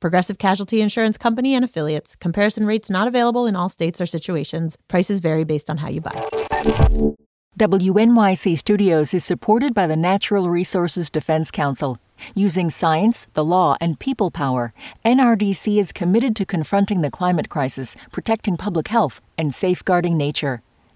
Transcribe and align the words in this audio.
Progressive 0.00 0.38
Casualty 0.38 0.80
Insurance 0.80 1.18
Company 1.18 1.54
and 1.54 1.64
affiliates. 1.64 2.14
Comparison 2.16 2.66
rates 2.66 2.88
not 2.88 3.08
available 3.08 3.46
in 3.46 3.56
all 3.56 3.68
states 3.68 4.00
or 4.00 4.06
situations. 4.06 4.78
Prices 4.86 5.18
vary 5.18 5.44
based 5.44 5.68
on 5.68 5.78
how 5.78 5.88
you 5.88 6.00
buy. 6.00 6.12
WNYC 7.58 8.56
Studios 8.56 9.12
is 9.12 9.24
supported 9.24 9.74
by 9.74 9.88
the 9.88 9.96
Natural 9.96 10.48
Resources 10.48 11.10
Defense 11.10 11.50
Council. 11.50 11.98
Using 12.34 12.70
science, 12.70 13.26
the 13.34 13.44
law, 13.44 13.76
and 13.80 13.98
people 13.98 14.30
power, 14.30 14.72
NRDC 15.04 15.80
is 15.80 15.90
committed 15.90 16.36
to 16.36 16.46
confronting 16.46 17.00
the 17.00 17.10
climate 17.10 17.48
crisis, 17.48 17.96
protecting 18.12 18.56
public 18.56 18.88
health, 18.88 19.20
and 19.36 19.52
safeguarding 19.52 20.16
nature. 20.16 20.62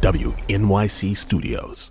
WNYC 0.00 1.16
Studios. 1.16 1.90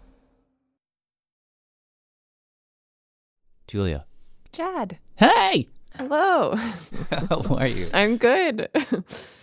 Julia. 3.67 4.05
Jad. 4.53 4.97
Hey! 5.16 5.67
Hello. 5.97 6.55
How 7.11 7.41
are 7.58 7.67
you? 7.67 7.88
I'm 7.94 8.16
good. 8.16 8.69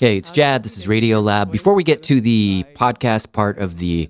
Hey, 0.00 0.16
it's 0.16 0.30
Jad. 0.30 0.62
This 0.62 0.78
is 0.78 0.88
Radio 0.88 1.20
Lab. 1.20 1.52
Before 1.52 1.74
we 1.74 1.84
get 1.84 2.02
to 2.04 2.22
the 2.22 2.64
podcast 2.74 3.32
part 3.32 3.58
of 3.58 3.78
the 3.80 4.08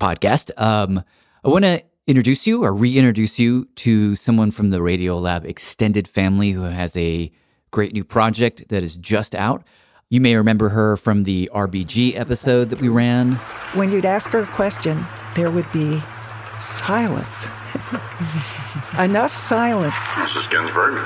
podcast, 0.00 0.52
um, 0.62 1.02
I 1.44 1.48
want 1.48 1.64
to 1.64 1.82
introduce 2.06 2.46
you 2.46 2.62
or 2.62 2.72
reintroduce 2.72 3.40
you 3.40 3.64
to 3.76 4.14
someone 4.14 4.52
from 4.52 4.70
the 4.70 4.80
Radio 4.80 5.18
Lab 5.18 5.44
extended 5.44 6.06
family 6.06 6.52
who 6.52 6.62
has 6.62 6.96
a 6.96 7.32
great 7.72 7.92
new 7.94 8.04
project 8.04 8.68
that 8.68 8.84
is 8.84 8.96
just 8.96 9.34
out. 9.34 9.64
You 10.12 10.20
may 10.20 10.36
remember 10.36 10.68
her 10.68 10.98
from 10.98 11.22
the 11.22 11.48
RBG 11.54 12.18
episode 12.18 12.68
that 12.68 12.82
we 12.82 12.90
ran. 12.90 13.36
When 13.72 13.90
you'd 13.90 14.04
ask 14.04 14.30
her 14.32 14.40
a 14.40 14.46
question, 14.46 15.06
there 15.36 15.50
would 15.50 15.72
be 15.72 16.02
silence. 16.60 17.46
Enough 18.98 19.32
silence. 19.32 19.94
Mrs. 19.94 20.50
Ginsburg. 20.50 21.02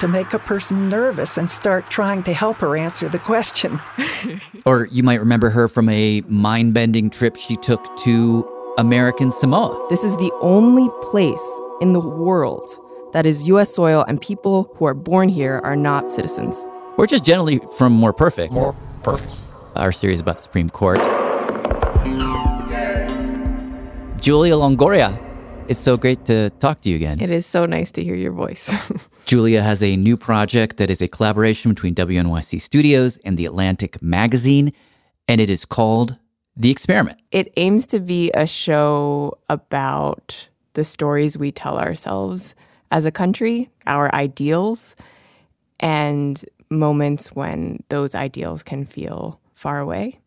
to 0.00 0.08
make 0.08 0.34
a 0.34 0.38
person 0.40 0.88
nervous 0.88 1.38
and 1.38 1.48
start 1.48 1.88
trying 1.88 2.24
to 2.24 2.34
help 2.34 2.60
her 2.60 2.76
answer 2.76 3.08
the 3.08 3.20
question. 3.20 3.80
Or 4.66 4.86
you 4.86 5.02
might 5.02 5.20
remember 5.20 5.48
her 5.48 5.68
from 5.68 5.88
a 5.88 6.22
mind 6.28 6.74
bending 6.74 7.08
trip 7.08 7.36
she 7.36 7.56
took 7.56 7.82
to 8.00 8.46
American 8.76 9.30
Samoa. 9.30 9.86
This 9.88 10.04
is 10.04 10.16
the 10.16 10.32
only 10.42 10.90
place 11.00 11.60
in 11.80 11.94
the 11.94 12.00
world 12.00 12.81
that 13.12 13.26
is 13.26 13.46
U.S. 13.48 13.74
soil, 13.74 14.04
and 14.08 14.20
people 14.20 14.72
who 14.76 14.84
are 14.86 14.94
born 14.94 15.28
here 15.28 15.60
are 15.64 15.76
not 15.76 16.10
citizens. 16.10 16.64
We're 16.96 17.06
just 17.06 17.24
generally 17.24 17.60
from 17.76 17.92
More 17.92 18.12
Perfect. 18.12 18.52
More 18.52 18.74
Perfect. 19.02 19.32
Our 19.76 19.92
series 19.92 20.20
about 20.20 20.36
the 20.36 20.42
Supreme 20.42 20.68
Court. 20.68 20.98
Julia 24.20 24.54
Longoria, 24.54 25.18
it's 25.68 25.80
so 25.80 25.96
great 25.96 26.24
to 26.26 26.50
talk 26.60 26.80
to 26.82 26.90
you 26.90 26.96
again. 26.96 27.20
It 27.20 27.30
is 27.30 27.44
so 27.44 27.66
nice 27.66 27.90
to 27.92 28.04
hear 28.04 28.14
your 28.14 28.32
voice. 28.32 28.70
Julia 29.26 29.62
has 29.62 29.82
a 29.82 29.96
new 29.96 30.16
project 30.16 30.76
that 30.76 30.90
is 30.90 31.02
a 31.02 31.08
collaboration 31.08 31.72
between 31.72 31.94
WNYC 31.94 32.60
Studios 32.60 33.16
and 33.24 33.36
The 33.36 33.46
Atlantic 33.46 34.00
Magazine, 34.00 34.72
and 35.26 35.40
it 35.40 35.50
is 35.50 35.64
called 35.64 36.16
The 36.56 36.70
Experiment. 36.70 37.18
it 37.32 37.52
aims 37.56 37.86
to 37.86 37.98
be 37.98 38.30
a 38.34 38.46
show 38.46 39.38
about 39.48 40.48
the 40.74 40.84
stories 40.84 41.36
we 41.36 41.50
tell 41.50 41.78
ourselves 41.78 42.54
as 42.92 43.06
a 43.06 43.10
country, 43.10 43.70
our 43.86 44.14
ideals, 44.14 44.94
and 45.80 46.44
moments 46.70 47.32
when 47.32 47.82
those 47.88 48.14
ideals 48.14 48.62
can 48.62 48.84
feel 48.84 49.40
far 49.54 49.80
away. 49.80 50.20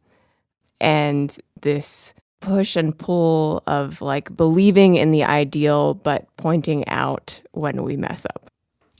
And 0.81 1.36
this 1.62 2.14
push 2.42 2.75
and 2.75 2.98
pull 2.98 3.64
of 3.66 4.02
like 4.02 4.36
believing 4.36 4.96
in 4.96 5.12
the 5.12 5.24
ideal, 5.24 5.94
but 5.94 6.28
pointing 6.38 6.88
out 6.90 7.40
when 7.52 7.84
we 7.84 7.96
mess 7.96 8.25
up. 8.25 8.52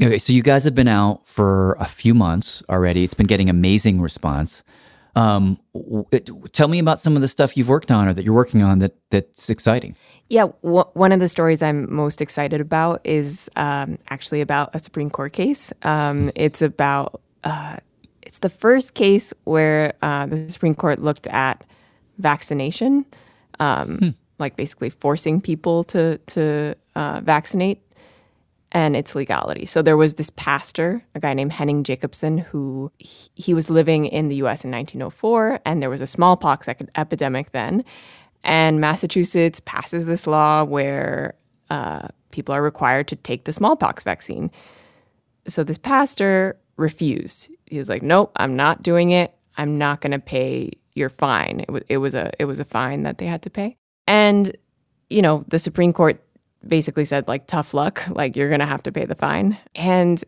Okay, 0.02 0.20
so 0.20 0.32
you 0.32 0.44
guys 0.44 0.64
have 0.64 0.76
been 0.76 0.88
out 0.88 1.28
for 1.28 1.76
a 1.80 1.86
few 1.86 2.14
months 2.14 2.64
already. 2.70 3.04
It's 3.04 3.14
been 3.14 3.28
getting 3.28 3.50
amazing 3.50 4.00
response. 4.00 4.64
Um, 5.16 5.58
it- 6.12 6.30
tell 6.52 6.68
me 6.68 6.80
about 6.80 7.00
some 7.00 7.16
of 7.16 7.22
the 7.22 7.28
stuff 7.28 7.56
you've 7.56 7.70
worked 7.70 7.90
on 7.90 8.08
or 8.08 8.14
that 8.14 8.24
you're 8.26 8.34
working 8.34 8.62
on 8.62 8.80
that 8.80 8.96
that's 9.12 9.50
exciting. 9.50 9.96
Yeah, 10.30 10.48
w- 10.64 10.84
one 10.94 11.12
of 11.12 11.20
the 11.20 11.28
stories 11.30 11.62
I'm 11.62 11.94
most 11.94 12.22
excited 12.22 12.60
about 12.60 13.00
is 13.06 13.50
um, 13.56 13.98
actually 14.10 14.42
about 14.42 14.76
a 14.76 14.80
Supreme 14.80 15.10
Court 15.10 15.32
case. 15.34 15.72
Um, 15.84 16.32
it's 16.36 16.62
about 16.62 17.22
uh, 17.44 17.78
it's 18.24 18.40
the 18.40 18.50
first 18.50 18.94
case 18.96 19.34
where 19.46 19.94
uh, 20.02 20.26
the 20.26 20.50
Supreme 20.50 20.76
Court 20.76 21.00
looked 21.02 21.28
at 21.28 21.64
vaccination, 22.18 23.06
um, 23.60 24.16
like 24.40 24.56
basically 24.58 24.90
forcing 24.90 25.40
people 25.40 25.84
to 25.86 26.18
to 26.18 26.76
uh, 26.96 27.22
vaccinate 27.24 27.82
and 28.76 28.98
its 28.98 29.16
legality. 29.16 29.66
So 29.66 29.82
there 29.82 29.96
was 29.96 30.16
this 30.16 30.30
pastor, 30.32 31.02
a 31.16 31.20
guy 31.22 31.34
named 31.34 31.54
Henning 31.54 31.86
Jacobson, 31.86 32.38
who 32.38 32.92
he, 32.98 33.54
was 33.54 33.70
living 33.70 34.06
in 34.06 34.28
the 34.28 34.36
U.S. 34.36 34.66
in 34.66 34.72
1904, 34.72 35.62
and 35.66 35.82
there 35.82 35.90
was 35.90 36.02
a 36.02 36.06
smallpox 36.06 36.68
epidemic 36.68 37.54
then. 37.54 37.86
And 38.44 38.82
Massachusetts 38.82 39.62
passes 39.62 40.06
this 40.06 40.28
law 40.28 40.66
where 40.66 41.36
uh, 41.70 42.10
people 42.32 42.54
are 42.54 42.62
required 42.62 43.08
to 43.08 43.16
take 43.16 43.46
the 43.46 43.54
smallpox 43.54 44.04
vaccine. 44.04 44.52
So 45.48 45.64
this 45.64 45.78
pastor 45.78 46.58
refused. 46.76 47.50
He 47.68 47.78
was 47.78 47.88
like, 47.88 48.04
"Nope, 48.04 48.34
I'm 48.36 48.58
not 48.58 48.84
doing 48.84 49.12
it. 49.12 49.34
I'm 49.58 49.78
not 49.78 50.02
going 50.02 50.12
to 50.12 50.20
pay 50.20 50.72
your 50.96 51.08
fine." 51.08 51.62
It 51.62 51.72
was 51.72 51.84
it 51.88 51.98
was 51.98 52.14
a 52.14 52.30
it 52.40 52.46
was 52.46 52.60
a 52.60 52.66
fine 52.66 53.04
that 53.04 53.20
they 53.20 53.26
had 53.26 53.42
to 53.44 53.50
pay. 53.50 53.78
And 54.06 54.56
you 55.10 55.22
know, 55.22 55.46
the 55.48 55.60
Supreme 55.60 55.94
Court 55.94 56.22
basically 56.68 57.06
said 57.06 57.28
like 57.28 57.48
tough 57.48 57.74
luck, 57.74 58.04
like 58.10 58.36
you're 58.36 58.50
going 58.50 58.60
to 58.60 58.66
have 58.66 58.84
to 58.84 58.92
pay 58.92 59.06
the 59.06 59.16
fine. 59.16 59.58
And 59.76 60.24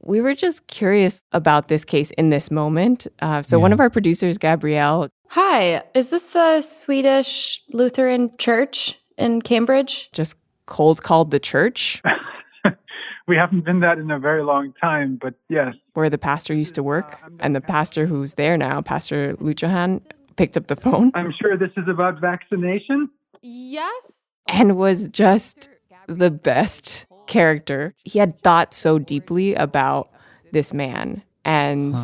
we 0.00 0.20
were 0.20 0.34
just 0.34 0.66
curious 0.66 1.22
about 1.32 1.68
this 1.68 1.84
case 1.84 2.10
in 2.12 2.30
this 2.30 2.50
moment. 2.50 3.06
Uh, 3.20 3.42
so 3.42 3.58
one 3.60 3.72
of 3.72 3.80
our 3.80 3.90
producers, 3.90 4.38
Gabrielle, 4.38 5.08
Hi, 5.30 5.82
is 5.94 6.08
this 6.08 6.28
the 6.28 6.62
Swedish 6.62 7.62
Lutheran 7.72 8.30
Church 8.38 8.98
in 9.18 9.42
Cambridge? 9.42 10.08
just 10.12 10.36
cold 10.64 11.02
called 11.02 11.30
the 11.30 11.40
church 11.40 12.02
we 13.28 13.36
haven't 13.36 13.64
been 13.64 13.80
that 13.80 13.98
in 13.98 14.10
a 14.10 14.18
very 14.18 14.42
long 14.42 14.72
time, 14.80 15.18
but 15.20 15.34
yes. 15.48 15.74
where 15.92 16.10
the 16.10 16.18
pastor 16.18 16.54
used 16.54 16.74
to 16.74 16.82
work, 16.82 17.20
and 17.38 17.54
the 17.54 17.60
pastor 17.60 18.06
who's 18.06 18.34
there 18.34 18.56
now, 18.56 18.80
Pastor 18.80 19.34
Luchahan, 19.34 20.00
picked 20.36 20.56
up 20.56 20.66
the 20.68 20.76
phone 20.76 21.12
I'm 21.14 21.32
sure 21.40 21.56
this 21.56 21.70
is 21.76 21.88
about 21.88 22.20
vaccination. 22.20 23.10
Yes. 23.42 24.14
And 24.48 24.76
was 24.76 25.08
just 25.08 25.68
the 26.06 26.30
best 26.30 27.06
character. 27.26 27.94
He 28.04 28.18
had 28.18 28.40
thought 28.40 28.74
so 28.74 28.98
deeply 28.98 29.54
about 29.54 30.10
this 30.52 30.72
man 30.72 31.22
and 31.44 31.94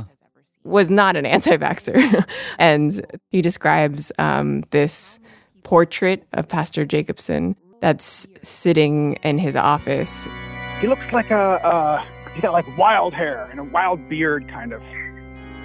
was 0.62 0.90
not 0.90 1.16
an 1.16 1.26
anti 1.26 1.56
vaxxer. 1.56 2.24
and 2.58 3.04
he 3.30 3.42
describes 3.42 4.12
um, 4.18 4.62
this 4.70 5.18
portrait 5.62 6.24
of 6.34 6.46
Pastor 6.46 6.84
Jacobson 6.84 7.56
that's 7.80 8.26
sitting 8.42 9.14
in 9.22 9.38
his 9.38 9.56
office. 9.56 10.28
He 10.80 10.86
looks 10.86 11.04
like 11.12 11.30
a, 11.30 11.36
uh, 11.36 12.04
he's 12.34 12.42
got 12.42 12.52
like 12.52 12.66
wild 12.78 13.14
hair 13.14 13.48
and 13.50 13.60
a 13.60 13.64
wild 13.64 14.08
beard, 14.08 14.48
kind 14.48 14.72
of. 14.72 14.82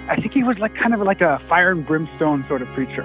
I 0.08 0.16
think 0.16 0.32
he 0.32 0.42
was 0.42 0.58
like 0.58 0.74
kind 0.74 0.94
of 0.94 1.00
like 1.00 1.20
a 1.20 1.40
fire 1.48 1.70
and 1.70 1.86
brimstone 1.86 2.44
sort 2.48 2.62
of 2.62 2.68
preacher. 2.68 3.04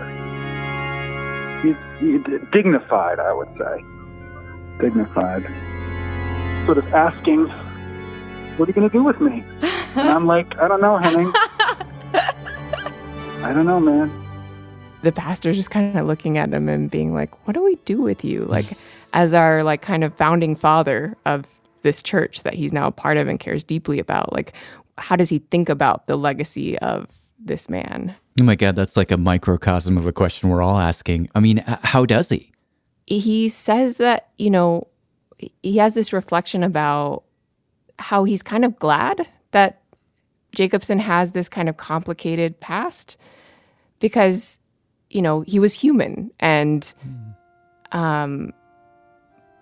He's, 1.66 1.76
he's 2.00 2.22
dignified, 2.52 3.20
I 3.20 3.34
would 3.34 3.50
say. 3.58 3.84
Dignified. 4.80 5.44
Sort 6.66 6.78
of 6.78 6.94
asking, 6.94 7.48
what 8.58 8.68
are 8.68 8.70
you 8.70 8.74
going 8.74 8.88
to 8.88 8.94
do 8.96 9.04
with 9.04 9.20
me? 9.20 9.44
And 9.96 10.08
I'm 10.08 10.28
like, 10.28 10.56
I 10.60 10.68
don't 10.68 10.82
know, 10.82 10.98
Henning. 10.98 11.32
I 13.44 13.52
don't 13.54 13.66
know, 13.66 13.80
man. 13.80 14.12
The 15.02 15.12
pastor's 15.12 15.56
just 15.56 15.72
kind 15.72 15.98
of 15.98 16.06
looking 16.06 16.38
at 16.38 16.54
him 16.54 16.68
and 16.68 16.90
being 16.90 17.14
like, 17.14 17.48
"What 17.48 17.54
do 17.54 17.64
we 17.64 17.76
do 17.86 18.02
with 18.02 18.26
you?" 18.26 18.46
Like, 18.46 18.66
as 19.14 19.36
our 19.36 19.64
like 19.64 19.82
kind 19.84 20.04
of 20.04 20.14
founding 20.16 20.56
father 20.56 21.16
of 21.26 21.46
this 21.84 22.02
church 22.02 22.42
that 22.42 22.56
he's 22.56 22.74
now 22.74 22.88
a 22.88 22.92
part 22.92 23.18
of 23.18 23.28
and 23.28 23.40
cares 23.40 23.64
deeply 23.64 24.00
about. 24.00 24.34
Like, 24.34 24.54
how 24.98 25.16
does 25.16 25.30
he 25.30 25.40
think 25.52 25.70
about 25.70 26.08
the 26.08 26.16
legacy 26.16 26.78
of 26.80 27.16
this 27.40 27.70
man? 27.70 28.16
Oh 28.40 28.44
my 28.44 28.56
God, 28.56 28.76
that's 28.76 28.98
like 28.98 29.12
a 29.12 29.18
microcosm 29.18 29.98
of 29.98 30.06
a 30.06 30.12
question 30.12 30.50
we're 30.50 30.62
all 30.62 30.78
asking. 30.78 31.30
I 31.36 31.40
mean, 31.40 31.64
how 31.66 32.06
does 32.06 32.30
he? 32.30 32.52
He 33.08 33.48
says 33.48 33.98
that, 33.98 34.30
you 34.38 34.50
know, 34.50 34.88
he 35.64 35.78
has 35.78 35.94
this 35.94 36.12
reflection 36.12 36.62
about 36.62 37.24
how 37.98 38.26
he's 38.26 38.44
kind 38.44 38.66
of 38.66 38.78
glad 38.78 39.26
that 39.52 39.82
Jacobson 40.54 41.00
has 41.00 41.32
this 41.32 41.48
kind 41.48 41.70
of 41.70 41.78
complicated 41.78 42.60
past 42.60 43.16
because, 44.00 44.60
you 45.10 45.22
know, 45.22 45.42
he 45.42 45.58
was 45.58 45.74
human 45.74 46.30
and 46.42 46.94
um, 47.94 48.52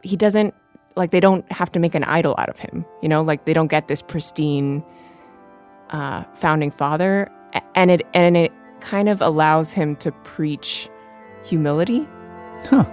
he 0.01 0.17
doesn't, 0.17 0.55
like, 0.95 1.11
they 1.11 1.19
don't 1.19 1.49
have 1.51 1.71
to 1.73 1.79
make 1.79 1.93
an 1.93 2.03
idol 2.05 2.33
out 2.39 2.49
of 2.49 2.57
him, 2.57 2.85
you 3.03 3.09
know, 3.09 3.21
like, 3.21 3.45
they 3.45 3.53
don't 3.53 3.67
get 3.67 3.87
this 3.87 4.01
pristine 4.01 4.83
uh, 5.91 6.23
founding 6.33 6.71
father. 6.71 7.29
And 7.75 7.91
it, 7.91 8.01
and 8.15 8.35
it 8.35 8.51
kind 8.83 9.07
of 9.07 9.21
allows 9.21 9.71
him 9.71 9.95
to 9.95 10.11
preach 10.23 10.89
humility. 11.45 12.07
Huh. 12.65 12.85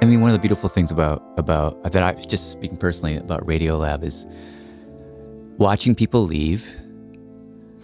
I 0.00 0.04
mean, 0.04 0.20
one 0.20 0.30
of 0.30 0.34
the 0.34 0.40
beautiful 0.40 0.68
things 0.68 0.90
about 0.90 1.22
about 1.36 1.82
that 1.84 2.02
I 2.02 2.12
just 2.12 2.50
speaking 2.50 2.76
personally 2.76 3.16
about 3.16 3.46
Radiolab 3.46 4.02
is 4.04 4.26
watching 5.58 5.94
people 5.94 6.24
leave. 6.24 6.66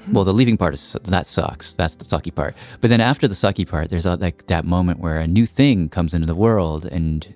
Hmm. 0.04 0.12
Well, 0.12 0.24
the 0.24 0.32
leaving 0.32 0.56
part 0.56 0.74
is 0.74 0.96
that 1.04 1.26
sucks. 1.26 1.74
That's 1.74 1.94
the 1.96 2.04
sucky 2.04 2.34
part. 2.34 2.54
But 2.80 2.90
then 2.90 3.00
after 3.00 3.28
the 3.28 3.34
sucky 3.34 3.68
part, 3.68 3.90
there's 3.90 4.06
a, 4.06 4.16
like 4.16 4.46
that 4.46 4.64
moment 4.64 5.00
where 5.00 5.18
a 5.18 5.26
new 5.26 5.46
thing 5.46 5.88
comes 5.88 6.12
into 6.12 6.26
the 6.26 6.34
world, 6.34 6.86
and 6.86 7.34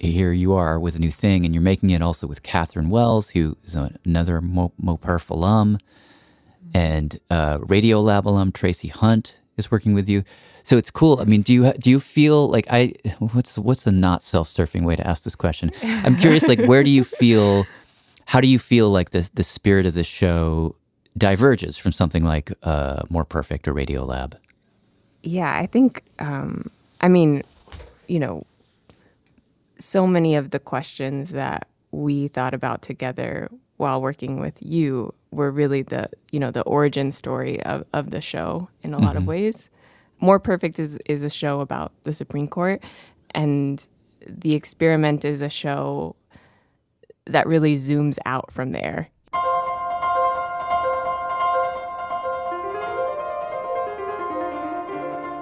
here 0.00 0.32
you 0.32 0.54
are 0.54 0.78
with 0.78 0.96
a 0.96 0.98
new 0.98 1.10
thing, 1.10 1.44
and 1.44 1.54
you're 1.54 1.62
making 1.62 1.90
it 1.90 2.02
also 2.02 2.26
with 2.26 2.42
Catherine 2.42 2.90
Wells, 2.90 3.30
who 3.30 3.56
is 3.64 3.74
another 3.74 4.40
Mo, 4.40 4.72
MoPerf 4.82 5.30
alum, 5.30 5.78
and 6.74 7.20
uh, 7.30 7.58
Radiolab 7.58 8.24
alum 8.24 8.52
Tracie 8.52 8.90
Hunte 8.90 9.32
is 9.56 9.70
working 9.70 9.94
with 9.94 10.08
you. 10.08 10.24
So 10.62 10.76
it's 10.76 10.90
cool. 10.90 11.20
I 11.20 11.24
mean, 11.24 11.42
do 11.42 11.52
you 11.52 11.72
do 11.72 11.90
you 11.90 12.00
feel 12.00 12.48
like 12.48 12.66
I? 12.70 12.94
What's 13.18 13.58
what's 13.58 13.86
a 13.86 13.92
not 13.92 14.22
self-surfing 14.22 14.84
way 14.84 14.96
to 14.96 15.06
ask 15.06 15.22
this 15.22 15.34
question? 15.34 15.72
I'm 15.82 16.16
curious. 16.16 16.46
Like, 16.46 16.60
where 16.60 16.84
do 16.84 16.90
you 16.90 17.04
feel? 17.04 17.66
How 18.26 18.40
do 18.40 18.48
you 18.48 18.58
feel 18.58 18.90
like 18.90 19.10
the 19.10 19.28
the 19.34 19.42
spirit 19.42 19.86
of 19.86 19.94
the 19.94 20.04
show 20.04 20.76
diverges 21.16 21.76
from 21.76 21.92
something 21.92 22.24
like 22.24 22.52
uh, 22.62 23.02
More 23.08 23.24
Perfect 23.24 23.66
or 23.66 23.74
Radiolab? 23.74 24.34
Yeah, 25.22 25.54
I 25.54 25.66
think, 25.66 26.02
um, 26.18 26.70
I 27.00 27.08
mean, 27.08 27.42
you 28.06 28.18
know, 28.18 28.46
so 29.80 30.06
many 30.06 30.36
of 30.36 30.50
the 30.50 30.58
questions 30.58 31.30
that 31.30 31.66
we 31.90 32.28
thought 32.28 32.54
about 32.54 32.82
together 32.82 33.48
while 33.78 34.00
working 34.00 34.38
with 34.38 34.58
you 34.60 35.12
were 35.30 35.50
really 35.50 35.82
the, 35.82 36.08
you 36.30 36.38
know, 36.38 36.50
the 36.50 36.62
origin 36.62 37.10
story 37.10 37.62
of, 37.62 37.84
of 37.92 38.10
the 38.10 38.20
show 38.20 38.68
in 38.82 38.92
a 38.92 38.98
lot 38.98 39.16
of 39.16 39.22
mm-hmm. 39.22 39.30
ways. 39.30 39.70
More 40.20 40.38
Perfect 40.38 40.78
is, 40.78 40.98
is 41.06 41.22
a 41.22 41.30
show 41.30 41.60
about 41.60 41.92
the 42.02 42.12
Supreme 42.12 42.46
Court, 42.46 42.84
and 43.34 43.86
The 44.26 44.54
Experiment 44.54 45.24
is 45.24 45.40
a 45.40 45.48
show 45.48 46.14
that 47.24 47.46
really 47.46 47.76
zooms 47.76 48.18
out 48.26 48.52
from 48.52 48.72
there. 48.72 49.08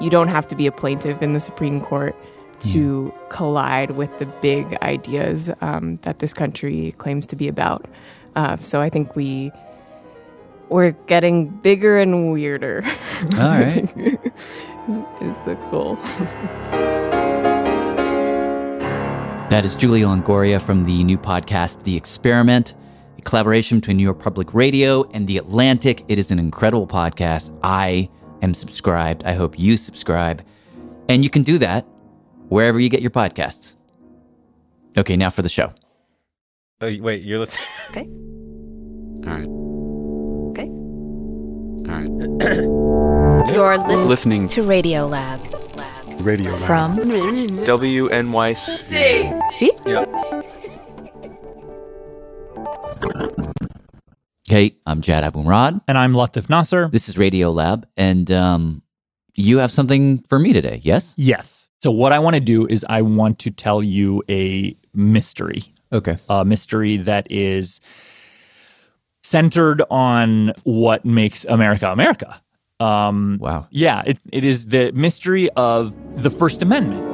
You 0.00 0.10
don't 0.10 0.28
have 0.28 0.46
to 0.46 0.54
be 0.54 0.66
a 0.68 0.72
plaintiff 0.72 1.22
in 1.22 1.32
the 1.32 1.40
Supreme 1.40 1.80
Court 1.80 2.14
to 2.60 3.12
collide 3.28 3.92
with 3.92 4.16
the 4.18 4.26
big 4.26 4.76
ideas 4.82 5.50
um, 5.60 5.98
that 6.02 6.18
this 6.18 6.34
country 6.34 6.92
claims 6.98 7.26
to 7.26 7.36
be 7.36 7.48
about. 7.48 7.86
Uh, 8.36 8.56
so 8.58 8.80
I 8.80 8.88
think 8.88 9.16
we 9.16 9.52
we're 10.68 10.90
getting 11.06 11.48
bigger 11.48 11.98
and 11.98 12.30
weirder. 12.30 12.82
All 13.36 13.48
right. 13.48 13.84
is 15.20 15.38
the 15.44 15.56
goal. 15.70 15.98
That 19.48 19.64
is 19.64 19.76
Julia 19.76 20.04
Longoria 20.04 20.60
from 20.60 20.84
the 20.84 21.02
new 21.04 21.16
podcast, 21.16 21.82
The 21.84 21.96
Experiment, 21.96 22.74
a 23.16 23.22
collaboration 23.22 23.80
between 23.80 23.96
New 23.96 24.02
York 24.02 24.18
Public 24.18 24.52
Radio 24.52 25.08
and 25.12 25.26
The 25.26 25.38
Atlantic. 25.38 26.04
It 26.08 26.18
is 26.18 26.30
an 26.30 26.38
incredible 26.38 26.86
podcast. 26.86 27.50
I 27.62 28.10
am 28.42 28.52
subscribed. 28.52 29.24
I 29.24 29.32
hope 29.32 29.58
you 29.58 29.78
subscribe. 29.78 30.44
And 31.08 31.24
you 31.24 31.30
can 31.30 31.44
do 31.44 31.56
that 31.60 31.86
wherever 32.48 32.78
you 32.80 32.88
get 32.88 33.00
your 33.02 33.10
podcasts. 33.10 33.74
Okay, 34.96 35.16
now 35.16 35.30
for 35.30 35.42
the 35.42 35.48
show. 35.48 35.72
Oh, 36.80 36.94
wait, 37.00 37.22
you're 37.22 37.40
listening. 37.40 37.66
Okay. 37.90 38.06
All 39.26 39.32
right. 39.32 39.48
Okay. 40.52 40.68
All 41.88 42.02
right. 42.02 42.10
You're 43.54 43.78
listening, 43.78 44.08
Listening 44.08 44.48
to 44.48 44.62
Radio 44.62 45.06
Lab. 45.06 45.40
Radio 46.20 46.52
Lab. 46.52 46.60
From 46.60 46.98
WNYC. 46.98 48.56
See? 49.52 49.72
Yeah. 49.86 50.04
Hey, 54.46 54.76
I'm 54.86 55.00
Jad 55.00 55.24
Abumrad. 55.24 55.80
And 55.88 55.96
I'm 55.96 56.12
Latif 56.12 56.50
Nasser. 56.50 56.88
This 56.88 57.08
is 57.08 57.16
Radio 57.16 57.50
Lab, 57.50 57.86
and 57.96 58.30
um, 58.30 58.82
you 59.34 59.58
have 59.58 59.70
something 59.70 60.18
for 60.28 60.38
me 60.38 60.52
today, 60.52 60.80
yes? 60.82 61.14
Yes. 61.16 61.67
So, 61.80 61.90
what 61.92 62.12
I 62.12 62.18
want 62.18 62.34
to 62.34 62.40
do 62.40 62.66
is 62.66 62.84
I 62.88 63.02
want 63.02 63.38
to 63.40 63.50
tell 63.50 63.82
you 63.82 64.22
a 64.28 64.76
mystery, 64.94 65.72
Okay. 65.92 66.16
a 66.28 66.44
mystery 66.44 66.96
that 66.98 67.30
is 67.30 67.80
centered 69.22 69.82
on 69.90 70.52
what 70.64 71.04
makes 71.04 71.44
America 71.44 71.90
America. 71.90 72.40
Um, 72.80 73.38
Wow. 73.40 73.66
yeah, 73.70 74.02
it, 74.06 74.18
it 74.32 74.44
is 74.44 74.66
the 74.66 74.92
mystery 74.92 75.50
of 75.50 75.94
the 76.22 76.30
First 76.30 76.62
Amendment. 76.62 77.04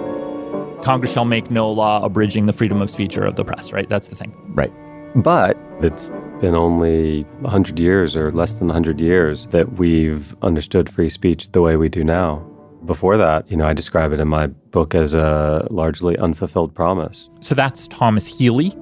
Congress 0.84 1.12
shall 1.12 1.24
make 1.24 1.50
no 1.50 1.70
law 1.70 2.04
abridging 2.04 2.44
the 2.46 2.52
freedom 2.52 2.82
of 2.82 2.90
speech 2.90 3.16
or 3.16 3.24
of 3.24 3.36
the 3.36 3.44
press, 3.44 3.72
right? 3.72 3.88
That's 3.88 4.08
the 4.08 4.16
thing. 4.16 4.34
Right. 4.54 4.72
But 5.16 5.56
it's 5.80 6.10
been 6.40 6.54
only 6.54 7.22
100 7.40 7.78
years 7.80 8.16
or 8.16 8.30
less 8.32 8.52
than 8.54 8.68
100 8.68 9.00
years 9.00 9.46
that 9.46 9.74
we've 9.74 10.36
understood 10.42 10.90
free 10.90 11.08
speech 11.08 11.50
the 11.52 11.62
way 11.62 11.76
we 11.76 11.88
do 11.88 12.04
now. 12.04 12.44
Before 12.84 13.16
that, 13.16 13.50
you 13.50 13.56
know, 13.56 13.66
I 13.66 13.72
describe 13.72 14.12
it 14.12 14.20
in 14.20 14.28
my 14.28 14.46
book 14.46 14.94
as 14.94 15.14
a 15.14 15.66
largely 15.70 16.18
unfulfilled 16.18 16.74
promise. 16.74 17.30
So, 17.40 17.54
that's 17.54 17.88
Thomas 17.88 18.26
Healy, 18.26 18.76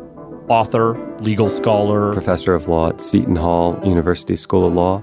author, 0.49 0.97
legal 1.21 1.49
scholar. 1.49 2.13
Professor 2.13 2.55
of 2.55 2.69
law 2.69 2.89
at 2.89 3.01
Seton 3.01 3.37
Hall 3.37 3.81
University 3.85 4.37
School 4.37 4.67
of 4.67 4.75
Law. 4.75 5.03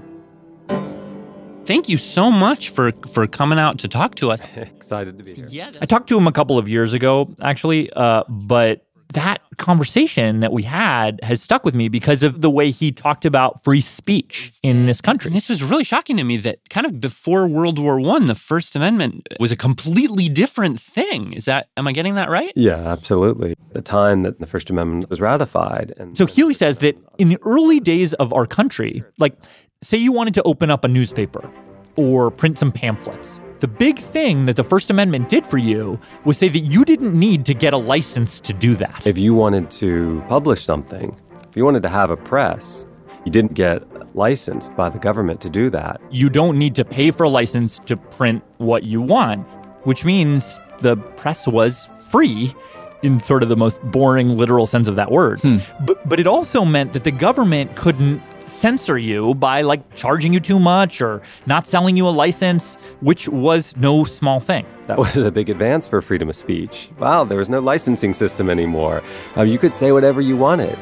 Thank 1.64 1.88
you 1.88 1.98
so 1.98 2.30
much 2.30 2.70
for 2.70 2.92
for 3.12 3.26
coming 3.26 3.58
out 3.58 3.78
to 3.78 3.88
talk 3.88 4.16
to 4.16 4.30
us. 4.30 4.44
Excited 4.56 5.18
to 5.18 5.24
be 5.24 5.34
here. 5.34 5.46
Yeah. 5.48 5.70
I 5.80 5.86
talked 5.86 6.08
to 6.08 6.18
him 6.18 6.26
a 6.26 6.32
couple 6.32 6.58
of 6.58 6.68
years 6.68 6.94
ago, 6.94 7.32
actually, 7.42 7.90
uh, 7.92 8.24
but 8.28 8.84
that 9.12 9.40
conversation 9.56 10.40
that 10.40 10.52
we 10.52 10.62
had 10.62 11.20
has 11.22 11.42
stuck 11.42 11.64
with 11.64 11.74
me 11.74 11.88
because 11.88 12.22
of 12.22 12.40
the 12.40 12.50
way 12.50 12.70
he 12.70 12.92
talked 12.92 13.24
about 13.24 13.62
free 13.64 13.80
speech 13.80 14.52
in 14.62 14.86
this 14.86 15.00
country. 15.00 15.28
And 15.28 15.36
this 15.36 15.48
was 15.48 15.62
really 15.62 15.84
shocking 15.84 16.16
to 16.16 16.24
me 16.24 16.36
that 16.38 16.68
kind 16.70 16.86
of 16.86 17.00
before 17.00 17.46
World 17.46 17.78
War 17.78 18.00
One, 18.00 18.26
the 18.26 18.34
First 18.34 18.76
Amendment 18.76 19.28
was 19.38 19.52
a 19.52 19.56
completely 19.56 20.28
different 20.28 20.80
thing. 20.80 21.32
Is 21.32 21.44
that 21.44 21.68
am 21.76 21.86
I 21.86 21.92
getting 21.92 22.14
that 22.14 22.30
right? 22.30 22.52
Yeah, 22.56 22.76
absolutely. 22.76 23.56
The 23.72 23.82
time 23.82 24.22
that 24.22 24.38
the 24.38 24.46
First 24.46 24.70
Amendment 24.70 25.10
was 25.10 25.20
ratified. 25.20 25.92
And 25.96 26.16
So 26.16 26.26
Healy 26.26 26.54
says 26.54 26.78
that 26.78 26.96
in 27.18 27.28
the 27.28 27.38
early 27.42 27.80
days 27.80 28.14
of 28.14 28.32
our 28.32 28.46
country, 28.46 29.04
like 29.18 29.34
say 29.82 29.98
you 29.98 30.12
wanted 30.12 30.34
to 30.34 30.42
open 30.44 30.70
up 30.70 30.84
a 30.84 30.88
newspaper 30.88 31.50
or 31.96 32.30
print 32.30 32.58
some 32.58 32.72
pamphlets, 32.72 33.40
the 33.60 33.68
big 33.68 33.98
thing 33.98 34.46
that 34.46 34.56
the 34.56 34.64
First 34.64 34.90
Amendment 34.90 35.28
did 35.28 35.46
for 35.46 35.58
you 35.58 36.00
was 36.24 36.38
say 36.38 36.48
that 36.48 36.60
you 36.60 36.84
didn't 36.84 37.18
need 37.18 37.44
to 37.46 37.54
get 37.54 37.72
a 37.72 37.76
license 37.76 38.40
to 38.40 38.52
do 38.52 38.74
that. 38.76 39.06
if 39.06 39.18
you 39.18 39.34
wanted 39.34 39.70
to 39.72 40.22
publish 40.28 40.64
something, 40.64 41.14
if 41.48 41.56
you 41.56 41.64
wanted 41.64 41.82
to 41.82 41.88
have 41.88 42.10
a 42.10 42.16
press, 42.16 42.86
you 43.24 43.32
didn't 43.32 43.54
get 43.54 43.82
licensed 44.16 44.74
by 44.76 44.88
the 44.88 44.98
government 44.98 45.40
to 45.42 45.50
do 45.50 45.68
that. 45.70 46.00
You 46.10 46.30
don't 46.30 46.58
need 46.58 46.74
to 46.76 46.84
pay 46.84 47.10
for 47.10 47.24
a 47.24 47.28
license 47.28 47.78
to 47.86 47.96
print 47.96 48.42
what 48.58 48.84
you 48.84 49.00
want, 49.02 49.46
which 49.84 50.04
means 50.04 50.58
the 50.78 50.96
press 50.96 51.46
was 51.46 51.88
free 52.08 52.54
in 53.02 53.20
sort 53.20 53.42
of 53.42 53.48
the 53.48 53.56
most 53.56 53.80
boring 53.82 54.36
literal 54.36 54.66
sense 54.66 54.88
of 54.88 54.96
that 54.96 55.10
word. 55.10 55.40
Hmm. 55.40 55.58
But 55.84 56.06
but 56.08 56.20
it 56.20 56.26
also 56.26 56.64
meant 56.64 56.92
that 56.92 57.04
the 57.04 57.10
government 57.10 57.76
couldn't 57.76 58.22
censor 58.50 58.98
you 58.98 59.34
by 59.34 59.62
like 59.62 59.94
charging 59.94 60.32
you 60.32 60.40
too 60.40 60.58
much 60.58 61.00
or 61.00 61.22
not 61.46 61.66
selling 61.66 61.96
you 61.96 62.06
a 62.06 62.10
license, 62.10 62.76
which 63.00 63.28
was 63.28 63.76
no 63.76 64.04
small 64.04 64.40
thing. 64.40 64.66
That 64.86 64.98
was 64.98 65.16
a 65.16 65.30
big 65.30 65.48
advance 65.48 65.86
for 65.86 66.02
freedom 66.02 66.28
of 66.28 66.36
speech. 66.36 66.90
Wow, 66.98 67.24
there 67.24 67.38
was 67.38 67.48
no 67.48 67.60
licensing 67.60 68.12
system 68.12 68.50
anymore. 68.50 69.02
Uh, 69.36 69.42
you 69.42 69.58
could 69.58 69.72
say 69.72 69.92
whatever 69.92 70.20
you 70.20 70.36
wanted. 70.36 70.78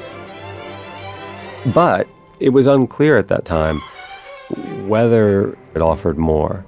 But 1.74 2.08
it 2.40 2.50
was 2.50 2.66
unclear 2.66 3.18
at 3.18 3.28
that 3.28 3.44
time 3.44 3.80
whether 4.86 5.52
it 5.74 5.82
offered 5.82 6.18
more. 6.18 6.64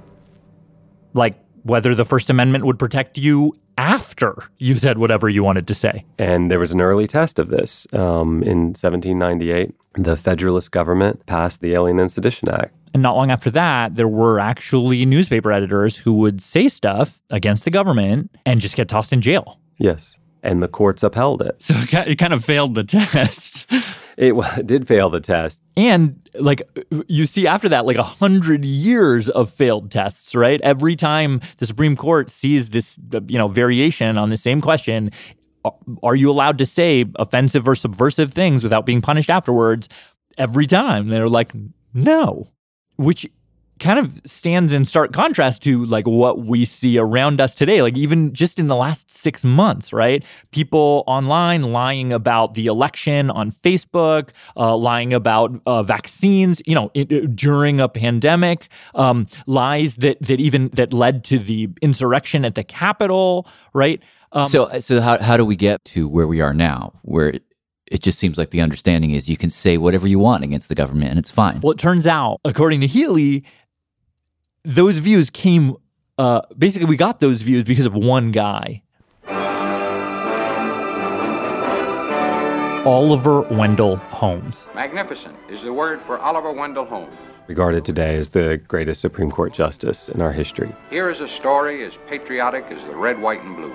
Like 1.13 1.37
whether 1.63 1.95
the 1.95 2.05
First 2.05 2.29
Amendment 2.29 2.65
would 2.65 2.79
protect 2.79 3.17
you 3.17 3.53
after 3.81 4.35
you 4.59 4.77
said 4.77 4.99
whatever 4.99 5.27
you 5.27 5.43
wanted 5.43 5.67
to 5.67 5.73
say. 5.73 6.05
And 6.19 6.51
there 6.51 6.59
was 6.59 6.71
an 6.71 6.81
early 6.81 7.07
test 7.07 7.39
of 7.39 7.49
this. 7.49 7.87
Um, 7.93 8.43
in 8.43 8.67
1798, 8.75 9.73
the 9.93 10.15
Federalist 10.15 10.71
government 10.71 11.25
passed 11.25 11.61
the 11.61 11.73
Alien 11.73 11.99
and 11.99 12.11
Sedition 12.11 12.49
Act. 12.49 12.75
And 12.93 13.01
not 13.01 13.15
long 13.15 13.31
after 13.31 13.49
that, 13.51 13.95
there 13.95 14.07
were 14.07 14.39
actually 14.39 15.03
newspaper 15.05 15.51
editors 15.51 15.97
who 15.97 16.13
would 16.13 16.43
say 16.43 16.67
stuff 16.67 17.19
against 17.31 17.63
the 17.63 17.71
government 17.71 18.29
and 18.45 18.61
just 18.61 18.75
get 18.75 18.87
tossed 18.87 19.13
in 19.13 19.21
jail. 19.21 19.59
Yes. 19.77 20.15
And 20.43 20.61
the 20.61 20.67
courts 20.67 21.01
upheld 21.01 21.41
it. 21.41 21.61
So 21.61 21.73
it 21.75 22.17
kind 22.19 22.33
of 22.33 22.45
failed 22.45 22.75
the 22.75 22.83
test. 22.83 23.71
it 24.57 24.67
did 24.67 24.87
fail 24.87 25.09
the 25.09 25.19
test. 25.19 25.59
And 25.75 26.29
like 26.35 26.61
you 27.07 27.25
see 27.25 27.47
after 27.47 27.67
that, 27.69 27.87
like 27.87 27.97
a 27.97 28.03
hundred 28.03 28.63
years 28.63 29.29
of 29.29 29.49
failed 29.49 29.89
tests, 29.89 30.35
right? 30.35 30.61
Every 30.61 30.95
time 30.95 31.41
the 31.57 31.65
Supreme 31.65 31.95
Court 31.95 32.29
sees 32.29 32.69
this, 32.69 32.99
you 33.27 33.39
know, 33.39 33.47
variation 33.47 34.19
on 34.19 34.29
the 34.29 34.37
same 34.37 34.61
question, 34.61 35.09
are 36.03 36.15
you 36.15 36.29
allowed 36.29 36.59
to 36.59 36.67
say 36.67 37.05
offensive 37.15 37.67
or 37.67 37.73
subversive 37.73 38.31
things 38.31 38.63
without 38.63 38.85
being 38.85 39.01
punished 39.01 39.29
afterwards? 39.29 39.89
Every 40.37 40.67
time 40.67 41.09
they're 41.09 41.27
like, 41.27 41.53
no, 41.95 42.45
which 42.97 43.27
kind 43.81 43.99
of 43.99 44.21
stands 44.25 44.71
in 44.71 44.85
stark 44.85 45.11
contrast 45.11 45.61
to 45.63 45.83
like 45.85 46.07
what 46.07 46.45
we 46.45 46.63
see 46.63 46.97
around 46.97 47.41
us 47.41 47.55
today 47.55 47.81
like 47.81 47.97
even 47.97 48.31
just 48.31 48.59
in 48.59 48.67
the 48.67 48.75
last 48.75 49.11
6 49.11 49.43
months 49.43 49.91
right 49.91 50.23
people 50.51 51.03
online 51.07 51.63
lying 51.73 52.13
about 52.13 52.53
the 52.53 52.67
election 52.67 53.29
on 53.31 53.51
Facebook 53.51 54.29
uh, 54.55 54.77
lying 54.77 55.13
about 55.13 55.59
uh, 55.65 55.83
vaccines 55.83 56.61
you 56.65 56.75
know 56.75 56.91
it, 56.93 57.11
it, 57.11 57.35
during 57.35 57.79
a 57.79 57.89
pandemic 57.89 58.69
um, 58.95 59.25
lies 59.47 59.95
that 59.97 60.21
that 60.21 60.39
even 60.39 60.69
that 60.69 60.93
led 60.93 61.23
to 61.25 61.39
the 61.39 61.67
insurrection 61.81 62.45
at 62.45 62.55
the 62.55 62.63
capitol 62.63 63.47
right 63.73 64.01
um, 64.31 64.45
so 64.45 64.69
so 64.79 65.01
how 65.01 65.19
how 65.19 65.35
do 65.35 65.43
we 65.43 65.55
get 65.55 65.83
to 65.83 66.07
where 66.07 66.27
we 66.27 66.39
are 66.39 66.53
now 66.53 66.93
where 67.01 67.33
it 67.91 68.01
just 68.01 68.17
seems 68.17 68.37
like 68.37 68.51
the 68.51 68.61
understanding 68.61 69.11
is 69.11 69.29
you 69.29 69.35
can 69.35 69.49
say 69.49 69.77
whatever 69.77 70.07
you 70.07 70.17
want 70.17 70.45
against 70.45 70.69
the 70.69 70.75
government 70.75 71.09
and 71.09 71.19
it's 71.19 71.29
fine. 71.29 71.59
Well, 71.59 71.73
it 71.73 71.77
turns 71.77 72.07
out, 72.07 72.39
according 72.45 72.79
to 72.81 72.87
Healy, 72.87 73.43
those 74.63 74.97
views 74.97 75.29
came 75.29 75.75
uh, 76.17 76.41
basically 76.57 76.85
we 76.85 76.95
got 76.95 77.19
those 77.19 77.41
views 77.41 77.63
because 77.63 77.85
of 77.85 77.95
one 77.95 78.31
guy. 78.31 78.83
Oliver 82.85 83.41
wendell 83.41 83.95
holmes. 83.95 84.67
Magnificent 84.73 85.35
is 85.49 85.61
the 85.61 85.71
word 85.71 86.01
for 86.01 86.19
oliver 86.19 86.51
wendell 86.51 86.85
holmes. 86.85 87.15
Regarded 87.47 87.85
today 87.85 88.15
as 88.17 88.29
the 88.29 88.57
greatest 88.67 89.01
supreme 89.01 89.29
court 89.29 89.53
justice 89.53 90.09
in 90.09 90.21
our 90.21 90.31
history. 90.31 90.73
Here 90.89 91.09
is 91.09 91.19
a 91.19 91.27
story 91.27 91.83
as 91.83 91.93
patriotic 92.07 92.65
as 92.65 92.81
the 92.85 92.95
red 92.95 93.19
white 93.19 93.41
and 93.41 93.55
blue. 93.55 93.73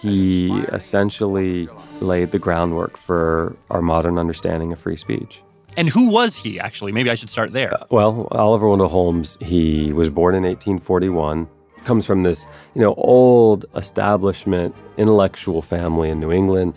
He 0.00 0.52
essentially 0.72 1.68
laid 2.00 2.32
the 2.32 2.38
groundwork 2.38 2.96
for 2.96 3.56
our 3.70 3.82
modern 3.82 4.18
understanding 4.18 4.72
of 4.72 4.78
free 4.78 4.96
speech 4.96 5.42
and 5.76 5.88
who 5.88 6.10
was 6.10 6.36
he, 6.36 6.58
actually? 6.58 6.92
Maybe 6.92 7.10
I 7.10 7.14
should 7.14 7.30
start 7.30 7.52
there. 7.52 7.72
Uh, 7.74 7.86
well, 7.90 8.28
Oliver 8.32 8.68
Wendell 8.68 8.88
Holmes, 8.88 9.38
he 9.40 9.92
was 9.92 10.10
born 10.10 10.34
in 10.34 10.42
1841, 10.42 11.48
comes 11.84 12.06
from 12.06 12.22
this, 12.22 12.46
you 12.74 12.80
know, 12.80 12.94
old 12.94 13.64
establishment 13.76 14.74
intellectual 14.96 15.62
family 15.62 16.10
in 16.10 16.20
New 16.20 16.32
England. 16.32 16.74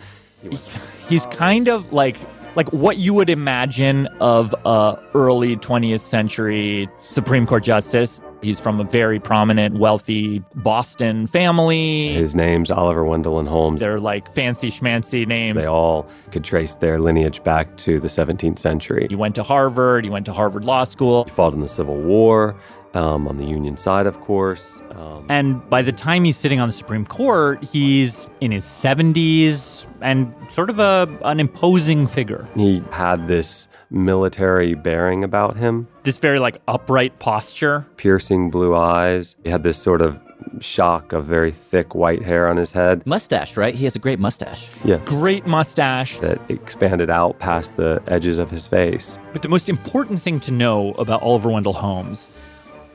He's 1.08 1.26
kind 1.26 1.68
of 1.68 1.92
like 1.92 2.16
like 2.54 2.70
what 2.72 2.98
you 2.98 3.14
would 3.14 3.30
imagine 3.30 4.06
of 4.20 4.54
a 4.66 4.98
early 5.14 5.56
20th 5.56 6.00
century 6.00 6.88
Supreme 7.02 7.46
Court 7.46 7.62
justice. 7.64 8.20
He's 8.42 8.58
from 8.58 8.80
a 8.80 8.84
very 8.84 9.20
prominent, 9.20 9.78
wealthy 9.78 10.42
Boston 10.56 11.28
family. 11.28 12.12
His 12.12 12.34
name's 12.34 12.72
Oliver 12.72 13.04
Wendell 13.04 13.38
and 13.38 13.48
Holmes. 13.48 13.78
They're 13.78 14.00
like 14.00 14.34
fancy 14.34 14.68
schmancy 14.68 15.24
names. 15.26 15.56
They 15.56 15.66
all 15.66 16.08
could 16.32 16.42
trace 16.42 16.74
their 16.74 16.98
lineage 16.98 17.42
back 17.44 17.76
to 17.78 18.00
the 18.00 18.08
17th 18.08 18.58
century. 18.58 19.06
He 19.08 19.14
went 19.14 19.36
to 19.36 19.44
Harvard. 19.44 20.02
He 20.02 20.10
went 20.10 20.26
to 20.26 20.32
Harvard 20.32 20.64
Law 20.64 20.82
School. 20.82 21.22
He 21.24 21.30
fought 21.30 21.54
in 21.54 21.60
the 21.60 21.68
Civil 21.68 21.96
War. 21.96 22.56
Um, 22.94 23.26
on 23.26 23.38
the 23.38 23.46
Union 23.46 23.78
side, 23.78 24.06
of 24.06 24.20
course. 24.20 24.82
Um, 24.90 25.24
and 25.30 25.68
by 25.70 25.80
the 25.80 25.92
time 25.92 26.24
he's 26.24 26.36
sitting 26.36 26.60
on 26.60 26.68
the 26.68 26.74
Supreme 26.74 27.06
Court, 27.06 27.64
he's 27.64 28.28
in 28.42 28.52
his 28.52 28.64
70s 28.64 29.86
and 30.02 30.34
sort 30.50 30.68
of 30.68 30.78
a, 30.78 31.08
an 31.24 31.40
imposing 31.40 32.06
figure. 32.06 32.46
He 32.54 32.82
had 32.90 33.28
this 33.28 33.68
military 33.90 34.74
bearing 34.74 35.24
about 35.24 35.56
him, 35.56 35.88
this 36.02 36.18
very 36.18 36.38
like 36.38 36.60
upright 36.68 37.18
posture, 37.18 37.86
piercing 37.96 38.50
blue 38.50 38.74
eyes. 38.74 39.36
He 39.42 39.48
had 39.48 39.62
this 39.62 39.78
sort 39.78 40.02
of 40.02 40.20
shock 40.60 41.12
of 41.12 41.24
very 41.24 41.50
thick 41.50 41.94
white 41.94 42.22
hair 42.22 42.48
on 42.48 42.56
his 42.56 42.72
head. 42.72 43.06
Mustache, 43.06 43.56
right? 43.56 43.74
He 43.74 43.84
has 43.84 43.96
a 43.96 43.98
great 43.98 44.18
mustache. 44.18 44.68
Yes. 44.84 45.06
Great 45.06 45.46
mustache. 45.46 46.18
That 46.18 46.40
expanded 46.48 47.10
out 47.10 47.38
past 47.38 47.76
the 47.76 48.02
edges 48.06 48.38
of 48.38 48.50
his 48.50 48.66
face. 48.66 49.18
But 49.32 49.42
the 49.42 49.48
most 49.48 49.68
important 49.68 50.20
thing 50.22 50.40
to 50.40 50.50
know 50.50 50.92
about 50.92 51.22
Oliver 51.22 51.50
Wendell 51.50 51.72
Holmes 51.72 52.30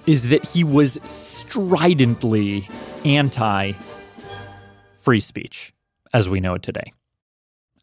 is 0.08 0.30
that 0.30 0.44
he 0.46 0.64
was 0.64 0.98
stridently 1.06 2.68
anti 3.06 3.74
free 5.02 5.20
speech 5.20 5.74
as 6.14 6.30
we 6.30 6.40
know 6.40 6.56
it 6.56 6.64
today. 6.64 6.94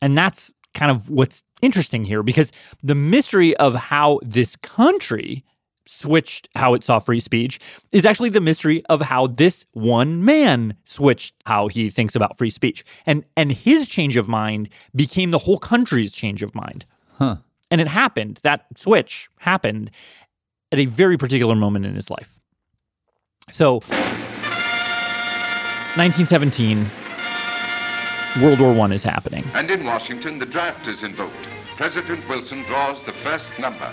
And 0.03 0.19
that's 0.19 0.53
kind 0.75 0.91
of 0.91 1.09
what's 1.09 1.43
interesting 1.63 2.05
here 2.05 2.23
because 2.23 2.51
the 2.83 2.95
mystery 2.95 3.57
of 3.57 3.75
how 3.75 4.19
this 4.23 4.57
country 4.57 5.45
switched 5.87 6.49
how 6.55 6.75
it 6.75 6.83
saw 6.83 6.99
free 6.99 7.21
speech 7.21 7.61
is 7.93 8.07
actually 8.07 8.31
the 8.31 8.41
mystery 8.41 8.85
of 8.87 9.03
how 9.03 9.27
this 9.27 9.67
one 9.73 10.25
man 10.25 10.75
switched 10.85 11.35
how 11.45 11.69
he 11.69 11.91
thinks 11.91 12.17
about 12.17 12.39
free 12.39 12.51
speech. 12.51 12.85
And 13.07 13.25
and 13.37 13.53
his 13.53 13.89
change 13.89 14.17
of 14.17 14.29
mind 14.29 14.69
became 14.95 15.31
the 15.31 15.39
whole 15.39 15.59
country's 15.59 16.13
change 16.13 16.43
of 16.43 16.55
mind. 16.55 16.85
Huh. 17.19 17.37
And 17.71 17.81
it 17.81 17.89
happened. 17.89 18.41
That 18.43 18.67
switch 18.77 19.29
happened 19.39 19.91
at 20.75 20.81
a 20.81 20.87
very 20.87 21.17
particular 21.17 21.55
moment 21.55 21.87
in 21.87 21.95
his 21.95 22.11
life. 22.11 22.39
So 23.53 23.75
1917 25.97 26.87
World 28.43 28.59
War 28.59 28.75
I 28.87 28.93
is 28.93 29.05
happening. 29.05 29.45
And 29.55 29.71
in 29.71 29.85
Washington, 29.85 30.41
the 30.41 30.47
draft 30.47 30.89
is 30.89 31.05
invoked. 31.05 31.47
President 31.77 32.29
Wilson 32.29 32.65
draws 32.65 33.01
the 33.03 33.13
first 33.13 33.49
number. 33.61 33.89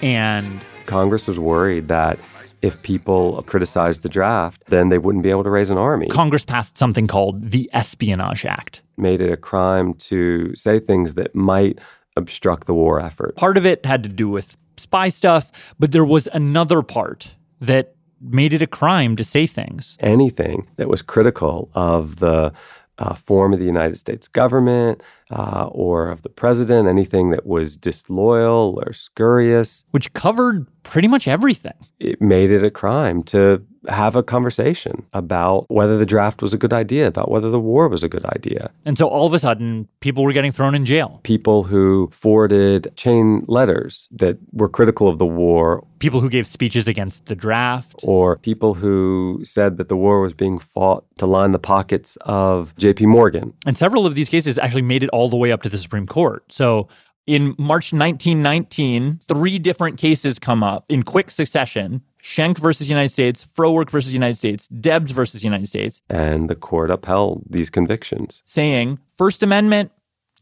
And 0.00 0.64
Congress 0.86 1.26
was 1.26 1.38
worried 1.38 1.88
that 1.88 2.18
if 2.62 2.82
people 2.82 3.42
criticized 3.42 4.00
the 4.00 4.08
draft, 4.08 4.62
then 4.68 4.88
they 4.88 4.96
wouldn't 4.96 5.22
be 5.22 5.28
able 5.28 5.44
to 5.44 5.50
raise 5.50 5.68
an 5.68 5.76
army. 5.76 6.08
Congress 6.08 6.44
passed 6.44 6.78
something 6.78 7.06
called 7.06 7.50
the 7.50 7.68
Espionage 7.74 8.46
Act. 8.46 8.80
Made 8.96 9.20
it 9.20 9.30
a 9.30 9.36
crime 9.36 9.92
to 9.94 10.54
say 10.54 10.80
things 10.80 11.12
that 11.14 11.34
might 11.34 11.78
obstruct 12.16 12.66
the 12.66 12.72
war 12.72 12.98
effort. 12.98 13.36
Part 13.36 13.58
of 13.58 13.66
it 13.66 13.84
had 13.84 14.02
to 14.04 14.08
do 14.08 14.30
with 14.30 14.56
spy 14.76 15.08
stuff, 15.08 15.50
but 15.78 15.92
there 15.92 16.04
was 16.04 16.28
another 16.32 16.82
part 16.82 17.34
that 17.60 17.94
made 18.20 18.52
it 18.52 18.62
a 18.62 18.66
crime 18.66 19.16
to 19.16 19.24
say 19.24 19.46
things. 19.46 19.96
Anything 20.00 20.68
that 20.76 20.88
was 20.88 21.02
critical 21.02 21.70
of 21.74 22.16
the 22.16 22.52
uh, 22.98 23.14
form 23.14 23.52
of 23.52 23.58
the 23.58 23.66
United 23.66 23.96
States 23.96 24.28
government 24.28 25.02
uh, 25.30 25.68
or 25.70 26.08
of 26.08 26.22
the 26.22 26.28
president, 26.28 26.88
anything 26.88 27.30
that 27.30 27.46
was 27.46 27.76
disloyal 27.76 28.80
or 28.84 28.92
scurrious. 28.92 29.84
Which 29.90 30.12
covered 30.12 30.66
pretty 30.82 31.08
much 31.08 31.26
everything. 31.26 31.74
It 31.98 32.20
made 32.20 32.50
it 32.50 32.62
a 32.62 32.70
crime 32.70 33.22
to 33.24 33.64
have 33.88 34.16
a 34.16 34.22
conversation 34.22 35.04
about 35.12 35.70
whether 35.70 35.98
the 35.98 36.06
draft 36.06 36.40
was 36.40 36.54
a 36.54 36.58
good 36.58 36.72
idea, 36.72 37.08
about 37.08 37.30
whether 37.30 37.50
the 37.50 37.60
war 37.60 37.88
was 37.88 38.02
a 38.02 38.08
good 38.08 38.24
idea. 38.26 38.70
And 38.86 38.96
so 38.96 39.08
all 39.08 39.26
of 39.26 39.34
a 39.34 39.38
sudden, 39.38 39.88
people 40.00 40.24
were 40.24 40.32
getting 40.32 40.52
thrown 40.52 40.74
in 40.74 40.86
jail. 40.86 41.20
People 41.22 41.64
who 41.64 42.08
forwarded 42.12 42.92
chain 42.96 43.44
letters 43.46 44.08
that 44.12 44.38
were 44.52 44.68
critical 44.68 45.08
of 45.08 45.18
the 45.18 45.26
war. 45.26 45.86
People 45.98 46.20
who 46.20 46.28
gave 46.28 46.46
speeches 46.46 46.88
against 46.88 47.26
the 47.26 47.34
draft. 47.34 48.00
Or 48.02 48.36
people 48.38 48.74
who 48.74 49.40
said 49.42 49.76
that 49.78 49.88
the 49.88 49.96
war 49.96 50.20
was 50.20 50.32
being 50.32 50.58
fought 50.58 51.04
to 51.18 51.26
line 51.26 51.52
the 51.52 51.58
pockets 51.58 52.16
of 52.22 52.74
JP 52.76 53.06
Morgan. 53.06 53.52
And 53.66 53.76
several 53.76 54.06
of 54.06 54.14
these 54.14 54.28
cases 54.28 54.58
actually 54.58 54.82
made 54.82 55.02
it 55.02 55.10
all 55.14 55.28
the 55.28 55.36
way 55.36 55.52
up 55.52 55.62
to 55.62 55.68
the 55.68 55.78
Supreme 55.78 56.06
Court. 56.06 56.42
So 56.50 56.88
in 57.24 57.54
March 57.56 57.92
1919, 57.92 59.20
three 59.22 59.60
different 59.60 59.96
cases 59.96 60.40
come 60.40 60.64
up 60.64 60.84
in 60.88 61.04
quick 61.04 61.30
succession 61.30 62.02
Schenck 62.20 62.58
versus 62.58 62.88
United 62.88 63.10
States, 63.10 63.46
Frohwerk 63.56 63.90
versus 63.90 64.12
United 64.12 64.36
States, 64.36 64.66
Debs 64.68 65.12
versus 65.12 65.44
United 65.44 65.68
States. 65.68 66.02
And 66.10 66.50
the 66.50 66.56
court 66.56 66.90
upheld 66.90 67.44
these 67.48 67.70
convictions, 67.70 68.42
saying 68.44 68.98
First 69.16 69.42
Amendment 69.44 69.92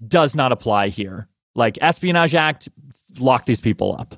does 0.07 0.35
not 0.35 0.52
apply 0.52 0.88
here. 0.88 1.29
like 1.55 1.76
Espionage 1.83 2.35
Act, 2.35 2.71
lock 3.19 3.45
these 3.45 3.61
people 3.61 3.95
up. 3.99 4.14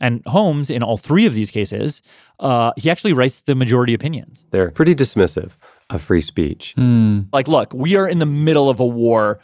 And 0.00 0.22
Holmes, 0.26 0.70
in 0.70 0.84
all 0.84 0.98
three 0.98 1.26
of 1.26 1.34
these 1.34 1.50
cases, 1.50 2.00
uh, 2.38 2.70
he 2.76 2.90
actually 2.90 3.12
writes 3.12 3.40
the 3.40 3.56
majority 3.56 3.92
opinions. 3.92 4.44
They're 4.50 4.70
pretty 4.70 4.94
dismissive 4.94 5.56
of 5.90 6.02
free 6.02 6.20
speech. 6.20 6.74
Like, 7.32 7.48
look, 7.48 7.72
we 7.72 7.96
are 7.96 8.08
in 8.08 8.18
the 8.18 8.26
middle 8.26 8.68
of 8.68 8.80
a 8.80 8.86
war. 8.86 9.40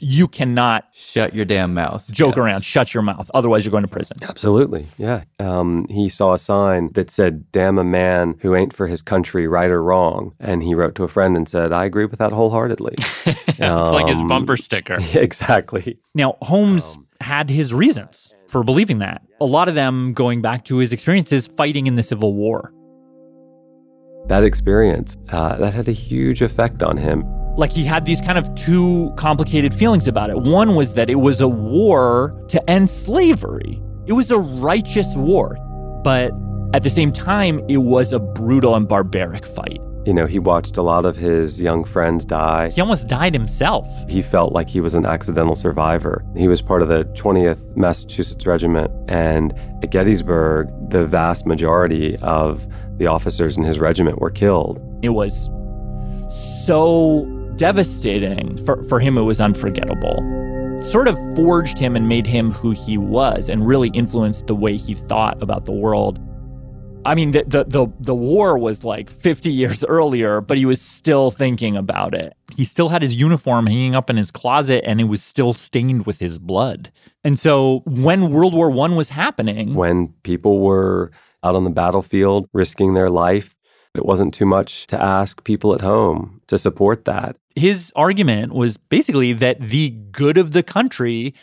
You 0.00 0.26
cannot 0.26 0.88
shut 0.92 1.32
your 1.34 1.44
damn 1.44 1.74
mouth. 1.74 2.10
Joke 2.10 2.36
around. 2.36 2.62
Shut 2.64 2.92
your 2.92 3.02
mouth. 3.04 3.30
Otherwise, 3.34 3.64
you're 3.64 3.70
going 3.70 3.84
to 3.84 3.88
prison. 3.88 4.16
Absolutely, 4.22 4.86
yeah. 4.98 5.24
Um, 5.38 5.86
he 5.88 6.08
saw 6.08 6.32
a 6.34 6.38
sign 6.38 6.90
that 6.94 7.10
said, 7.10 7.50
Damn 7.52 7.78
a 7.78 7.84
man 7.84 8.36
who 8.40 8.54
ain't 8.56 8.72
for 8.72 8.88
his 8.88 9.00
country, 9.02 9.46
right 9.46 9.70
or 9.70 9.82
wrong. 9.82 10.34
And 10.40 10.62
he 10.62 10.74
wrote 10.74 10.94
to 10.96 11.04
a 11.04 11.08
friend 11.08 11.36
and 11.36 11.48
said, 11.48 11.72
I 11.72 11.84
agree 11.84 12.04
with 12.04 12.18
that 12.18 12.32
wholeheartedly. 12.32 12.94
it's 13.26 13.60
like 13.60 14.08
his 14.08 14.18
Um, 14.18 14.28
bumper 14.28 14.56
sticker. 14.56 14.96
exactly. 15.14 15.98
Now, 16.14 16.36
Holmes 16.42 16.98
had 17.20 17.48
his 17.50 17.72
reasons 17.72 18.32
for 18.48 18.64
believing 18.64 18.98
that. 18.98 19.22
A 19.40 19.44
lot 19.44 19.68
of 19.68 19.76
them 19.76 20.14
going 20.14 20.42
back 20.42 20.64
to 20.64 20.78
his 20.78 20.92
experiences 20.92 21.46
fighting 21.46 21.86
in 21.86 21.94
the 21.94 22.02
Civil 22.02 22.34
War. 22.34 22.72
That 24.26 24.44
experience, 24.44 25.16
uh, 25.30 25.56
that 25.56 25.74
had 25.74 25.88
a 25.88 25.92
huge 25.92 26.42
effect 26.42 26.82
on 26.82 26.96
him. 26.96 27.24
Like 27.56 27.72
he 27.72 27.84
had 27.84 28.06
these 28.06 28.20
kind 28.20 28.38
of 28.38 28.54
two 28.54 29.12
complicated 29.16 29.74
feelings 29.74 30.06
about 30.06 30.30
it. 30.30 30.36
One 30.36 30.76
was 30.76 30.94
that 30.94 31.10
it 31.10 31.16
was 31.16 31.40
a 31.40 31.48
war 31.48 32.40
to 32.48 32.70
end 32.70 32.88
slavery, 32.88 33.82
it 34.06 34.12
was 34.12 34.30
a 34.30 34.38
righteous 34.38 35.14
war. 35.16 35.56
But 36.04 36.32
at 36.72 36.82
the 36.82 36.90
same 36.90 37.12
time, 37.12 37.60
it 37.68 37.78
was 37.78 38.12
a 38.12 38.18
brutal 38.18 38.76
and 38.76 38.88
barbaric 38.88 39.44
fight. 39.44 39.80
You 40.06 40.14
know, 40.14 40.24
he 40.24 40.38
watched 40.38 40.78
a 40.78 40.82
lot 40.82 41.04
of 41.04 41.16
his 41.16 41.60
young 41.60 41.84
friends 41.84 42.24
die. 42.24 42.70
He 42.70 42.80
almost 42.80 43.06
died 43.06 43.34
himself. 43.34 43.86
He 44.08 44.22
felt 44.22 44.54
like 44.54 44.68
he 44.68 44.80
was 44.80 44.94
an 44.94 45.04
accidental 45.04 45.54
survivor. 45.54 46.24
He 46.36 46.48
was 46.48 46.62
part 46.62 46.80
of 46.80 46.88
the 46.88 47.04
20th 47.04 47.76
Massachusetts 47.76 48.46
Regiment, 48.46 48.90
and 49.10 49.52
at 49.82 49.90
Gettysburg, 49.90 50.68
the 50.88 51.04
vast 51.04 51.44
majority 51.44 52.16
of 52.18 52.66
the 53.00 53.06
officers 53.06 53.56
in 53.56 53.64
his 53.64 53.80
regiment 53.80 54.20
were 54.20 54.30
killed. 54.30 54.78
It 55.02 55.08
was 55.08 55.48
so 56.66 57.24
devastating. 57.56 58.58
For, 58.64 58.82
for 58.84 59.00
him, 59.00 59.16
it 59.16 59.22
was 59.22 59.40
unforgettable. 59.40 60.22
Sort 60.84 61.08
of 61.08 61.16
forged 61.34 61.78
him 61.78 61.96
and 61.96 62.06
made 62.08 62.26
him 62.26 62.52
who 62.52 62.72
he 62.72 62.98
was 62.98 63.48
and 63.48 63.66
really 63.66 63.88
influenced 63.94 64.46
the 64.46 64.54
way 64.54 64.76
he 64.76 64.92
thought 64.92 65.42
about 65.42 65.64
the 65.64 65.72
world. 65.72 66.20
I 67.06 67.14
mean, 67.14 67.30
the, 67.30 67.44
the, 67.46 67.64
the, 67.64 67.86
the 68.00 68.14
war 68.14 68.58
was 68.58 68.84
like 68.84 69.08
50 69.08 69.50
years 69.50 69.82
earlier, 69.86 70.42
but 70.42 70.58
he 70.58 70.66
was 70.66 70.82
still 70.82 71.30
thinking 71.30 71.76
about 71.76 72.14
it. 72.14 72.34
He 72.54 72.64
still 72.66 72.90
had 72.90 73.00
his 73.00 73.18
uniform 73.18 73.66
hanging 73.66 73.94
up 73.94 74.10
in 74.10 74.18
his 74.18 74.30
closet 74.30 74.84
and 74.86 75.00
it 75.00 75.04
was 75.04 75.22
still 75.22 75.54
stained 75.54 76.04
with 76.04 76.18
his 76.18 76.36
blood. 76.38 76.92
And 77.24 77.38
so 77.38 77.82
when 77.86 78.30
World 78.30 78.52
War 78.52 78.70
I 78.70 78.94
was 78.94 79.08
happening, 79.08 79.72
When 79.72 80.08
people 80.22 80.60
were 80.60 81.10
out 81.42 81.54
on 81.54 81.64
the 81.64 81.70
battlefield 81.70 82.48
risking 82.52 82.94
their 82.94 83.10
life, 83.10 83.56
it 83.94 84.04
wasn't 84.04 84.34
too 84.34 84.46
much 84.46 84.86
to 84.88 85.00
ask 85.02 85.42
people 85.44 85.74
at 85.74 85.80
home 85.80 86.40
to 86.46 86.58
support 86.58 87.04
that. 87.06 87.36
his 87.56 87.92
argument 87.96 88.52
was 88.52 88.76
basically 88.76 89.32
that 89.32 89.60
the 89.60 89.90
good 89.90 90.38
of 90.38 90.52
the 90.52 90.62
country 90.62 91.34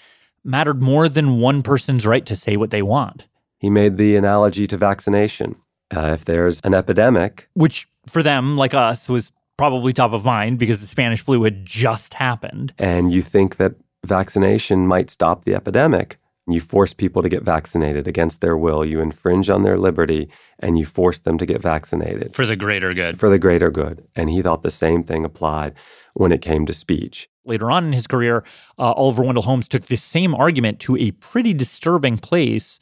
mattered 0.43 0.81
more 0.81 1.09
than 1.09 1.39
one 1.39 1.61
person's 1.61 2.05
right 2.05 2.25
to 2.25 2.35
say 2.35 2.55
what 2.55 2.69
they 2.69 2.81
want, 2.81 3.25
He 3.59 3.69
made 3.69 3.97
the 3.97 4.15
analogy 4.15 4.67
to 4.67 4.77
vaccination. 4.77 5.55
Uh, 5.95 6.11
if 6.13 6.23
there's 6.25 6.59
an 6.61 6.73
epidemic, 6.73 7.49
which 7.53 7.87
for 8.09 8.21
them, 8.23 8.55
like 8.57 8.73
us, 8.73 9.09
was 9.09 9.31
probably 9.57 9.91
top 9.91 10.13
of 10.13 10.23
mind 10.23 10.59
because 10.59 10.79
the 10.81 10.87
Spanish 10.87 11.21
flu 11.21 11.43
had 11.43 11.65
just 11.65 12.13
happened. 12.13 12.73
and 12.77 13.11
you 13.11 13.21
think 13.21 13.55
that 13.57 13.73
vaccination 14.05 14.85
might 14.87 15.09
stop 15.09 15.43
the 15.45 15.55
epidemic, 15.55 16.17
you 16.53 16.61
force 16.61 16.93
people 16.93 17.21
to 17.21 17.29
get 17.29 17.43
vaccinated 17.43 18.07
against 18.07 18.41
their 18.41 18.57
will, 18.57 18.85
you 18.85 19.01
infringe 19.01 19.49
on 19.49 19.63
their 19.63 19.77
liberty, 19.77 20.29
and 20.59 20.77
you 20.77 20.85
force 20.85 21.19
them 21.19 21.37
to 21.37 21.45
get 21.45 21.61
vaccinated 21.61 22.33
For 22.33 22.45
the 22.45 22.55
greater 22.55 22.93
good. 22.93 23.19
for 23.19 23.29
the 23.29 23.39
greater 23.39 23.69
good. 23.69 24.07
And 24.15 24.29
he 24.29 24.41
thought 24.41 24.61
the 24.61 24.71
same 24.71 25.03
thing 25.03 25.25
applied 25.25 25.73
when 26.13 26.31
it 26.31 26.41
came 26.41 26.65
to 26.65 26.73
speech. 26.73 27.29
Later 27.45 27.69
on 27.71 27.85
in 27.85 27.93
his 27.93 28.07
career, 28.07 28.43
uh, 28.77 28.91
Oliver 28.91 29.23
Wendell 29.23 29.43
Holmes 29.43 29.67
took 29.67 29.85
this 29.85 30.03
same 30.03 30.33
argument 30.35 30.79
to 30.81 30.97
a 30.97 31.11
pretty 31.11 31.53
disturbing 31.53 32.17
place, 32.17 32.79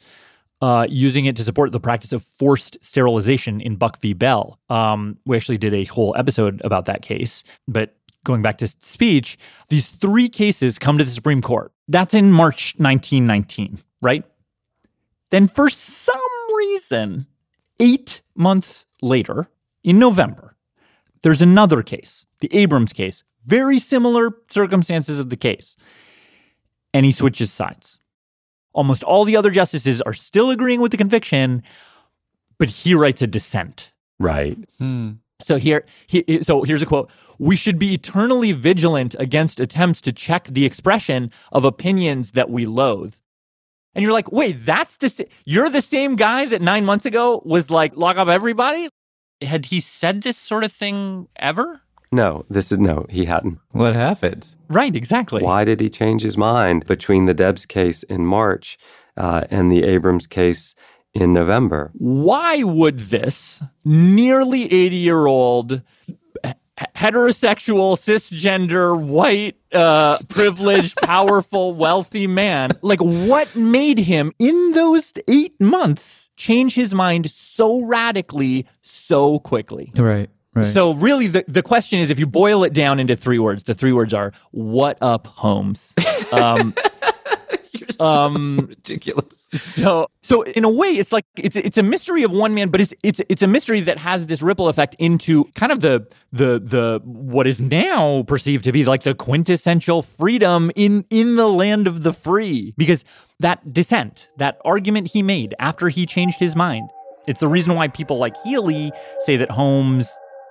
uh, 0.60 0.86
using 0.88 1.26
it 1.26 1.36
to 1.36 1.44
support 1.44 1.72
the 1.72 1.80
practice 1.80 2.12
of 2.12 2.22
forced 2.22 2.78
sterilization 2.82 3.60
in 3.60 3.76
Buck 3.76 4.00
v. 4.00 4.12
Bell. 4.12 4.58
Um, 4.70 5.18
we 5.26 5.36
actually 5.36 5.58
did 5.58 5.74
a 5.74 5.84
whole 5.84 6.14
episode 6.16 6.60
about 6.64 6.86
that 6.86 7.02
case. 7.02 7.44
But 7.68 7.96
going 8.24 8.42
back 8.42 8.58
to 8.58 8.68
speech, 8.80 9.38
these 9.68 9.86
three 9.86 10.28
cases 10.28 10.78
come 10.78 10.98
to 10.98 11.04
the 11.04 11.10
Supreme 11.10 11.42
Court. 11.42 11.72
That's 11.88 12.14
in 12.14 12.32
March 12.32 12.74
1919, 12.78 13.78
right? 14.00 14.24
Then, 15.30 15.48
for 15.48 15.68
some 15.68 16.20
reason, 16.54 17.26
eight 17.78 18.22
months 18.34 18.86
later, 19.02 19.48
in 19.82 19.98
November, 19.98 20.56
there's 21.22 21.42
another 21.42 21.82
case, 21.82 22.26
the 22.40 22.54
Abrams 22.54 22.92
case, 22.92 23.24
very 23.44 23.78
similar 23.78 24.30
circumstances 24.50 25.20
of 25.20 25.30
the 25.30 25.36
case. 25.36 25.76
And 26.92 27.04
he 27.04 27.12
switches 27.12 27.52
sides. 27.52 28.00
Almost 28.72 29.04
all 29.04 29.24
the 29.24 29.36
other 29.36 29.50
justices 29.50 30.02
are 30.02 30.14
still 30.14 30.50
agreeing 30.50 30.80
with 30.80 30.90
the 30.90 30.98
conviction, 30.98 31.62
but 32.58 32.68
he 32.68 32.94
writes 32.94 33.22
a 33.22 33.26
dissent. 33.26 33.92
Right. 34.18 34.58
Hmm. 34.78 35.12
So 35.42 35.58
here, 35.58 35.84
he, 36.06 36.42
so 36.42 36.62
here's 36.62 36.82
a 36.82 36.86
quote: 36.86 37.10
"We 37.38 37.56
should 37.56 37.78
be 37.78 37.94
eternally 37.94 38.52
vigilant 38.52 39.14
against 39.18 39.60
attempts 39.60 40.00
to 40.02 40.12
check 40.12 40.48
the 40.50 40.64
expression 40.64 41.30
of 41.52 41.64
opinions 41.64 42.32
that 42.32 42.50
we 42.50 42.66
loathe." 42.66 43.14
And 43.94 44.02
you're 44.02 44.12
like, 44.12 44.32
"Wait, 44.32 44.64
that's 44.64 44.96
the 44.96 45.08
sa- 45.08 45.24
you're 45.44 45.70
the 45.70 45.82
same 45.82 46.16
guy 46.16 46.46
that 46.46 46.62
nine 46.62 46.84
months 46.84 47.06
ago 47.06 47.42
was 47.44 47.70
like 47.70 47.96
lock 47.96 48.16
up 48.16 48.28
everybody." 48.28 48.88
Had 49.42 49.66
he 49.66 49.80
said 49.80 50.22
this 50.22 50.38
sort 50.38 50.64
of 50.64 50.72
thing 50.72 51.28
ever? 51.36 51.82
No, 52.10 52.44
this 52.48 52.72
is 52.72 52.78
no, 52.78 53.04
he 53.10 53.26
hadn't. 53.26 53.58
What 53.72 53.94
happened? 53.94 54.46
Right, 54.68 54.94
exactly. 54.96 55.42
Why 55.42 55.64
did 55.64 55.80
he 55.80 55.90
change 55.90 56.22
his 56.22 56.36
mind 56.36 56.86
between 56.86 57.26
the 57.26 57.34
Debs 57.34 57.66
case 57.66 58.02
in 58.04 58.24
March 58.24 58.78
uh, 59.16 59.44
and 59.50 59.70
the 59.70 59.84
Abrams 59.84 60.26
case 60.26 60.74
in 61.20 61.32
November? 61.32 61.90
Why 61.94 62.62
would 62.62 62.98
this 63.00 63.62
nearly 63.84 64.64
80 64.72 64.96
year 64.96 65.26
old 65.26 65.82
heterosexual, 66.76 67.96
cisgender, 67.96 68.98
white, 68.98 69.56
uh, 69.72 70.18
privileged, 70.28 70.96
powerful, 71.02 71.74
wealthy 71.74 72.26
man, 72.26 72.72
like 72.82 73.00
what 73.00 73.54
made 73.56 73.98
him 73.98 74.32
in 74.38 74.72
those 74.72 75.12
eight 75.28 75.58
months 75.60 76.28
change 76.36 76.74
his 76.74 76.94
mind 76.94 77.30
so 77.30 77.82
radically, 77.82 78.66
so 78.82 79.38
quickly? 79.38 79.92
Right. 79.96 80.28
Right. 80.54 80.66
So 80.66 80.94
really 80.94 81.26
the, 81.26 81.44
the 81.46 81.62
question 81.62 82.00
is 82.00 82.10
if 82.10 82.18
you 82.18 82.26
boil 82.26 82.64
it 82.64 82.72
down 82.72 82.98
into 82.98 83.14
three 83.14 83.38
words, 83.38 83.64
the 83.64 83.74
three 83.74 83.92
words 83.92 84.14
are 84.14 84.32
what 84.52 84.98
up 85.00 85.26
Holmes? 85.26 85.94
Um, 86.32 86.74
um 88.00 88.66
ridiculous. 88.68 89.45
so 89.52 90.08
so 90.22 90.42
in 90.42 90.64
a 90.64 90.68
way 90.68 90.88
it's 90.88 91.12
like 91.12 91.24
it's 91.36 91.56
it's 91.56 91.78
a 91.78 91.82
mystery 91.82 92.22
of 92.22 92.32
one 92.32 92.54
man 92.54 92.68
but 92.68 92.80
it's 92.80 92.94
it's 93.02 93.20
it's 93.28 93.42
a 93.42 93.46
mystery 93.46 93.80
that 93.80 93.98
has 93.98 94.26
this 94.26 94.42
ripple 94.42 94.68
effect 94.68 94.96
into 94.98 95.44
kind 95.54 95.70
of 95.70 95.80
the 95.80 96.06
the 96.32 96.60
the 96.62 97.00
what 97.04 97.46
is 97.46 97.60
now 97.60 98.22
perceived 98.24 98.64
to 98.64 98.72
be 98.72 98.84
like 98.84 99.02
the 99.04 99.14
quintessential 99.14 100.02
freedom 100.02 100.70
in 100.74 101.04
in 101.10 101.36
the 101.36 101.48
land 101.48 101.86
of 101.86 102.02
the 102.02 102.12
free 102.12 102.74
because 102.76 103.04
that 103.38 103.72
dissent 103.72 104.28
that 104.36 104.58
argument 104.64 105.08
he 105.12 105.22
made 105.22 105.54
after 105.58 105.88
he 105.88 106.06
changed 106.06 106.40
his 106.40 106.56
mind 106.56 106.90
it's 107.28 107.40
the 107.40 107.48
reason 107.48 107.74
why 107.74 107.88
people 107.88 108.18
like 108.18 108.36
Healy 108.44 108.92
say 109.24 109.36
that 109.36 109.50
Holmes 109.50 110.08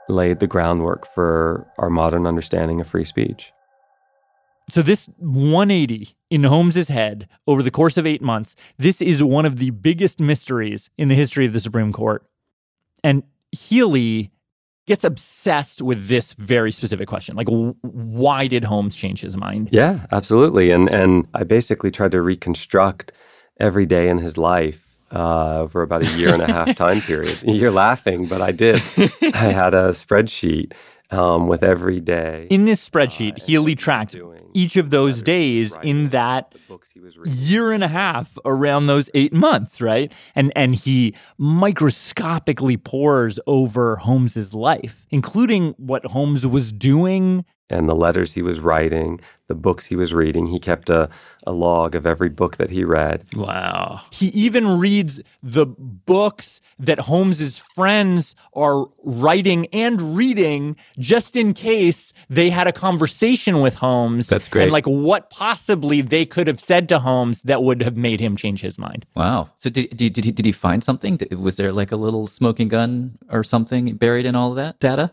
Laid 0.07 0.39
the 0.39 0.47
groundwork 0.47 1.07
for 1.07 1.67
our 1.79 1.89
modern 1.89 2.27
understanding 2.27 2.79
of 2.79 2.87
free 2.87 3.05
speech. 3.05 3.51
So 4.69 4.81
this 4.81 5.07
180 5.17 6.15
in 6.29 6.43
Holmes's 6.43 6.89
head 6.89 7.27
over 7.45 7.61
the 7.61 7.71
course 7.71 7.97
of 7.97 8.07
8 8.07 8.21
months, 8.21 8.55
this 8.77 9.01
is 9.01 9.23
one 9.23 9.45
of 9.45 9.57
the 9.57 9.69
biggest 9.69 10.19
mysteries 10.19 10.89
in 10.97 11.07
the 11.07 11.15
history 11.15 11.45
of 11.45 11.53
the 11.53 11.59
Supreme 11.59 11.93
Court. 11.93 12.25
And 13.03 13.23
Healy 13.51 14.31
gets 14.87 15.03
obsessed 15.03 15.81
with 15.81 16.07
this 16.07 16.33
very 16.33 16.71
specific 16.71 17.07
question. 17.07 17.35
Like 17.35 17.47
w- 17.47 17.75
why 17.81 18.47
did 18.47 18.63
Holmes 18.63 18.95
change 18.95 19.21
his 19.21 19.35
mind? 19.35 19.69
Yeah, 19.71 20.05
absolutely. 20.11 20.71
And 20.71 20.89
and 20.89 21.27
I 21.33 21.43
basically 21.43 21.91
tried 21.91 22.11
to 22.11 22.21
reconstruct 22.21 23.11
every 23.59 23.85
day 23.85 24.09
in 24.09 24.19
his 24.19 24.37
life 24.37 24.99
uh, 25.11 25.59
over 25.59 25.81
about 25.81 26.03
a 26.03 26.17
year 26.17 26.33
and 26.33 26.41
a 26.41 26.47
half 26.51 26.75
time 26.85 27.01
period. 27.01 27.41
You're 27.43 27.71
laughing, 27.71 28.27
but 28.27 28.41
I 28.41 28.51
did. 28.51 28.75
I 29.33 29.51
had 29.51 29.73
a 29.73 29.89
spreadsheet 29.89 30.73
um, 31.11 31.47
with 31.47 31.63
every 31.63 31.99
day. 31.99 32.47
In 32.49 32.65
this 32.65 32.87
spreadsheet, 32.87 33.41
Healy 33.43 33.75
tracked 33.75 34.15
each 34.53 34.77
of 34.77 34.89
those 34.89 35.21
days 35.21 35.75
in 35.83 36.09
that 36.09 36.55
year 37.25 37.71
and 37.71 37.83
a 37.83 37.87
half 37.87 38.37
around 38.45 38.87
those 38.87 39.09
eight 39.13 39.33
months, 39.33 39.81
right? 39.81 40.11
And 40.33 40.51
and 40.55 40.75
he 40.75 41.13
microscopically 41.37 42.77
pores 42.77 43.39
over 43.47 43.97
Holmes's 43.97 44.53
life, 44.53 45.05
including 45.09 45.75
what 45.77 46.05
Holmes 46.05 46.47
was 46.47 46.71
doing 46.71 47.45
and 47.69 47.89
the 47.89 47.95
letters 47.95 48.33
he 48.33 48.41
was 48.41 48.59
writing, 48.59 49.19
the 49.47 49.55
books 49.55 49.87
he 49.87 49.95
was 49.95 50.13
reading. 50.13 50.47
He 50.47 50.59
kept 50.59 50.89
a, 50.89 51.09
a 51.47 51.51
log 51.51 51.95
of 51.95 52.05
every 52.05 52.29
book 52.29 52.57
that 52.57 52.69
he 52.69 52.83
read. 52.83 53.25
Wow. 53.35 54.01
He 54.11 54.27
even 54.27 54.79
reads 54.79 55.19
the 55.41 55.65
books 55.65 56.61
that 56.77 56.99
Holmes's 56.99 57.57
friends 57.57 58.35
are 58.53 58.85
writing 59.03 59.67
and 59.67 60.15
reading 60.15 60.75
just 60.99 61.35
in 61.35 61.53
case 61.53 62.13
they 62.29 62.49
had 62.49 62.67
a 62.67 62.71
conversation 62.71 63.61
with 63.61 63.75
Holmes. 63.75 64.27
That's 64.27 64.47
great. 64.47 64.63
And 64.63 64.71
like 64.71 64.85
what 64.85 65.29
possibly 65.29 66.01
they 66.01 66.25
could 66.25 66.47
have 66.47 66.59
said 66.59 66.87
to 66.89 66.99
Holmes 66.99 67.41
that 67.43 67.63
would 67.63 67.81
have 67.81 67.97
made 67.97 68.19
him 68.19 68.35
change 68.35 68.61
his 68.61 68.77
mind. 68.77 69.05
Wow. 69.15 69.49
So 69.55 69.69
did, 69.69 69.95
did, 69.95 70.13
did, 70.13 70.25
he, 70.25 70.31
did 70.31 70.45
he 70.45 70.51
find 70.51 70.83
something? 70.83 71.19
Was 71.31 71.55
there 71.55 71.71
like 71.71 71.91
a 71.91 71.97
little 71.97 72.27
smoking 72.27 72.67
gun 72.67 73.17
or 73.29 73.43
something 73.43 73.95
buried 73.95 74.25
in 74.25 74.35
all 74.35 74.51
of 74.51 74.55
that 74.57 74.79
data? 74.79 75.11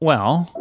Well, 0.00 0.52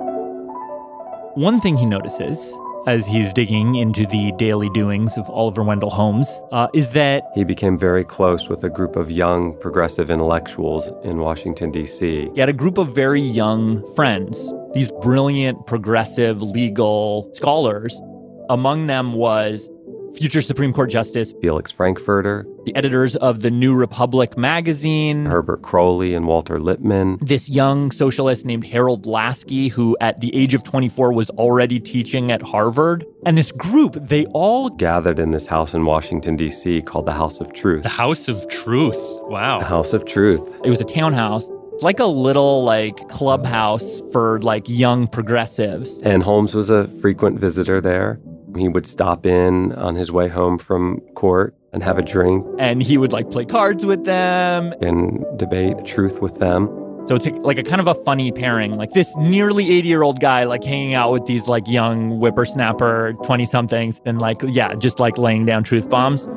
one 1.35 1.59
thing 1.59 1.75
he 1.75 1.85
notices 1.85 2.57
as 2.85 3.07
he's 3.07 3.33
digging 3.33 3.75
into 3.75 4.05
the 4.05 4.31
daily 4.33 4.69
doings 4.69 5.17
of 5.17 5.27
Oliver 5.29 5.63
Wendell 5.63 5.89
Holmes 5.89 6.41
uh, 6.51 6.67
is 6.73 6.91
that 6.91 7.23
He 7.33 7.43
became 7.43 7.79
very 7.79 8.03
close 8.03 8.49
with 8.49 8.63
a 8.63 8.69
group 8.69 8.95
of 8.95 9.09
young 9.09 9.57
progressive 9.59 10.11
intellectuals 10.11 10.91
in 11.03 11.19
Washington, 11.19 11.71
D.C. 11.71 12.29
he 12.33 12.39
had 12.39 12.49
a 12.49 12.53
group 12.53 12.77
of 12.77 12.93
very 12.93 13.21
young 13.21 13.83
friends, 13.95 14.53
these 14.73 14.91
brilliant, 15.01 15.65
progressive 15.65 16.41
legal 16.41 17.29
scholars. 17.33 17.99
Among 18.49 18.87
them 18.87 19.13
was 19.13 19.69
future 20.17 20.41
Supreme 20.41 20.73
Court 20.73 20.89
Justice, 20.89 21.33
Felix 21.41 21.71
Frankfurter, 21.71 22.45
the 22.65 22.75
editors 22.75 23.15
of 23.17 23.41
the 23.41 23.51
New 23.51 23.73
Republic 23.73 24.37
magazine, 24.37 25.25
Herbert 25.25 25.61
Croly, 25.61 26.15
and 26.15 26.27
Walter 26.27 26.59
Lippmann. 26.59 27.17
this 27.21 27.49
young 27.49 27.91
socialist 27.91 28.45
named 28.45 28.65
Harold 28.65 29.05
Laski, 29.05 29.69
who 29.69 29.97
at 29.99 30.21
the 30.21 30.33
age 30.35 30.53
of 30.53 30.63
24 30.63 31.13
was 31.13 31.29
already 31.31 31.79
teaching 31.79 32.31
at 32.31 32.41
Harvard. 32.41 33.05
And 33.25 33.37
this 33.37 33.51
group, 33.51 33.95
they 33.99 34.25
all 34.27 34.69
gathered 34.69 35.19
in 35.19 35.31
this 35.31 35.45
house 35.45 35.73
in 35.73 35.85
Washington, 35.85 36.35
D.C., 36.35 36.81
called 36.83 37.05
the 37.05 37.13
House 37.13 37.39
of 37.39 37.53
Truth. 37.53 37.83
The 37.83 37.89
House 37.89 38.27
of 38.27 38.47
Truth. 38.47 38.99
Wow. 39.23 39.59
The 39.59 39.65
House 39.65 39.93
of 39.93 40.05
Truth. 40.05 40.41
It 40.63 40.69
was 40.69 40.81
a 40.81 40.85
townhouse, 40.85 41.49
like 41.81 41.99
a 41.99 42.05
little 42.05 42.63
like 42.63 43.07
clubhouse 43.09 44.01
for 44.11 44.39
like 44.41 44.69
young 44.69 45.07
progressives. 45.07 45.97
And 45.99 46.23
Holmes 46.23 46.53
was 46.53 46.69
a 46.69 46.87
frequent 46.87 47.39
visitor 47.39 47.81
there. 47.81 48.19
He 48.55 48.67
would 48.67 48.85
stop 48.85 49.25
in 49.25 49.71
on 49.73 49.95
his 49.95 50.11
way 50.11 50.27
home 50.27 50.57
from 50.57 50.99
court 51.15 51.55
and 51.71 51.81
have 51.83 51.97
a 51.97 52.03
drink 52.03 52.45
And 52.59 52.83
he 52.83 52.97
would 52.97 53.11
like 53.13 53.29
play 53.31 53.45
cards 53.45 53.85
with 53.85 54.05
them. 54.05 54.73
and 54.81 55.25
debate 55.37 55.83
truth 55.85 56.21
with 56.21 56.35
them. 56.35 56.67
So 57.05 57.15
it's 57.15 57.25
like 57.25 57.57
a 57.57 57.63
kind 57.63 57.81
of 57.81 57.87
a 57.87 57.95
funny 57.95 58.31
pairing. 58.31 58.77
Like 58.77 58.91
this 58.93 59.13
nearly 59.17 59.69
80 59.71 59.87
year 59.87 60.03
old 60.03 60.19
guy, 60.21 60.43
like 60.45 60.63
hanging 60.63 60.93
out 60.93 61.11
with 61.11 61.25
these 61.25 61.47
like 61.47 61.67
young 61.67 62.11
whippersnapper 62.19 63.13
20 63.23 63.45
somethings 63.45 63.99
and 64.05 64.21
like, 64.21 64.41
yeah, 64.47 64.73
just 64.75 64.99
like 64.99 65.17
laying 65.17 65.45
down 65.45 65.63
truth 65.63 65.89
bombs. 65.89 66.27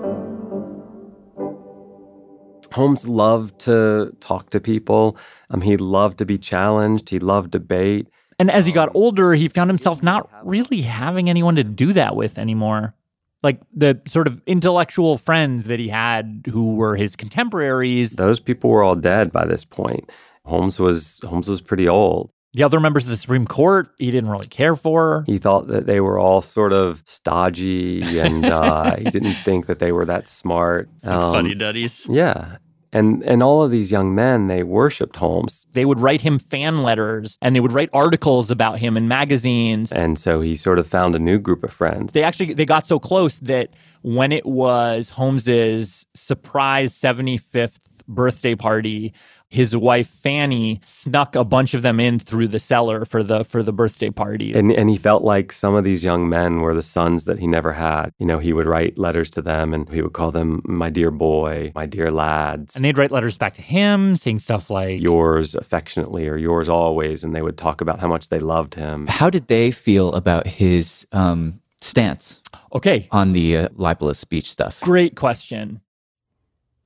Holmes 2.72 3.06
loved 3.08 3.58
to 3.60 4.12
talk 4.20 4.50
to 4.50 4.60
people. 4.60 5.16
Um, 5.50 5.60
he 5.60 5.76
loved 5.76 6.18
to 6.18 6.26
be 6.26 6.36
challenged. 6.36 7.08
He 7.10 7.18
loved 7.18 7.52
debate. 7.52 8.08
And 8.38 8.50
as 8.50 8.66
he 8.66 8.72
got 8.72 8.94
older, 8.94 9.34
he 9.34 9.48
found 9.48 9.70
himself 9.70 10.02
not 10.02 10.28
really 10.44 10.82
having 10.82 11.30
anyone 11.30 11.56
to 11.56 11.64
do 11.64 11.92
that 11.94 12.16
with 12.16 12.38
anymore. 12.38 12.94
Like 13.42 13.60
the 13.72 14.00
sort 14.06 14.26
of 14.26 14.42
intellectual 14.46 15.16
friends 15.18 15.66
that 15.66 15.78
he 15.78 15.88
had 15.88 16.44
who 16.50 16.74
were 16.74 16.96
his 16.96 17.16
contemporaries. 17.16 18.12
Those 18.12 18.40
people 18.40 18.70
were 18.70 18.82
all 18.82 18.94
dead 18.96 19.32
by 19.32 19.46
this 19.46 19.64
point. 19.64 20.10
Holmes 20.44 20.78
was 20.78 21.20
Holmes 21.24 21.48
was 21.48 21.60
pretty 21.60 21.88
old. 21.88 22.30
The 22.52 22.62
other 22.62 22.80
members 22.80 23.04
of 23.04 23.10
the 23.10 23.18
Supreme 23.18 23.46
Court, 23.46 23.90
he 23.98 24.10
didn't 24.10 24.30
really 24.30 24.46
care 24.46 24.74
for. 24.74 25.24
He 25.26 25.36
thought 25.36 25.66
that 25.66 25.84
they 25.84 26.00
were 26.00 26.18
all 26.18 26.40
sort 26.40 26.72
of 26.72 27.02
stodgy, 27.04 28.00
and 28.18 28.46
uh, 28.46 28.96
he 28.96 29.04
didn't 29.10 29.34
think 29.34 29.66
that 29.66 29.78
they 29.78 29.92
were 29.92 30.06
that 30.06 30.26
smart. 30.26 30.88
Um, 31.02 31.34
Fuddy 31.34 31.54
duddies. 31.54 32.06
Yeah, 32.08 32.56
and 32.92 33.22
and 33.24 33.42
all 33.42 33.62
of 33.62 33.70
these 33.70 33.90
young 33.92 34.14
men 34.14 34.46
they 34.48 34.62
worshipped 34.62 35.16
Holmes, 35.16 35.66
They 35.72 35.84
would 35.84 36.00
write 36.00 36.20
him 36.22 36.38
fan 36.38 36.82
letters 36.82 37.38
and 37.42 37.54
they 37.54 37.60
would 37.60 37.72
write 37.72 37.90
articles 37.92 38.50
about 38.50 38.78
him 38.78 38.96
in 38.96 39.08
magazines. 39.08 39.92
and 39.92 40.18
so 40.18 40.40
he 40.40 40.54
sort 40.56 40.78
of 40.78 40.86
found 40.86 41.14
a 41.14 41.18
new 41.18 41.38
group 41.38 41.62
of 41.64 41.72
friends. 41.72 42.12
They 42.12 42.22
actually 42.22 42.54
they 42.54 42.64
got 42.64 42.86
so 42.86 42.98
close 42.98 43.38
that 43.40 43.70
when 44.02 44.30
it 44.32 44.46
was 44.46 45.10
Holmes's 45.10 46.06
surprise 46.14 46.92
75th 46.94 47.78
birthday 48.08 48.54
party, 48.54 49.12
his 49.48 49.76
wife 49.76 50.08
Fanny 50.08 50.80
snuck 50.84 51.36
a 51.36 51.44
bunch 51.44 51.72
of 51.74 51.82
them 51.82 52.00
in 52.00 52.18
through 52.18 52.48
the 52.48 52.58
cellar 52.58 53.04
for 53.04 53.22
the 53.22 53.44
for 53.44 53.62
the 53.62 53.72
birthday 53.72 54.10
party. 54.10 54.52
And 54.52 54.72
and 54.72 54.90
he 54.90 54.96
felt 54.96 55.22
like 55.22 55.52
some 55.52 55.74
of 55.74 55.84
these 55.84 56.04
young 56.04 56.28
men 56.28 56.60
were 56.60 56.74
the 56.74 56.82
sons 56.82 57.24
that 57.24 57.38
he 57.38 57.46
never 57.46 57.72
had. 57.72 58.10
You 58.18 58.26
know, 58.26 58.38
he 58.38 58.52
would 58.52 58.66
write 58.66 58.98
letters 58.98 59.30
to 59.30 59.42
them, 59.42 59.72
and 59.72 59.88
he 59.88 60.02
would 60.02 60.12
call 60.14 60.30
them 60.32 60.62
"my 60.64 60.90
dear 60.90 61.10
boy," 61.10 61.72
"my 61.74 61.86
dear 61.86 62.10
lads." 62.10 62.74
and 62.76 62.84
they'd 62.84 62.98
write 62.98 63.12
letters 63.12 63.38
back 63.38 63.54
to 63.54 63.62
him 63.62 64.16
saying 64.16 64.40
stuff 64.40 64.68
like 64.70 65.00
yours 65.00 65.54
affectionately 65.54 66.28
or 66.28 66.36
yours 66.36 66.68
always 66.68 67.22
and 67.24 67.34
they 67.34 67.42
would 67.42 67.56
talk 67.56 67.80
about 67.80 68.00
how 68.00 68.08
much 68.08 68.28
they 68.28 68.38
loved 68.40 68.74
him 68.74 69.06
How 69.06 69.30
did 69.30 69.46
they 69.46 69.70
feel 69.70 70.12
about 70.14 70.46
his 70.46 71.06
um, 71.12 71.60
stance 71.80 72.40
Okay, 72.74 73.08
on 73.12 73.32
the 73.32 73.56
uh, 73.56 73.68
libelous 73.76 74.18
speech 74.18 74.50
stuff? 74.50 74.80
great 74.80 75.14
question. 75.16 75.80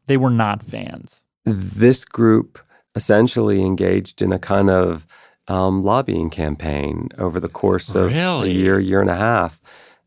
They 0.06 0.16
were 0.16 0.30
not 0.30 0.62
fans. 0.62 1.24
This 1.56 2.04
group 2.04 2.58
essentially 2.94 3.62
engaged 3.62 4.20
in 4.22 4.32
a 4.32 4.38
kind 4.38 4.68
of 4.70 5.06
um, 5.48 5.82
lobbying 5.82 6.30
campaign 6.30 7.08
over 7.18 7.40
the 7.40 7.48
course 7.48 7.94
of 7.94 8.12
Really? 8.12 8.50
a 8.50 8.52
year 8.54 8.80
year 8.80 9.00
and 9.00 9.10
a 9.10 9.14
half 9.16 9.60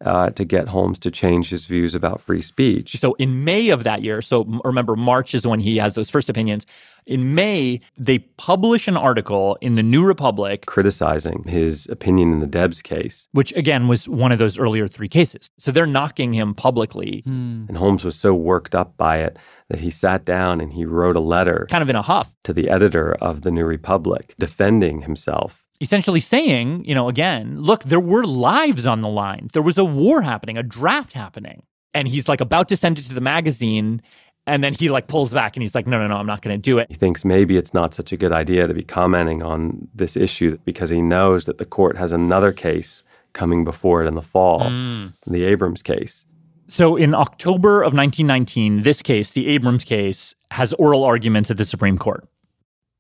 uh, 0.03 0.29
to 0.31 0.43
get 0.43 0.67
holmes 0.69 0.99
to 0.99 1.09
change 1.11 1.49
his 1.49 1.65
views 1.65 1.95
about 1.95 2.19
free 2.21 2.41
speech 2.41 2.97
So 2.99 3.13
in 3.13 3.43
May 3.45 3.69
of 3.69 3.83
that 3.85 4.01
year, 4.03 4.21
so 4.21 4.43
remember 4.65 4.95
March 4.97 5.33
is 5.33 5.47
when 5.47 5.59
he 5.61 5.77
has 5.77 5.95
those 5.95 6.09
first 6.09 6.29
opinions. 6.29 6.65
In 7.05 7.35
May, 7.35 7.81
they 7.97 8.19
publish 8.19 8.87
an 8.87 8.97
article 8.97 9.57
in 9.61 9.75
the 9.75 9.83
New 9.83 10.05
Republic, 10.05 10.65
criticizing 10.65 11.43
his 11.47 11.87
opinion 11.89 12.31
in 12.31 12.39
the 12.39 12.47
debs 12.47 12.81
case 12.81 13.27
which 13.31 13.51
again 13.53 13.87
was 13.87 14.07
one 14.07 14.31
of 14.31 14.37
those 14.37 14.57
earlier 14.57 14.87
three 14.87 15.09
cases. 15.09 15.49
So 15.59 15.71
they're 15.71 15.85
knocking 15.85 16.33
him 16.33 16.53
publicly, 16.53 17.21
hmm. 17.25 17.65
and 17.67 17.77
holmes 17.77 18.03
was 18.03 18.15
so 18.15 18.33
worked 18.33 18.73
up 18.75 18.95
by 18.97 19.17
it 19.19 19.37
that 19.69 19.79
he 19.79 19.89
sat 19.89 20.25
down 20.25 20.61
and 20.61 20.73
he 20.73 20.85
wrote 20.85 21.15
a 21.15 21.21
letter 21.21 21.67
kind 21.69 21.81
of 21.81 21.89
in 21.89 21.95
a 21.95 22.01
huff, 22.01 22.33
to 22.43 22.53
the 22.53 22.69
editor 22.69 23.13
of 23.15 23.41
the 23.41 23.51
new 23.51 23.65
republic 23.65 24.35
defending 24.39 25.01
himself 25.01 25.65
essentially 25.81 26.21
saying, 26.21 26.85
you 26.85 26.95
know, 26.95 27.09
again, 27.09 27.59
look, 27.59 27.83
there 27.83 27.99
were 27.99 28.23
lives 28.23 28.87
on 28.87 29.01
the 29.01 29.09
line. 29.09 29.49
There 29.51 29.61
was 29.61 29.77
a 29.77 29.83
war 29.83 30.21
happening, 30.21 30.57
a 30.57 30.63
draft 30.63 31.11
happening. 31.11 31.63
And 31.93 32.07
he's 32.07 32.29
like 32.29 32.39
about 32.39 32.69
to 32.69 32.77
send 32.77 32.99
it 32.99 33.01
to 33.03 33.13
the 33.13 33.19
magazine. 33.19 34.01
And 34.45 34.63
then 34.63 34.73
he 34.73 34.89
like 34.89 35.07
pulls 35.07 35.33
back 35.33 35.55
and 35.55 35.61
he's 35.63 35.73
like, 35.73 35.87
no, 35.87 35.97
no, 35.99 36.07
no, 36.07 36.17
I'm 36.17 36.25
not 36.25 36.41
going 36.41 36.55
to 36.55 36.61
do 36.61 36.77
it. 36.77 36.87
He 36.89 36.95
thinks 36.95 37.23
maybe 37.23 37.57
it's 37.57 37.73
not 37.73 37.93
such 37.93 38.11
a 38.11 38.17
good 38.17 38.33
idea 38.33 38.67
to 38.67 38.73
be 38.73 38.83
commenting 38.83 39.41
on 39.41 39.87
this 39.93 40.17
issue 40.17 40.57
because 40.65 40.89
he 40.89 41.01
knows 41.01 41.45
that 41.45 41.59
the 41.59 41.65
court 41.65 41.97
has 41.97 42.11
another 42.11 42.51
case 42.51 43.03
coming 43.31 43.63
before 43.63 44.03
it 44.03 44.07
in 44.07 44.15
the 44.15 44.21
fall, 44.21 44.61
mm. 44.61 45.13
the 45.25 45.45
Abrams 45.45 45.81
case. 45.81 46.25
So 46.67 46.95
in 46.95 47.13
October 47.13 47.81
of 47.81 47.93
1919, 47.93 48.81
this 48.81 49.01
case, 49.01 49.31
the 49.31 49.47
Abrams 49.47 49.83
case, 49.83 50.35
has 50.51 50.73
oral 50.73 51.03
arguments 51.03 51.49
at 51.49 51.57
the 51.57 51.65
Supreme 51.65 51.97
Court. 51.97 52.27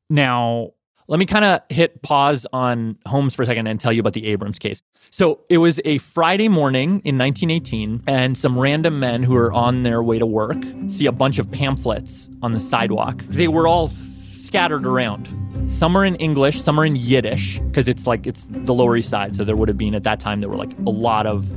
Now, 0.09 0.71
let 1.07 1.19
me 1.19 1.25
kind 1.25 1.45
of 1.45 1.61
hit 1.69 2.01
pause 2.01 2.47
on 2.53 2.97
Holmes 3.05 3.35
for 3.35 3.43
a 3.43 3.45
second 3.45 3.67
and 3.67 3.79
tell 3.79 3.91
you 3.91 3.99
about 3.99 4.13
the 4.13 4.27
Abrams 4.27 4.59
case. 4.59 4.81
So 5.11 5.41
it 5.49 5.57
was 5.57 5.79
a 5.85 5.97
Friday 5.99 6.47
morning 6.47 7.01
in 7.03 7.17
1918, 7.17 8.03
and 8.07 8.37
some 8.37 8.57
random 8.57 8.99
men 8.99 9.23
who 9.23 9.35
are 9.35 9.51
on 9.51 9.83
their 9.83 10.01
way 10.01 10.19
to 10.19 10.25
work 10.25 10.57
see 10.87 11.05
a 11.05 11.11
bunch 11.11 11.39
of 11.39 11.51
pamphlets 11.51 12.29
on 12.41 12.53
the 12.53 12.59
sidewalk. 12.59 13.23
They 13.27 13.47
were 13.47 13.67
all 13.67 13.89
scattered 13.89 14.85
around. 14.85 15.27
Some 15.67 15.97
are 15.97 16.05
in 16.05 16.15
English, 16.15 16.61
some 16.61 16.79
are 16.79 16.85
in 16.85 16.95
Yiddish, 16.95 17.59
because 17.59 17.87
it's 17.87 18.05
like 18.05 18.27
it's 18.27 18.45
the 18.49 18.73
Lower 18.73 18.97
East 18.97 19.09
Side. 19.09 19.35
So 19.35 19.43
there 19.43 19.55
would 19.55 19.67
have 19.67 19.77
been 19.77 19.95
at 19.95 20.03
that 20.03 20.19
time 20.19 20.41
there 20.41 20.49
were 20.49 20.57
like 20.57 20.77
a 20.85 20.89
lot 20.89 21.25
of 21.25 21.51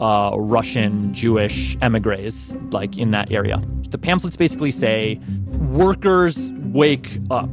uh, 0.00 0.34
Russian 0.36 1.12
Jewish 1.12 1.76
emigres 1.82 2.54
like 2.70 2.96
in 2.96 3.10
that 3.10 3.30
area. 3.30 3.62
The 3.90 3.98
pamphlets 3.98 4.36
basically 4.36 4.70
say, 4.70 5.20
"Workers, 5.48 6.52
wake 6.72 7.18
up." 7.30 7.50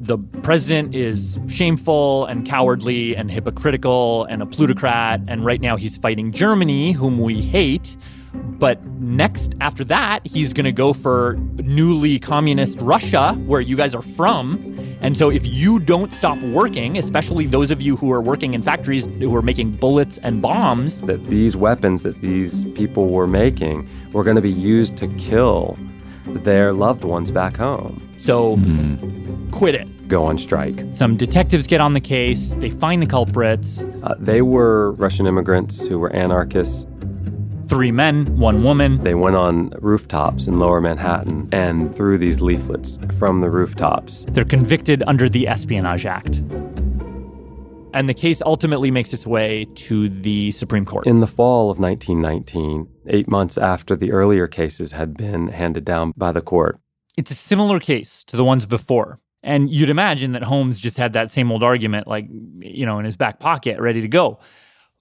The 0.00 0.16
president 0.16 0.94
is 0.94 1.40
shameful 1.48 2.26
and 2.26 2.46
cowardly 2.46 3.16
and 3.16 3.30
hypocritical 3.30 4.24
and 4.26 4.42
a 4.42 4.46
plutocrat, 4.46 5.20
and 5.26 5.44
right 5.44 5.60
now 5.60 5.76
he's 5.76 5.96
fighting 5.96 6.30
Germany, 6.30 6.92
whom 6.92 7.18
we 7.18 7.42
hate. 7.42 7.96
But 8.32 8.84
next, 8.86 9.54
after 9.60 9.84
that, 9.86 10.20
he's 10.24 10.52
going 10.52 10.66
to 10.66 10.72
go 10.72 10.92
for 10.92 11.34
newly 11.56 12.20
communist 12.20 12.80
Russia, 12.80 13.32
where 13.46 13.60
you 13.60 13.76
guys 13.76 13.94
are 13.94 14.02
from. 14.02 14.78
And 15.00 15.16
so, 15.16 15.30
if 15.30 15.46
you 15.46 15.80
don't 15.80 16.12
stop 16.12 16.40
working, 16.42 16.96
especially 16.96 17.46
those 17.46 17.70
of 17.72 17.82
you 17.82 17.96
who 17.96 18.12
are 18.12 18.20
working 18.20 18.54
in 18.54 18.62
factories 18.62 19.06
who 19.06 19.34
are 19.34 19.42
making 19.42 19.72
bullets 19.72 20.18
and 20.18 20.40
bombs, 20.40 21.00
That 21.02 21.24
these 21.26 21.56
weapons 21.56 22.02
that 22.02 22.20
these 22.20 22.64
people 22.72 23.08
were 23.08 23.26
making 23.26 23.88
were 24.12 24.22
going 24.22 24.36
to 24.36 24.42
be 24.42 24.50
used 24.50 24.96
to 24.98 25.08
kill 25.18 25.76
their 26.26 26.72
loved 26.72 27.04
ones 27.04 27.30
back 27.30 27.56
home. 27.56 28.07
So 28.18 28.58
quit 29.50 29.74
it. 29.74 30.08
Go 30.08 30.24
on 30.24 30.38
strike. 30.38 30.84
Some 30.92 31.16
detectives 31.16 31.66
get 31.66 31.80
on 31.80 31.92
the 31.92 32.00
case, 32.00 32.54
they 32.58 32.70
find 32.70 33.02
the 33.02 33.06
culprits. 33.06 33.84
Uh, 34.02 34.14
they 34.18 34.42
were 34.42 34.92
Russian 34.92 35.26
immigrants 35.26 35.86
who 35.86 35.98
were 35.98 36.12
anarchists. 36.12 36.86
Three 37.66 37.92
men, 37.92 38.38
one 38.38 38.62
woman. 38.62 39.04
They 39.04 39.14
went 39.14 39.36
on 39.36 39.70
rooftops 39.80 40.46
in 40.46 40.58
lower 40.58 40.80
Manhattan 40.80 41.50
and 41.52 41.94
threw 41.94 42.16
these 42.16 42.40
leaflets 42.40 42.98
from 43.18 43.42
the 43.42 43.50
rooftops. 43.50 44.24
They're 44.30 44.46
convicted 44.46 45.02
under 45.06 45.28
the 45.28 45.46
Espionage 45.46 46.06
Act. 46.06 46.42
And 47.92 48.08
the 48.08 48.14
case 48.14 48.40
ultimately 48.44 48.90
makes 48.90 49.12
its 49.12 49.26
way 49.26 49.66
to 49.74 50.08
the 50.08 50.52
Supreme 50.52 50.86
Court. 50.86 51.06
In 51.06 51.20
the 51.20 51.26
fall 51.26 51.70
of 51.70 51.78
1919, 51.78 52.88
eight 53.08 53.28
months 53.28 53.58
after 53.58 53.96
the 53.96 54.12
earlier 54.12 54.46
cases 54.46 54.92
had 54.92 55.14
been 55.14 55.48
handed 55.48 55.84
down 55.84 56.14
by 56.16 56.32
the 56.32 56.40
court. 56.40 56.78
It's 57.18 57.32
a 57.32 57.34
similar 57.34 57.80
case 57.80 58.22
to 58.28 58.36
the 58.36 58.44
ones 58.44 58.64
before. 58.64 59.18
And 59.42 59.68
you'd 59.68 59.90
imagine 59.90 60.32
that 60.32 60.44
Holmes 60.44 60.78
just 60.78 60.98
had 60.98 61.14
that 61.14 61.32
same 61.32 61.50
old 61.50 61.64
argument, 61.64 62.06
like, 62.06 62.28
you 62.60 62.86
know, 62.86 63.00
in 63.00 63.04
his 63.04 63.16
back 63.16 63.40
pocket, 63.40 63.80
ready 63.80 64.00
to 64.00 64.06
go. 64.06 64.38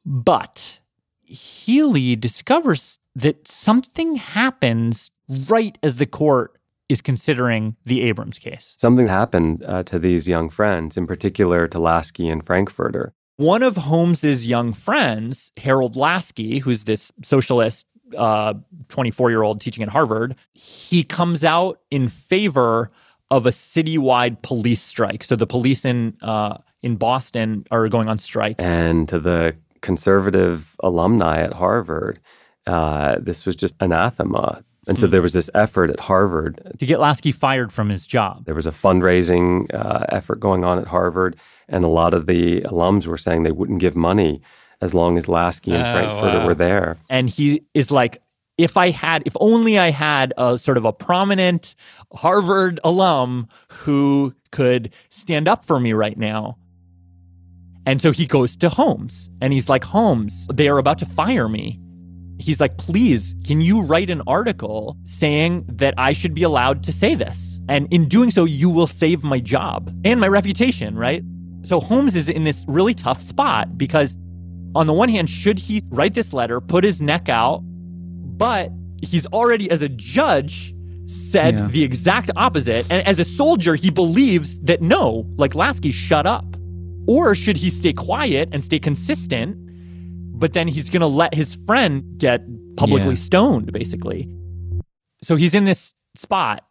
But 0.04 0.80
Healy 1.22 2.16
discovers 2.16 2.98
that 3.16 3.48
something 3.48 4.16
happens 4.16 5.12
right 5.30 5.78
as 5.84 5.98
the 5.98 6.08
court 6.08 6.58
is 6.90 7.02
considering 7.02 7.76
the 7.86 8.02
Abrams 8.02 8.40
case. 8.40 8.74
Something 8.78 9.08
happened 9.08 9.64
uh, 9.64 9.84
to 9.84 10.00
these 10.00 10.28
young 10.28 10.50
friends, 10.50 10.98
in 10.98 11.06
particular 11.06 11.68
to 11.68 11.78
Laski 11.78 12.30
and 12.30 12.44
Frankfurter. 12.44 13.14
One 13.36 13.62
of 13.62 13.78
Holmes's 13.78 14.48
young 14.48 14.74
friends, 14.74 15.52
Harold 15.58 15.96
Laski, 15.96 16.60
who's 16.60 16.86
this 16.86 17.12
socialist 17.22 17.86
24 18.12 19.28
uh, 19.28 19.30
year 19.30 19.44
old 19.44 19.62
teaching 19.62 19.84
at 19.84 19.90
Harvard, 19.90 20.36
he 20.54 21.04
comes 21.04 21.44
out 21.44 21.80
in 21.92 22.08
favor 22.08 22.92
of 23.30 23.46
a 23.46 23.50
citywide 23.50 24.42
police 24.42 24.82
strike. 24.82 25.24
So 25.24 25.36
the 25.36 25.48
police 25.48 25.84
in 25.86 26.18
uh, 26.22 26.58
in 26.82 26.96
Boston 26.96 27.66
are 27.72 27.88
going 27.90 28.08
on 28.08 28.18
strike. 28.18 28.56
And 28.60 29.08
to 29.10 29.20
the 29.20 29.56
conservative 29.82 30.76
alumni 30.82 31.42
at 31.42 31.54
Harvard, 31.54 32.20
uh, 32.66 33.18
this 33.20 33.46
was 33.46 33.56
just 33.56 33.76
anathema. 33.80 34.64
And 34.88 34.98
so 34.98 35.08
hmm. 35.08 35.12
there 35.12 35.22
was 35.22 35.34
this 35.34 35.50
effort 35.54 35.90
at 35.90 36.00
Harvard 36.00 36.62
to 36.80 36.86
get 36.86 37.00
Laski 37.00 37.34
fired 37.34 37.74
from 37.74 37.90
his 37.90 38.06
job. 38.06 38.46
There 38.46 38.56
was 38.56 38.68
a 38.68 38.72
fundraising 38.72 39.74
uh, 39.74 40.06
effort 40.10 40.40
going 40.40 40.64
on 40.64 40.80
at 40.80 40.88
Harvard, 40.88 41.36
and 41.68 41.84
a 41.84 41.90
lot 41.90 42.14
of 42.14 42.26
the 42.26 42.62
alums 42.62 43.06
were 43.06 43.18
saying 43.18 43.44
they 43.44 43.52
wouldn't 43.52 43.80
give 43.80 43.96
money 43.98 44.42
as 44.82 44.94
long 44.94 45.18
as 45.18 45.28
Laski 45.28 45.74
and 45.74 45.86
oh, 45.86 45.92
Frankfurter 45.92 46.40
wow. 46.40 46.48
were 46.48 46.56
there. 46.56 46.98
And 47.10 47.30
he 47.30 47.64
is 47.74 47.92
like, 47.92 48.22
if 48.58 48.78
I 48.78 48.90
had, 48.90 49.24
if 49.26 49.36
only 49.40 49.78
I 49.78 49.92
had 49.92 50.34
a 50.38 50.58
sort 50.58 50.78
of 50.78 50.86
a 50.86 50.94
prominent 50.94 51.76
Harvard 52.14 52.80
alum 52.84 53.48
who 53.72 54.34
could 54.52 54.92
stand 55.10 55.48
up 55.48 55.66
for 55.66 55.80
me 55.80 55.94
right 55.94 56.18
now. 56.18 56.58
And 57.86 58.02
so 58.02 58.12
he 58.12 58.26
goes 58.26 58.58
to 58.58 58.70
Holmes 58.70 59.30
and 59.42 59.54
he's 59.54 59.70
like, 59.70 59.84
Holmes, 59.84 60.48
they 60.54 60.68
are 60.68 60.78
about 60.78 60.98
to 61.00 61.06
fire 61.06 61.48
me. 61.48 61.80
He's 62.40 62.60
like, 62.60 62.78
please, 62.78 63.36
can 63.46 63.62
you 63.62 63.82
write 63.82 64.10
an 64.10 64.22
article 64.28 64.98
saying 65.06 65.66
that 65.68 65.94
I 65.98 66.12
should 66.12 66.34
be 66.34 66.44
allowed 66.44 66.84
to 66.84 66.92
say 66.92 67.16
this? 67.16 67.60
And 67.70 67.92
in 67.92 68.08
doing 68.08 68.32
so, 68.32 68.46
you 68.46 68.70
will 68.70 68.88
save 68.88 69.24
my 69.24 69.40
job 69.40 69.92
and 70.06 70.20
my 70.20 70.28
reputation, 70.28 70.96
right? 70.96 71.24
So 71.64 71.80
Holmes 71.80 72.16
is 72.16 72.30
in 72.30 72.44
this 72.44 72.64
really 72.68 72.94
tough 72.94 73.22
spot 73.22 73.78
because, 73.78 74.18
on 74.76 74.88
the 74.88 74.94
one 74.94 75.10
hand, 75.10 75.30
should 75.30 75.60
he 75.60 75.84
write 75.90 76.14
this 76.14 76.34
letter, 76.34 76.60
put 76.62 76.84
his 76.84 77.02
neck 77.02 77.30
out, 77.30 77.62
but 77.64 78.72
he's 79.02 79.26
already, 79.28 79.70
as 79.72 79.82
a 79.82 79.90
judge, 79.90 80.74
said 81.08 81.54
yeah. 81.54 81.68
the 81.68 81.84
exact 81.84 82.30
opposite. 82.36 82.86
And 82.90 83.06
as 83.08 83.20
a 83.20 83.24
soldier, 83.24 83.76
he 83.76 83.90
believes 83.90 84.60
that 84.62 84.82
no, 84.82 85.26
like 85.38 85.56
Laski, 85.56 85.92
shut 85.92 86.26
up. 86.26 86.46
Or 87.08 87.36
should 87.36 87.58
he 87.58 87.70
stay 87.70 87.94
quiet 87.94 88.50
and 88.52 88.64
stay 88.64 88.80
consistent? 88.80 89.56
But 90.38 90.54
then 90.54 90.68
he's 90.68 90.90
going 90.90 91.02
to 91.02 91.08
let 91.08 91.34
his 91.34 91.56
friend 91.66 92.04
get 92.18 92.42
publicly 92.76 93.16
yeah. 93.16 93.22
stoned, 93.22 93.72
basically. 93.72 94.30
So 95.24 95.36
he's 95.36 95.56
in 95.56 95.66
this 95.66 95.94
spot. 96.16 96.64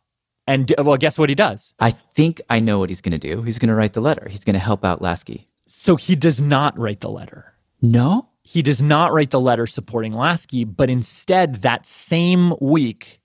And 0.46 0.72
well, 0.78 0.96
guess 0.96 1.18
what 1.18 1.28
he 1.28 1.34
does? 1.34 1.74
I 1.80 1.90
think 2.14 2.40
I 2.48 2.60
know 2.60 2.78
what 2.78 2.90
he's 2.90 3.00
going 3.00 3.18
to 3.18 3.34
do. 3.34 3.42
He's 3.42 3.58
going 3.58 3.68
to 3.68 3.74
write 3.74 3.94
the 3.94 4.00
letter. 4.00 4.28
He's 4.30 4.44
going 4.44 4.54
to 4.54 4.60
help 4.60 4.84
out 4.84 5.02
Laski. 5.02 5.48
So 5.66 5.96
he 5.96 6.14
does 6.14 6.40
not 6.40 6.78
write 6.78 7.00
the 7.00 7.10
letter. 7.10 7.55
No? 7.82 8.28
He 8.42 8.62
does 8.62 8.80
not 8.80 9.12
write 9.12 9.30
the 9.32 9.40
letter 9.40 9.66
supporting 9.66 10.12
Laski, 10.12 10.64
but 10.64 10.88
instead, 10.88 11.62
that 11.62 11.84
same 11.84 12.54
week, 12.60 13.20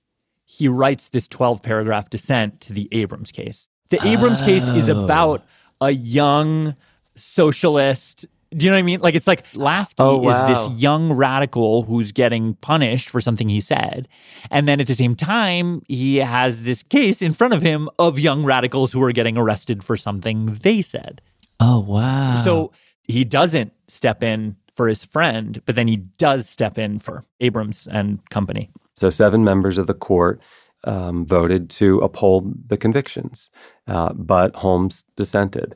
he 0.45 0.67
writes 0.67 1.09
this 1.09 1.27
12 1.27 1.61
paragraph 1.61 2.09
dissent 2.09 2.59
to 2.61 2.73
the 2.73 2.89
Abrams 2.91 3.31
case. 3.31 3.69
The 3.89 4.05
Abrams 4.05 4.41
oh. 4.41 4.45
case 4.45 4.67
is 4.67 4.89
oh. 4.89 5.03
about 5.03 5.45
a 5.79 5.91
young 5.91 6.75
socialist. 7.15 8.25
Do 8.49 8.65
you 8.65 8.71
know 8.71 8.77
what 8.77 8.79
I 8.79 8.83
mean? 8.83 8.99
Like, 8.99 9.15
it's 9.15 9.27
like 9.27 9.45
Laski 9.53 9.95
oh, 9.99 10.17
wow. 10.17 10.31
is 10.31 10.57
this 10.57 10.79
young 10.81 11.13
radical 11.13 11.83
who's 11.83 12.11
getting 12.11 12.55
punished 12.55 13.09
for 13.09 13.21
something 13.21 13.47
he 13.47 13.61
said. 13.61 14.07
And 14.49 14.67
then 14.67 14.81
at 14.81 14.87
the 14.87 14.95
same 14.95 15.15
time, 15.15 15.83
he 15.87 16.17
has 16.17 16.63
this 16.63 16.83
case 16.83 17.21
in 17.21 17.33
front 17.33 17.53
of 17.53 17.61
him 17.61 17.89
of 17.99 18.17
young 18.19 18.43
radicals 18.43 18.91
who 18.91 19.03
are 19.03 19.11
getting 19.11 19.37
arrested 19.37 19.83
for 19.83 19.95
something 19.95 20.59
they 20.63 20.81
said. 20.81 21.21
Oh, 21.59 21.79
wow. 21.79 22.35
So 22.43 22.71
he 23.11 23.23
doesn't 23.23 23.73
step 23.87 24.23
in 24.23 24.55
for 24.73 24.87
his 24.87 25.03
friend, 25.03 25.61
but 25.65 25.75
then 25.75 25.87
he 25.87 25.97
does 25.97 26.49
step 26.49 26.77
in 26.77 26.99
for 26.99 27.23
Abrams 27.39 27.87
and 27.87 28.27
company. 28.29 28.71
So, 28.95 29.09
seven 29.09 29.43
members 29.43 29.77
of 29.77 29.87
the 29.87 29.93
court 29.93 30.41
um, 30.83 31.25
voted 31.25 31.69
to 31.71 31.99
uphold 31.99 32.69
the 32.69 32.77
convictions, 32.77 33.49
uh, 33.87 34.13
but 34.13 34.55
Holmes 34.57 35.05
dissented. 35.15 35.75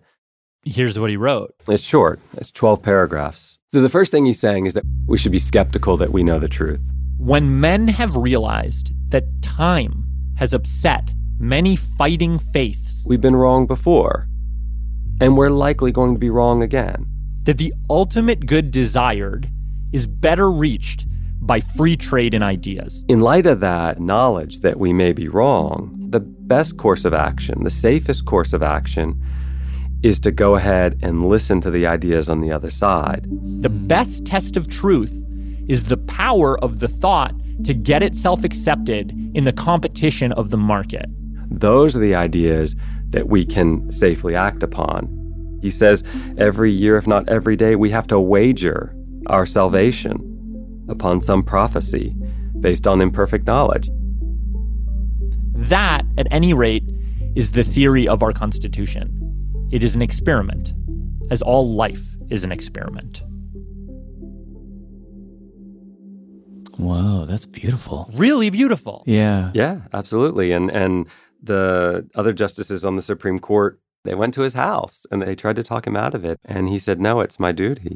Here's 0.63 0.99
what 0.99 1.11
he 1.11 1.17
wrote. 1.17 1.53
It's 1.67 1.83
short, 1.83 2.19
it's 2.37 2.51
12 2.51 2.81
paragraphs. 2.81 3.59
So, 3.71 3.81
the 3.81 3.89
first 3.89 4.11
thing 4.11 4.25
he's 4.25 4.39
saying 4.39 4.65
is 4.65 4.73
that 4.73 4.83
we 5.05 5.17
should 5.17 5.31
be 5.31 5.39
skeptical 5.39 5.97
that 5.97 6.11
we 6.11 6.23
know 6.23 6.39
the 6.39 6.47
truth. 6.47 6.83
When 7.17 7.59
men 7.59 7.87
have 7.87 8.15
realized 8.15 8.91
that 9.09 9.41
time 9.41 10.05
has 10.37 10.53
upset 10.53 11.11
many 11.39 11.75
fighting 11.75 12.39
faiths, 12.39 13.05
we've 13.07 13.21
been 13.21 13.35
wrong 13.35 13.67
before, 13.67 14.27
and 15.21 15.37
we're 15.37 15.49
likely 15.49 15.91
going 15.91 16.13
to 16.13 16.19
be 16.19 16.29
wrong 16.29 16.61
again. 16.61 17.14
That 17.45 17.57
the 17.57 17.73
ultimate 17.89 18.47
good 18.47 18.71
desired 18.71 19.49
is 19.93 20.07
better 20.07 20.51
reached 20.51 21.05
by 21.39 21.59
free 21.59 21.95
trade 21.95 22.33
in 22.33 22.41
ideas. 22.41 23.05
In 23.07 23.19
light 23.19 23.45
of 23.45 23.59
that 23.59 23.99
knowledge 24.01 24.61
that 24.61 24.79
we 24.79 24.93
may 24.93 25.13
be 25.13 25.27
wrong, 25.27 25.95
the 26.09 26.19
best 26.19 26.77
course 26.77 27.05
of 27.05 27.13
action, 27.13 27.63
the 27.63 27.69
safest 27.69 28.25
course 28.25 28.51
of 28.51 28.63
action, 28.63 29.21
is 30.01 30.19
to 30.21 30.31
go 30.31 30.55
ahead 30.55 30.97
and 31.03 31.29
listen 31.29 31.61
to 31.61 31.69
the 31.69 31.85
ideas 31.85 32.29
on 32.29 32.41
the 32.41 32.51
other 32.51 32.71
side. 32.71 33.27
The 33.61 33.69
best 33.69 34.25
test 34.25 34.57
of 34.57 34.67
truth 34.67 35.13
is 35.67 35.83
the 35.83 35.97
power 35.97 36.59
of 36.63 36.79
the 36.79 36.87
thought 36.87 37.35
to 37.63 37.73
get 37.75 38.01
itself 38.01 38.43
accepted 38.43 39.11
in 39.35 39.45
the 39.45 39.53
competition 39.53 40.31
of 40.33 40.49
the 40.49 40.57
market. 40.57 41.05
Those 41.51 41.95
are 41.95 41.99
the 41.99 42.15
ideas 42.15 42.75
that 43.09 43.29
we 43.29 43.45
can 43.45 43.91
safely 43.91 44.35
act 44.35 44.63
upon. 44.63 45.24
He 45.65 45.71
says 45.71 46.03
every 46.37 46.71
year, 46.71 46.95
if 46.95 47.07
not 47.07 47.27
every 47.27 47.55
day, 47.55 47.75
we 47.75 47.89
have 47.89 48.05
to 48.07 48.19
wager 48.19 48.95
our 49.25 49.47
salvation 49.47 50.85
upon 50.87 51.21
some 51.21 51.41
prophecy 51.41 52.15
based 52.59 52.87
on 52.87 53.01
imperfect 53.01 53.47
knowledge. 53.47 53.89
That, 55.55 56.05
at 56.19 56.27
any 56.29 56.53
rate, 56.53 56.83
is 57.35 57.53
the 57.53 57.63
theory 57.63 58.07
of 58.07 58.21
our 58.21 58.31
Constitution. 58.31 59.09
It 59.71 59.81
is 59.81 59.95
an 59.95 60.03
experiment, 60.03 60.75
as 61.31 61.41
all 61.41 61.73
life 61.73 62.15
is 62.29 62.43
an 62.43 62.51
experiment. 62.51 63.23
Whoa, 66.77 67.25
that's 67.25 67.47
beautiful. 67.47 68.07
Really 68.13 68.51
beautiful. 68.51 69.03
Yeah. 69.07 69.49
Yeah, 69.55 69.81
absolutely. 69.93 70.51
And 70.51 70.69
and 70.69 71.07
the 71.41 72.07
other 72.13 72.33
justices 72.33 72.85
on 72.85 72.97
the 72.97 73.01
Supreme 73.01 73.39
Court, 73.39 73.79
they 74.05 74.15
went 74.15 74.33
to 74.35 74.41
his 74.41 74.53
house 74.53 75.05
and 75.11 75.21
they 75.21 75.35
tried 75.35 75.57
to 75.57 75.63
talk 75.63 75.85
him 75.85 75.97
out 75.97 76.13
of 76.13 76.23
it. 76.23 76.39
And 76.45 76.69
he 76.69 76.79
said, 76.79 77.01
No, 77.01 77.19
it's 77.19 77.39
my 77.39 77.51
duty. 77.51 77.95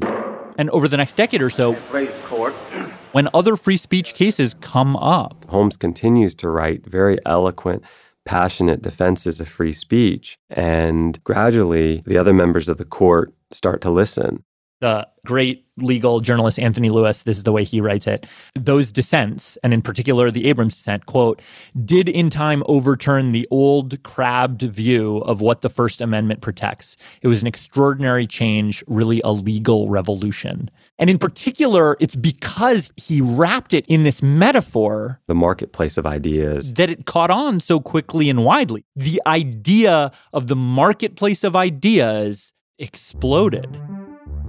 And 0.58 0.68
over 0.70 0.88
the 0.88 0.96
next 0.96 1.16
decade 1.16 1.40
or 1.40 1.48
so, 1.48 1.72
when 3.12 3.28
other 3.32 3.56
free 3.56 3.76
speech 3.76 4.14
cases 4.14 4.54
come 4.60 4.96
up, 4.96 5.46
Holmes 5.48 5.76
continues 5.76 6.34
to 6.36 6.50
write 6.50 6.84
very 6.84 7.18
eloquent, 7.24 7.84
passionate 8.26 8.82
defenses 8.82 9.40
of 9.40 9.48
free 9.48 9.72
speech. 9.72 10.36
And 10.50 11.22
gradually, 11.24 12.02
the 12.04 12.18
other 12.18 12.34
members 12.34 12.68
of 12.68 12.76
the 12.76 12.84
court 12.84 13.32
start 13.52 13.80
to 13.82 13.90
listen 13.90 14.44
the 14.80 15.06
great 15.26 15.66
legal 15.76 16.20
journalist 16.20 16.58
Anthony 16.58 16.90
Lewis, 16.90 17.22
this 17.22 17.36
is 17.36 17.42
the 17.42 17.52
way 17.52 17.64
he 17.64 17.80
writes 17.80 18.06
it. 18.06 18.26
Those 18.54 18.92
dissents, 18.92 19.56
and 19.62 19.72
in 19.72 19.82
particular 19.82 20.30
the 20.30 20.46
Abrams 20.48 20.74
dissent, 20.74 21.06
quote, 21.06 21.40
did 21.84 22.08
in 22.08 22.30
time 22.30 22.62
overturn 22.66 23.32
the 23.32 23.46
old 23.50 24.02
crabbed 24.02 24.62
view 24.62 25.18
of 25.18 25.40
what 25.40 25.60
the 25.60 25.68
First 25.68 26.00
Amendment 26.00 26.40
protects. 26.40 26.96
It 27.22 27.28
was 27.28 27.40
an 27.40 27.46
extraordinary 27.46 28.26
change, 28.26 28.82
really 28.86 29.20
a 29.22 29.32
legal 29.32 29.88
revolution. 29.88 30.70
And 30.98 31.08
in 31.08 31.18
particular, 31.18 31.96
it's 31.98 32.16
because 32.16 32.90
he 32.96 33.20
wrapped 33.22 33.72
it 33.72 33.86
in 33.86 34.02
this 34.02 34.22
metaphor 34.22 35.20
the 35.28 35.34
marketplace 35.34 35.96
of 35.96 36.06
ideas 36.06 36.74
that 36.74 36.90
it 36.90 37.06
caught 37.06 37.30
on 37.30 37.60
so 37.60 37.80
quickly 37.80 38.28
and 38.28 38.44
widely. 38.44 38.84
The 38.96 39.20
idea 39.26 40.12
of 40.32 40.48
the 40.48 40.56
marketplace 40.56 41.42
of 41.42 41.56
ideas 41.56 42.52
exploded. 42.78 43.80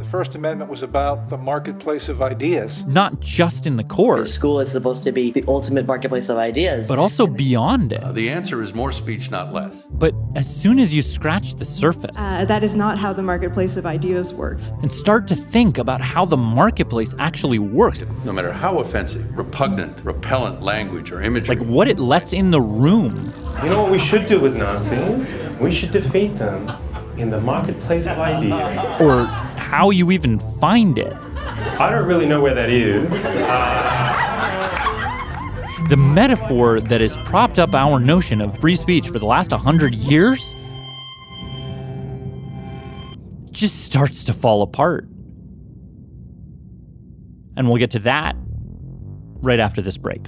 The 0.01 0.07
First 0.07 0.33
Amendment 0.33 0.71
was 0.71 0.81
about 0.81 1.29
the 1.29 1.37
marketplace 1.37 2.09
of 2.09 2.23
ideas. 2.23 2.87
Not 2.87 3.19
just 3.19 3.67
in 3.67 3.77
the 3.77 3.83
court. 3.83 4.21
The 4.21 4.25
school 4.25 4.59
is 4.59 4.71
supposed 4.71 5.03
to 5.03 5.11
be 5.11 5.29
the 5.29 5.43
ultimate 5.47 5.85
marketplace 5.85 6.27
of 6.27 6.37
ideas. 6.37 6.87
But 6.87 6.97
also 6.97 7.27
beyond 7.27 7.93
it. 7.93 8.01
Uh, 8.01 8.11
the 8.11 8.27
answer 8.27 8.63
is 8.63 8.73
more 8.73 8.91
speech, 8.91 9.29
not 9.29 9.53
less. 9.53 9.83
But 9.91 10.15
as 10.35 10.49
soon 10.49 10.79
as 10.79 10.91
you 10.91 11.03
scratch 11.03 11.53
the 11.53 11.65
surface, 11.65 12.09
uh, 12.15 12.45
that 12.45 12.63
is 12.63 12.73
not 12.73 12.97
how 12.97 13.13
the 13.13 13.21
marketplace 13.21 13.77
of 13.77 13.85
ideas 13.85 14.33
works. 14.33 14.71
And 14.81 14.91
start 14.91 15.27
to 15.27 15.35
think 15.35 15.77
about 15.77 16.01
how 16.01 16.25
the 16.25 16.35
marketplace 16.35 17.13
actually 17.19 17.59
works. 17.59 18.01
No 18.25 18.33
matter 18.33 18.51
how 18.51 18.79
offensive, 18.79 19.37
repugnant, 19.37 20.03
repellent 20.03 20.63
language 20.63 21.11
or 21.11 21.21
imagery. 21.21 21.57
Like 21.57 21.67
what 21.67 21.87
it 21.87 21.99
lets 21.99 22.33
in 22.33 22.49
the 22.49 22.59
room. 22.59 23.15
You 23.61 23.69
know 23.69 23.83
what 23.83 23.91
we 23.91 23.99
should 23.99 24.27
do 24.27 24.39
with 24.39 24.57
Nazis? 24.57 25.31
We 25.59 25.69
should 25.69 25.91
defeat 25.91 26.39
them 26.39 26.71
in 27.21 27.29
the 27.29 27.39
marketplace 27.39 28.07
of 28.07 28.17
ideas. 28.17 29.01
Or 29.01 29.25
how 29.57 29.89
you 29.91 30.11
even 30.11 30.39
find 30.59 30.97
it. 30.97 31.13
I 31.13 31.89
don't 31.89 32.07
really 32.07 32.25
know 32.25 32.41
where 32.41 32.53
that 32.53 32.69
is. 32.69 33.25
Uh... 33.25 34.27
The 35.89 35.97
metaphor 35.97 36.79
that 36.79 37.01
has 37.01 37.17
propped 37.19 37.59
up 37.59 37.73
our 37.73 37.99
notion 37.99 38.41
of 38.41 38.57
free 38.59 38.75
speech 38.75 39.09
for 39.09 39.19
the 39.19 39.25
last 39.25 39.51
100 39.51 39.93
years 39.93 40.55
just 43.51 43.83
starts 43.83 44.23
to 44.25 44.33
fall 44.33 44.61
apart. 44.61 45.03
And 47.57 47.67
we'll 47.67 47.77
get 47.77 47.91
to 47.91 47.99
that 47.99 48.35
right 49.41 49.59
after 49.59 49.81
this 49.81 49.97
break. 49.97 50.25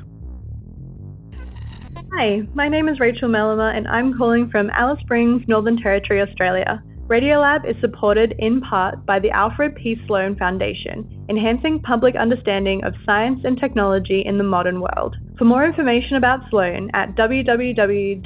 Hi, 2.15 2.43
my 2.53 2.69
name 2.69 2.87
is 2.89 2.99
Rachel 2.99 3.27
Mellema, 3.27 3.75
and 3.75 3.87
I'm 3.87 4.15
calling 4.15 4.47
from 4.51 4.69
Alice 4.69 4.99
Springs, 4.99 5.41
Northern 5.47 5.77
Territory, 5.77 6.21
Australia. 6.21 6.83
Radiolab 7.07 7.67
is 7.67 7.75
supported 7.81 8.35
in 8.37 8.61
part 8.61 9.03
by 9.03 9.17
the 9.17 9.31
Alfred 9.31 9.75
P. 9.75 9.99
Sloan 10.05 10.35
Foundation, 10.35 11.25
enhancing 11.27 11.79
public 11.79 12.15
understanding 12.15 12.83
of 12.83 12.93
science 13.03 13.39
and 13.43 13.59
technology 13.59 14.21
in 14.23 14.37
the 14.37 14.43
modern 14.43 14.79
world. 14.79 15.15
For 15.39 15.45
more 15.45 15.65
information 15.65 16.15
about 16.15 16.47
Sloan 16.51 16.91
at 16.93 17.15
www.sloan.org. 17.15 18.23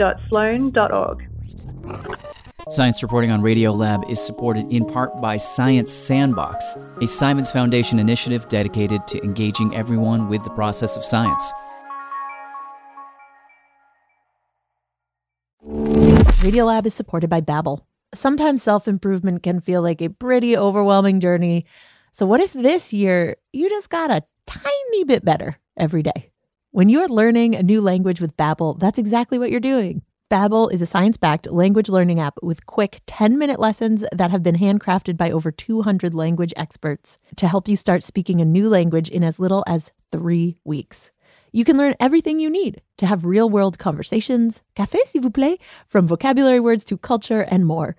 Science 2.69 3.01
reporting 3.01 3.31
on 3.31 3.41
Radiolab 3.41 4.11
is 4.11 4.19
supported 4.19 4.69
in 4.69 4.85
part 4.85 5.21
by 5.21 5.37
Science 5.37 5.93
Sandbox, 5.93 6.75
a 7.01 7.07
Simons 7.07 7.51
Foundation 7.51 7.99
initiative 7.99 8.49
dedicated 8.49 9.07
to 9.07 9.23
engaging 9.23 9.73
everyone 9.73 10.27
with 10.27 10.43
the 10.43 10.49
process 10.49 10.97
of 10.97 11.05
science. 11.05 11.53
Radiolab 16.37 16.85
is 16.85 16.93
supported 16.93 17.31
by 17.31 17.41
Babbel. 17.41 17.81
Sometimes 18.13 18.61
self-improvement 18.61 19.41
can 19.41 19.59
feel 19.59 19.81
like 19.81 20.03
a 20.03 20.09
pretty 20.09 20.55
overwhelming 20.55 21.19
journey. 21.19 21.65
So 22.13 22.27
what 22.27 22.41
if 22.41 22.53
this 22.53 22.93
year 22.93 23.37
you 23.53 23.67
just 23.69 23.89
got 23.89 24.11
a 24.11 24.23
tiny 24.45 25.03
bit 25.03 25.25
better 25.25 25.57
every 25.77 26.03
day? 26.03 26.29
When 26.69 26.89
you're 26.89 27.07
learning 27.07 27.55
a 27.55 27.63
new 27.63 27.81
language 27.81 28.21
with 28.21 28.37
Babbel, 28.37 28.79
that's 28.79 28.99
exactly 28.99 29.39
what 29.39 29.49
you're 29.49 29.59
doing. 29.59 30.03
Babbel 30.29 30.71
is 30.71 30.83
a 30.83 30.85
science-backed 30.85 31.49
language 31.49 31.89
learning 31.89 32.19
app 32.19 32.37
with 32.43 32.67
quick 32.67 33.01
10-minute 33.07 33.59
lessons 33.59 34.05
that 34.11 34.29
have 34.29 34.43
been 34.43 34.57
handcrafted 34.57 35.17
by 35.17 35.31
over 35.31 35.49
200 35.51 36.13
language 36.13 36.53
experts 36.55 37.17
to 37.37 37.47
help 37.47 37.67
you 37.67 37.75
start 37.75 38.03
speaking 38.03 38.41
a 38.41 38.45
new 38.45 38.69
language 38.69 39.09
in 39.09 39.23
as 39.23 39.39
little 39.39 39.63
as 39.65 39.91
3 40.11 40.55
weeks. 40.63 41.09
You 41.51 41.63
can 41.63 41.77
learn 41.77 41.95
everything 41.99 42.39
you 42.39 42.49
need 42.49 42.81
to 42.97 43.05
have 43.05 43.25
real 43.25 43.49
world 43.49 43.79
conversations, 43.79 44.61
café 44.75 44.97
s'il 45.05 45.21
vous 45.21 45.31
plaît, 45.31 45.59
from 45.87 46.07
vocabulary 46.07 46.59
words 46.59 46.83
to 46.85 46.97
culture 46.97 47.41
and 47.41 47.65
more. 47.65 47.95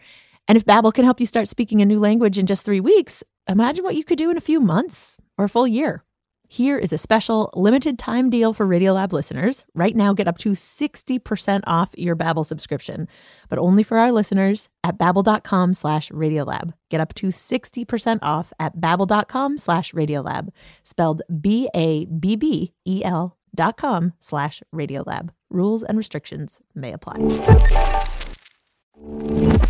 And 0.47 0.57
if 0.57 0.65
Babbel 0.65 0.95
can 0.95 1.05
help 1.05 1.21
you 1.21 1.27
start 1.27 1.49
speaking 1.49 1.83
a 1.83 1.87
new 1.87 2.01
language 2.01 2.39
in 2.39 2.47
just 2.47 2.65
three 2.65 2.81
weeks, 2.81 3.23
imagine 3.49 3.85
what 3.85 3.97
you 3.97 4.05
could 4.05 4.19
do 4.19 4.31
in 4.31 4.37
a 4.37 4.41
few 4.41 4.61
months 4.61 5.17
or 5.37 5.45
a 5.45 5.49
full 5.49 5.67
year. 5.67 6.05
Here 6.51 6.79
is 6.79 6.95
a 6.95 6.99
special 6.99 7.51
limited 7.55 7.99
time 7.99 8.31
deal 8.31 8.55
for 8.55 8.67
Radiolab 8.67 9.13
listeners. 9.13 9.67
Right 9.75 9.95
now, 9.95 10.15
get 10.15 10.27
up 10.27 10.39
to 10.39 10.53
60% 10.53 11.61
off 11.67 11.95
your 11.99 12.17
Babbel 12.17 12.47
subscription, 12.47 13.07
but 13.51 13.59
only 13.59 13.83
for 13.83 13.99
our 13.99 14.11
listeners 14.11 14.71
at 14.83 14.97
babbel.com 14.97 15.75
slash 15.75 16.09
Radiolab. 16.09 16.73
Get 16.89 17.03
up 17.03 17.13
to 17.15 17.27
60% 17.27 18.19
off 18.23 18.55
at 18.59 18.79
babbel.com 18.79 19.59
slash 19.59 19.93
Radiolab, 19.93 20.49
spelled 20.85 21.21
B-A-B-B-E-L 21.39 23.38
com 23.77 24.13
slash 24.21 24.63
Radiolab. 24.75 25.31
Rules 25.51 25.83
and 25.83 25.99
restrictions 25.99 26.61
may 26.75 26.93
apply. 26.93 27.17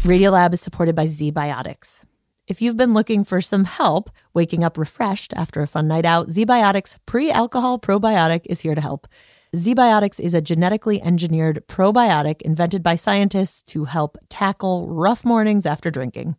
Radiolab 0.05 0.53
is 0.53 0.61
supported 0.61 0.94
by 0.94 1.07
ZBiotics. 1.07 2.03
If 2.46 2.62
you've 2.62 2.77
been 2.77 2.94
looking 2.94 3.24
for 3.24 3.40
some 3.40 3.64
help 3.64 4.11
waking 4.35 4.64
up 4.64 4.79
refreshed 4.79 5.33
after 5.35 5.61
a 5.62 5.66
fun 5.66 5.88
night 5.88 6.05
out, 6.05 6.29
ZBiotics 6.29 6.96
pre 7.07 7.31
alcohol 7.31 7.79
probiotic 7.79 8.42
is 8.46 8.61
here 8.61 8.74
to 8.74 8.81
help. 8.81 9.07
ZBiotics 9.55 10.20
is 10.20 10.35
a 10.35 10.42
genetically 10.42 11.01
engineered 11.03 11.66
probiotic 11.68 12.42
invented 12.42 12.83
by 12.83 12.96
scientists 12.96 13.62
to 13.62 13.85
help 13.85 14.18
tackle 14.29 14.88
rough 14.88 15.24
mornings 15.24 15.64
after 15.64 15.90
drinking. 15.90 16.37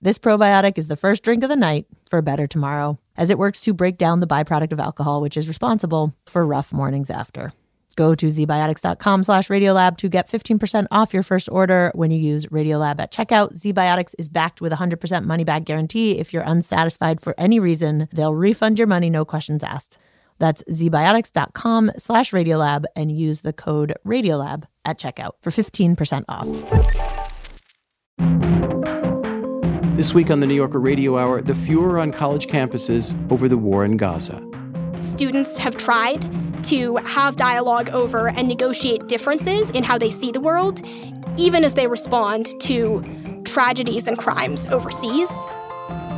This 0.00 0.16
probiotic 0.16 0.78
is 0.78 0.86
the 0.86 0.96
first 0.96 1.24
drink 1.24 1.42
of 1.42 1.48
the 1.48 1.56
night 1.56 1.86
for 2.08 2.18
a 2.18 2.22
better 2.22 2.46
tomorrow, 2.46 2.98
as 3.16 3.30
it 3.30 3.38
works 3.38 3.60
to 3.60 3.74
break 3.74 3.98
down 3.98 4.20
the 4.20 4.26
byproduct 4.26 4.72
of 4.72 4.80
alcohol, 4.80 5.20
which 5.20 5.36
is 5.36 5.48
responsible 5.48 6.14
for 6.26 6.46
rough 6.46 6.72
mornings 6.72 7.10
after. 7.10 7.52
Go 7.96 8.14
to 8.14 8.26
zbiotics.com 8.26 9.24
slash 9.24 9.48
radiolab 9.48 9.96
to 9.98 10.08
get 10.08 10.30
15% 10.30 10.86
off 10.90 11.12
your 11.12 11.22
first 11.22 11.48
order 11.50 11.92
when 11.94 12.10
you 12.10 12.18
use 12.18 12.46
Radiolab 12.46 13.00
at 13.00 13.12
checkout. 13.12 13.54
ZBiotics 13.54 14.14
is 14.18 14.28
backed 14.28 14.60
with 14.60 14.72
a 14.72 14.76
100% 14.76 15.24
money 15.24 15.44
back 15.44 15.64
guarantee. 15.64 16.18
If 16.18 16.32
you're 16.32 16.42
unsatisfied 16.42 17.20
for 17.20 17.34
any 17.36 17.60
reason, 17.60 18.08
they'll 18.12 18.34
refund 18.34 18.78
your 18.78 18.88
money, 18.88 19.10
no 19.10 19.24
questions 19.24 19.62
asked. 19.62 19.98
That's 20.38 20.62
zbiotics.com 20.64 21.92
slash 21.98 22.32
radiolab 22.32 22.84
and 22.96 23.12
use 23.12 23.42
the 23.42 23.52
code 23.52 23.94
radiolab 24.04 24.64
at 24.84 24.98
checkout 24.98 25.32
for 25.42 25.50
15% 25.50 26.24
off. 26.28 27.11
This 29.94 30.14
week 30.14 30.30
on 30.30 30.40
the 30.40 30.46
New 30.46 30.54
Yorker 30.54 30.80
Radio 30.80 31.18
Hour, 31.18 31.42
the 31.42 31.54
furor 31.54 31.98
on 31.98 32.12
college 32.12 32.46
campuses 32.46 33.12
over 33.30 33.46
the 33.46 33.58
war 33.58 33.84
in 33.84 33.98
Gaza. 33.98 34.42
Students 35.00 35.58
have 35.58 35.76
tried 35.76 36.64
to 36.64 36.96
have 36.96 37.36
dialogue 37.36 37.90
over 37.90 38.30
and 38.30 38.48
negotiate 38.48 39.06
differences 39.06 39.68
in 39.70 39.84
how 39.84 39.98
they 39.98 40.10
see 40.10 40.32
the 40.32 40.40
world, 40.40 40.80
even 41.36 41.62
as 41.62 41.74
they 41.74 41.88
respond 41.88 42.58
to 42.62 43.04
tragedies 43.44 44.08
and 44.08 44.16
crimes 44.16 44.66
overseas. 44.68 45.30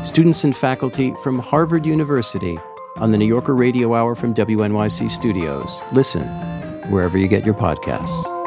Students 0.05 0.45
and 0.45 0.57
faculty 0.57 1.13
from 1.25 1.41
Harvard 1.41 1.85
University 1.85 2.57
on 2.99 3.11
the 3.11 3.19
New 3.19 3.27
Yorker 3.27 3.57
Radio 3.57 3.93
Hour 3.97 4.15
from 4.15 4.35
WNYC 4.35 5.11
Studios. 5.11 5.81
Listen 5.91 6.29
wherever 6.93 7.19
you 7.19 7.27
get 7.27 7.45
your 7.45 7.55
podcasts. 7.55 8.44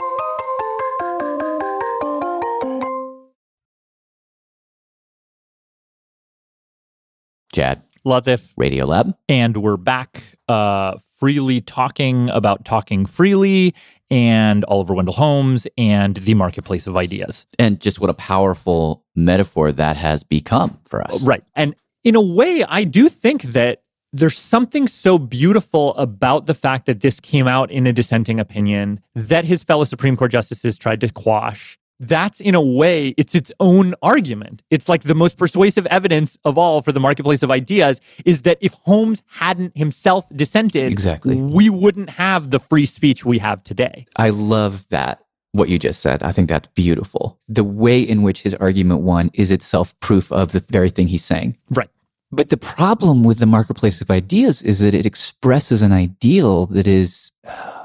Jad. 7.57 7.81
Latif. 8.05 8.49
Radiolab. 8.55 9.15
And 9.27 9.57
we're 9.57 9.77
back 9.77 10.21
uh, 10.47 10.99
freely 11.17 11.59
talking 11.59 12.29
about 12.29 12.65
talking 12.65 13.07
freely 13.07 13.73
and 14.11 14.63
Oliver 14.65 14.93
Wendell 14.93 15.15
Holmes 15.15 15.65
and 15.75 16.17
the 16.17 16.35
marketplace 16.35 16.85
of 16.85 16.95
ideas. 16.95 17.47
And 17.57 17.79
just 17.79 17.99
what 17.99 18.11
a 18.11 18.13
powerful 18.13 19.03
metaphor 19.15 19.71
that 19.71 19.97
has 19.97 20.23
become 20.23 20.77
for 20.83 21.01
us. 21.01 21.23
Right. 21.23 21.43
And 21.55 21.73
in 22.03 22.15
a 22.15 22.21
way, 22.21 22.63
I 22.63 22.83
do 22.83 23.09
think 23.09 23.41
that 23.41 23.81
there's 24.13 24.37
something 24.37 24.87
so 24.87 25.17
beautiful 25.17 25.95
about 25.95 26.45
the 26.45 26.53
fact 26.53 26.85
that 26.85 26.99
this 26.99 27.19
came 27.19 27.47
out 27.47 27.71
in 27.71 27.87
a 27.87 27.91
dissenting 27.91 28.39
opinion 28.39 29.01
that 29.15 29.45
his 29.45 29.63
fellow 29.63 29.83
Supreme 29.83 30.15
Court 30.15 30.29
justices 30.29 30.77
tried 30.77 31.01
to 31.01 31.11
quash 31.11 31.79
that's 31.99 32.39
in 32.39 32.55
a 32.55 32.61
way 32.61 33.09
it's 33.17 33.35
its 33.35 33.51
own 33.59 33.95
argument. 34.01 34.61
It's 34.69 34.87
like 34.87 35.03
the 35.03 35.15
most 35.15 35.37
persuasive 35.37 35.85
evidence 35.87 36.37
of 36.45 36.57
all 36.57 36.81
for 36.81 36.91
the 36.91 36.99
marketplace 36.99 37.43
of 37.43 37.51
ideas 37.51 38.01
is 38.25 38.43
that 38.43 38.57
if 38.61 38.73
holmes 38.73 39.23
hadn't 39.27 39.77
himself 39.77 40.25
dissented 40.35 40.91
exactly. 40.91 41.35
we 41.35 41.69
wouldn't 41.69 42.11
have 42.11 42.51
the 42.51 42.59
free 42.59 42.85
speech 42.85 43.25
we 43.25 43.39
have 43.39 43.63
today. 43.63 44.05
I 44.15 44.29
love 44.29 44.87
that 44.89 45.23
what 45.53 45.69
you 45.69 45.79
just 45.79 46.01
said. 46.01 46.21
I 46.23 46.31
think 46.31 46.49
that's 46.49 46.67
beautiful. 46.75 47.39
The 47.47 47.63
way 47.63 48.01
in 48.01 48.21
which 48.21 48.43
his 48.43 48.53
argument 48.55 49.01
won 49.01 49.31
is 49.33 49.51
itself 49.51 49.99
proof 49.99 50.31
of 50.31 50.51
the 50.51 50.59
very 50.59 50.89
thing 50.89 51.07
he's 51.07 51.25
saying. 51.25 51.57
Right. 51.69 51.89
But 52.31 52.49
the 52.49 52.57
problem 52.57 53.23
with 53.23 53.39
the 53.39 53.45
marketplace 53.45 54.01
of 54.01 54.11
ideas 54.11 54.61
is 54.61 54.79
that 54.79 54.93
it 54.93 55.05
expresses 55.05 55.81
an 55.81 55.93
ideal 55.93 56.65
that 56.67 56.85
is 56.85 57.31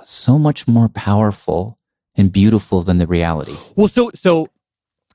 so 0.02 0.38
much 0.38 0.66
more 0.66 0.88
powerful 0.88 1.78
and 2.16 2.32
beautiful 2.32 2.82
than 2.82 2.98
the 2.98 3.06
reality. 3.06 3.56
Well, 3.76 3.88
so 3.88 4.10
so 4.14 4.48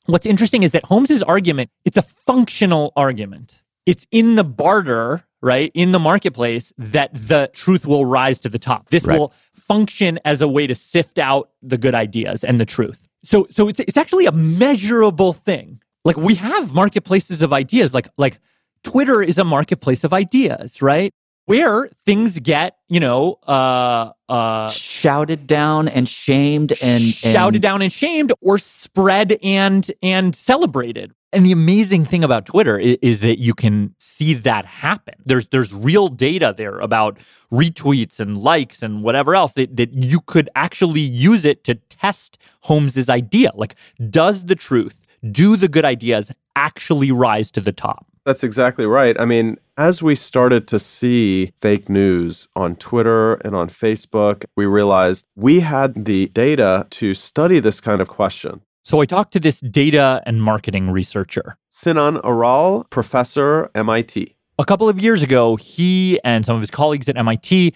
what's 0.05 0.25
interesting 0.25 0.63
is 0.63 0.71
that 0.71 0.85
Holmes's 0.85 1.23
argument, 1.23 1.69
it's 1.85 1.97
a 1.97 2.01
functional 2.01 2.93
argument. 2.95 3.59
It's 3.85 4.05
in 4.11 4.35
the 4.35 4.43
barter, 4.43 5.25
right? 5.41 5.71
In 5.73 5.91
the 5.91 5.99
marketplace 5.99 6.73
that 6.77 7.11
the 7.13 7.49
truth 7.53 7.85
will 7.85 8.05
rise 8.05 8.39
to 8.39 8.49
the 8.49 8.59
top. 8.59 8.89
This 8.89 9.05
right. 9.05 9.17
will 9.17 9.33
function 9.53 10.19
as 10.25 10.41
a 10.41 10.47
way 10.47 10.67
to 10.67 10.75
sift 10.75 11.19
out 11.19 11.49
the 11.61 11.77
good 11.77 11.95
ideas 11.95 12.43
and 12.43 12.59
the 12.59 12.65
truth. 12.65 13.07
So 13.23 13.47
so 13.49 13.67
it's 13.67 13.79
it's 13.79 13.97
actually 13.97 14.25
a 14.25 14.31
measurable 14.31 15.33
thing. 15.33 15.81
Like 16.03 16.17
we 16.17 16.35
have 16.35 16.73
marketplaces 16.73 17.41
of 17.41 17.53
ideas 17.53 17.93
like 17.93 18.07
like 18.17 18.39
Twitter 18.83 19.21
is 19.21 19.37
a 19.37 19.43
marketplace 19.43 20.03
of 20.03 20.13
ideas, 20.13 20.81
right? 20.81 21.11
Where 21.47 21.87
things 22.05 22.39
get, 22.41 22.75
you 22.89 22.99
know, 22.99 23.39
uh, 23.47 24.11
uh, 24.27 24.69
shouted 24.69 25.47
down 25.47 25.87
and 25.87 26.07
shamed 26.07 26.73
and, 26.81 27.03
and 27.03 27.13
shouted 27.13 27.61
down 27.61 27.81
and 27.81 27.91
shamed 27.91 28.33
or 28.41 28.57
spread 28.57 29.39
and 29.41 29.89
and 30.03 30.35
celebrated. 30.35 31.13
And 31.31 31.45
the 31.45 31.53
amazing 31.53 32.03
thing 32.03 32.23
about 32.23 32.45
Twitter 32.45 32.77
is, 32.77 32.97
is, 33.01 33.19
that 33.21 33.39
you 33.39 33.53
can 33.53 33.95
see 33.97 34.33
that 34.33 34.65
happen. 34.65 35.13
There's 35.25 35.47
there's 35.47 35.73
real 35.73 36.09
data 36.09 36.53
there 36.55 36.79
about 36.79 37.17
retweets 37.49 38.19
and 38.19 38.37
likes 38.37 38.83
and 38.83 39.01
whatever 39.01 39.33
else 39.33 39.53
that, 39.53 39.77
that 39.77 39.93
you 39.93 40.19
could 40.19 40.49
actually 40.53 40.99
use 40.99 41.45
it 41.45 41.63
to 41.63 41.75
test 41.75 42.37
Holmes's 42.63 43.09
idea. 43.09 43.51
Like, 43.55 43.75
does 44.09 44.47
the 44.47 44.55
truth, 44.55 44.99
do 45.31 45.55
the 45.55 45.69
good 45.69 45.85
ideas 45.85 46.29
actually 46.57 47.11
rise 47.11 47.51
to 47.51 47.61
the 47.61 47.71
top? 47.71 48.05
That's 48.27 48.43
exactly 48.43 48.85
right. 48.85 49.17
I 49.17 49.23
mean, 49.23 49.55
as 49.77 50.03
we 50.03 50.13
started 50.13 50.67
to 50.67 50.79
see 50.79 51.53
fake 51.61 51.87
news 51.87 52.49
on 52.57 52.75
Twitter 52.75 53.35
and 53.35 53.55
on 53.55 53.69
Facebook, 53.69 54.43
we 54.57 54.65
realized 54.65 55.25
we 55.37 55.61
had 55.61 56.03
the 56.03 56.25
data 56.33 56.85
to 56.89 57.13
study 57.13 57.61
this 57.61 57.79
kind 57.79 58.01
of 58.01 58.09
question. 58.09 58.63
So 58.83 58.99
I 58.99 59.05
talked 59.05 59.31
to 59.31 59.39
this 59.39 59.61
data 59.61 60.21
and 60.25 60.43
marketing 60.43 60.91
researcher, 60.91 61.55
Sinan 61.69 62.19
Aral, 62.21 62.85
professor, 62.89 63.71
MIT. 63.73 64.35
A 64.59 64.65
couple 64.65 64.89
of 64.89 64.99
years 64.99 65.23
ago, 65.23 65.55
he 65.55 66.19
and 66.25 66.45
some 66.45 66.57
of 66.57 66.61
his 66.61 66.71
colleagues 66.71 67.07
at 67.07 67.15
MIT 67.15 67.73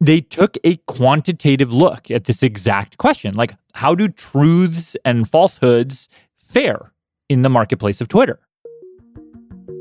they 0.00 0.22
took 0.22 0.56
a 0.64 0.76
quantitative 0.86 1.74
look 1.74 2.10
at 2.10 2.24
this 2.24 2.42
exact 2.42 2.96
question 2.96 3.34
like 3.34 3.54
how 3.74 3.94
do 3.94 4.08
truths 4.08 4.96
and 5.04 5.28
falsehoods 5.28 6.08
fare 6.42 6.90
in 7.28 7.42
the 7.42 7.50
marketplace 7.50 8.00
of 8.00 8.08
Twitter? 8.08 8.40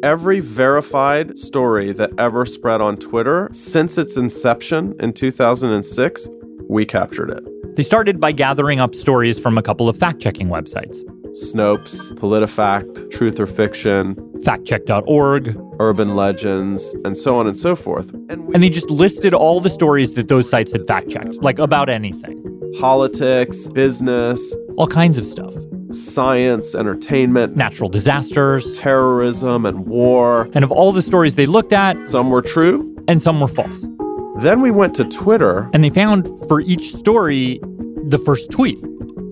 Every 0.01 0.39
verified 0.39 1.37
story 1.37 1.91
that 1.93 2.11
ever 2.17 2.45
spread 2.45 2.79
on 2.79 2.95
Twitter 2.97 3.49
since 3.51 3.97
its 3.97 4.15
inception 4.15 4.95
in 4.99 5.11
2006, 5.11 6.29
we 6.69 6.85
captured 6.85 7.29
it. 7.31 7.75
They 7.75 7.83
started 7.83 8.19
by 8.19 8.31
gathering 8.31 8.79
up 8.79 8.95
stories 8.95 9.37
from 9.39 9.57
a 9.57 9.61
couple 9.61 9.89
of 9.89 9.97
fact 9.97 10.19
checking 10.19 10.47
websites 10.47 11.03
Snopes, 11.33 12.11
PolitiFact, 12.13 13.11
Truth 13.11 13.39
or 13.39 13.45
Fiction, 13.45 14.15
factcheck.org, 14.39 15.55
Urban 15.79 16.15
Legends, 16.15 16.95
and 17.05 17.15
so 17.17 17.37
on 17.37 17.45
and 17.45 17.57
so 17.57 17.75
forth. 17.75 18.11
And, 18.29 18.47
we- 18.47 18.53
and 18.53 18.63
they 18.63 18.69
just 18.69 18.89
listed 18.89 19.33
all 19.33 19.59
the 19.61 19.69
stories 19.69 20.13
that 20.15 20.27
those 20.29 20.49
sites 20.49 20.71
had 20.71 20.87
fact 20.87 21.09
checked, 21.09 21.35
like 21.35 21.59
about 21.59 21.89
anything 21.89 22.37
politics, 22.79 23.67
business, 23.69 24.55
all 24.77 24.87
kinds 24.87 25.17
of 25.17 25.25
stuff 25.25 25.53
science, 25.91 26.75
entertainment, 26.75 27.55
natural 27.55 27.89
disasters, 27.89 28.77
terrorism, 28.77 29.65
and 29.65 29.87
war. 29.87 30.49
And 30.53 30.63
of 30.63 30.71
all 30.71 30.91
the 30.91 31.01
stories 31.01 31.35
they 31.35 31.45
looked 31.45 31.73
at, 31.73 32.09
some 32.09 32.29
were 32.29 32.41
true 32.41 32.95
and 33.07 33.21
some 33.21 33.39
were 33.39 33.47
false. 33.47 33.87
Then 34.39 34.61
we 34.61 34.71
went 34.71 34.93
to 34.95 35.05
Twitter. 35.05 35.69
And 35.73 35.83
they 35.83 35.89
found 35.89 36.27
for 36.47 36.61
each 36.61 36.95
story 36.95 37.59
the 38.07 38.17
first 38.17 38.51
tweet, 38.51 38.79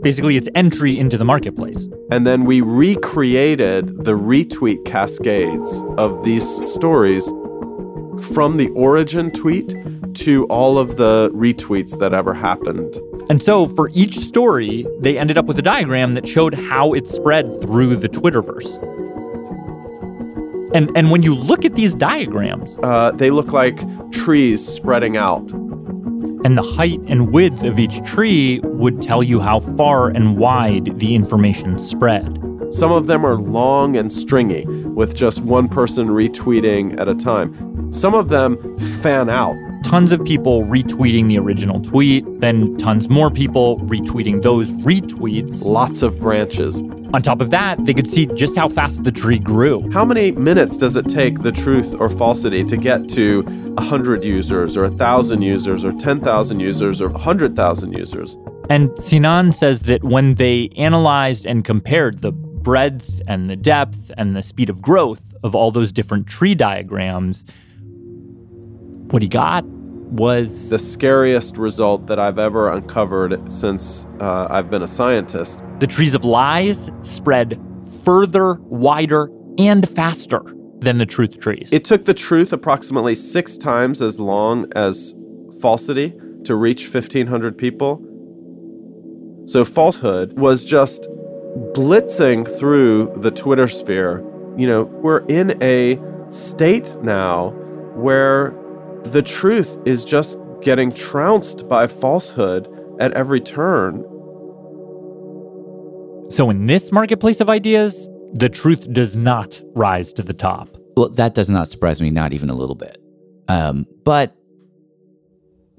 basically 0.02 0.36
its 0.36 0.50
entry 0.56 0.98
into 0.98 1.18
the 1.18 1.26
marketplace. 1.26 1.88
And 2.12 2.26
then 2.26 2.46
we 2.46 2.62
recreated 2.62 4.04
the 4.04 4.14
retweet 4.14 4.86
cascades 4.86 5.84
of 5.98 6.24
these 6.24 6.46
stories 6.68 7.28
from 8.34 8.58
the 8.58 8.70
origin 8.70 9.32
tweet 9.32 9.76
to 10.18 10.46
all 10.46 10.78
of 10.78 10.98
the 10.98 11.32
retweets 11.34 11.98
that 12.00 12.14
ever 12.14 12.34
happened. 12.34 12.96
And 13.30 13.42
so 13.42 13.68
for 13.68 13.90
each 13.94 14.18
story, 14.20 14.86
they 15.00 15.18
ended 15.18 15.38
up 15.38 15.46
with 15.46 15.58
a 15.60 15.62
diagram 15.62 16.14
that 16.14 16.28
showed 16.28 16.54
how 16.54 16.94
it 16.94 17.08
spread 17.08 17.62
through 17.62 17.98
the 17.98 18.10
Twitterverse. 18.10 18.84
And 20.74 20.92
and 20.98 21.12
when 21.12 21.24
you 21.24 21.34
look 21.34 21.66
at 21.66 21.76
these 21.76 21.96
diagrams, 21.96 22.78
uh, 22.84 23.12
they 23.12 23.32
look 23.32 23.54
like 23.54 23.80
trees 24.12 24.66
spreading 24.66 25.18
out. 25.18 25.50
And 26.46 26.58
the 26.58 26.62
height 26.62 27.00
and 27.08 27.32
width 27.32 27.64
of 27.64 27.80
each 27.80 28.04
tree 28.04 28.60
would 28.64 29.02
tell 29.02 29.24
you 29.24 29.40
how 29.40 29.60
far 29.60 30.10
and 30.10 30.38
wide 30.38 31.00
the 31.00 31.16
information 31.16 31.80
spread. 31.80 32.38
Some 32.70 32.92
of 32.92 33.08
them 33.08 33.26
are 33.26 33.36
long 33.36 33.96
and 33.96 34.12
stringy, 34.12 34.66
with 34.66 35.16
just 35.16 35.42
one 35.42 35.70
person 35.70 36.10
retweeting 36.10 37.00
at 37.00 37.08
a 37.08 37.16
time. 37.16 37.92
Some 37.92 38.14
of 38.14 38.28
them 38.28 38.78
fan 38.78 39.30
out. 39.30 39.56
Tons 39.84 40.12
of 40.12 40.24
people 40.26 40.64
retweeting 40.64 41.28
the 41.28 41.40
original 41.40 41.80
tweet, 41.82 42.26
then 42.40 42.76
tons 42.78 43.10
more 43.10 43.30
people 43.30 43.80
retweeting 43.82 44.42
those 44.42 44.74
retweets. 44.74 45.64
Lots 45.64 46.02
of 46.02 46.20
branches. 46.20 46.78
On 47.14 47.22
top 47.22 47.40
of 47.40 47.52
that, 47.52 47.86
they 47.86 47.94
could 47.94 48.08
see 48.08 48.26
just 48.26 48.58
how 48.58 48.68
fast 48.68 49.04
the 49.04 49.12
tree 49.12 49.40
grew. 49.40 49.90
How 49.92 50.04
many 50.04 50.32
minutes 50.34 50.78
does 50.78 50.98
it 50.98 51.08
take 51.08 51.42
the 51.42 51.54
truth 51.54 51.96
or 52.00 52.10
falsity 52.10 52.66
to 52.66 52.76
get 52.76 53.08
to 53.10 53.44
100 53.44 54.26
users, 54.26 54.76
or 54.76 54.84
1,000 54.84 55.42
users, 55.42 55.86
or 55.86 55.94
10,000 55.94 56.60
users, 56.60 57.02
or 57.02 57.08
100,000 57.10 57.94
users? 57.94 58.38
And 58.70 58.92
Sinan 59.02 59.54
says 59.54 59.84
that 59.84 60.04
when 60.04 60.36
they 60.36 60.70
analyzed 60.76 61.46
and 61.46 61.64
compared 61.64 62.20
the 62.22 62.34
breadth 62.34 63.22
and 63.28 63.50
the 63.50 63.56
depth 63.56 64.12
and 64.18 64.36
the 64.36 64.44
speed 64.44 64.70
of 64.70 64.82
growth 64.82 65.34
of 65.44 65.56
all 65.56 65.72
those 65.72 65.94
different 65.94 66.28
tree 66.28 66.56
diagrams, 66.56 67.46
what 69.12 69.22
he 69.22 69.28
got 69.28 69.66
was 69.66 70.70
the 70.70 70.80
scariest 70.80 71.58
result 71.58 72.08
that 72.08 72.20
I've 72.20 72.40
ever 72.40 72.72
uncovered 72.72 73.52
since 73.52 74.08
uh, 74.20 74.48
I've 74.50 74.70
been 74.70 74.82
a 74.82 74.88
scientist. 74.88 75.62
The 75.80 75.88
trees 75.88 76.16
of 76.16 76.24
lies 76.24 76.90
spread 77.02 77.62
further, 78.04 78.56
wider, 78.66 79.30
and 79.58 79.88
faster 79.88 80.42
than 80.80 80.98
the 80.98 81.06
truth 81.06 81.40
trees. 81.40 81.70
It 81.72 81.84
took 81.84 82.06
the 82.06 82.14
truth 82.14 82.54
approximately 82.54 83.16
six 83.16 83.58
times 83.58 84.02
as 84.02 84.20
long 84.20 84.72
as 84.76 85.14
falsity 85.62 86.14
to 86.46 86.56
reach 86.56 86.84
1,500 86.94 87.58
people. 87.58 88.04
So 89.46 89.66
falsehood 89.66 90.38
was 90.38 90.64
just 90.64 91.08
blitzing 91.74 92.48
through 92.60 93.14
the 93.18 93.32
Twitter 93.32 93.68
sphere. 93.68 94.20
You 94.58 94.68
know, 94.68 94.84
we're 94.84 95.26
in 95.28 95.62
a 95.62 96.00
state 96.30 96.96
now 97.02 97.50
where 97.96 98.52
the 99.06 99.22
truth 99.22 99.78
is 99.86 100.04
just 100.04 100.40
getting 100.62 100.92
trounced 100.92 101.68
by 101.68 101.88
falsehood 101.88 102.68
at 103.00 103.14
every 103.14 103.42
turn. 103.42 104.04
So, 106.30 106.50
in 106.50 106.66
this 106.66 106.92
marketplace 106.92 107.40
of 107.40 107.50
ideas, 107.50 108.10
the 108.34 108.50
truth 108.50 108.92
does 108.92 109.16
not 109.16 109.62
rise 109.76 110.12
to 110.14 110.24
the 110.24 110.34
top. 110.34 110.76
Well, 110.98 111.10
that 111.10 111.36
does 111.36 111.50
not 111.50 111.68
surprise 111.68 112.02
me, 112.02 112.10
not 112.10 112.34
even 112.34 112.50
a 112.50 112.56
little 112.56 112.76
bit. 112.76 112.98
Um, 113.48 113.86
but, 114.04 114.36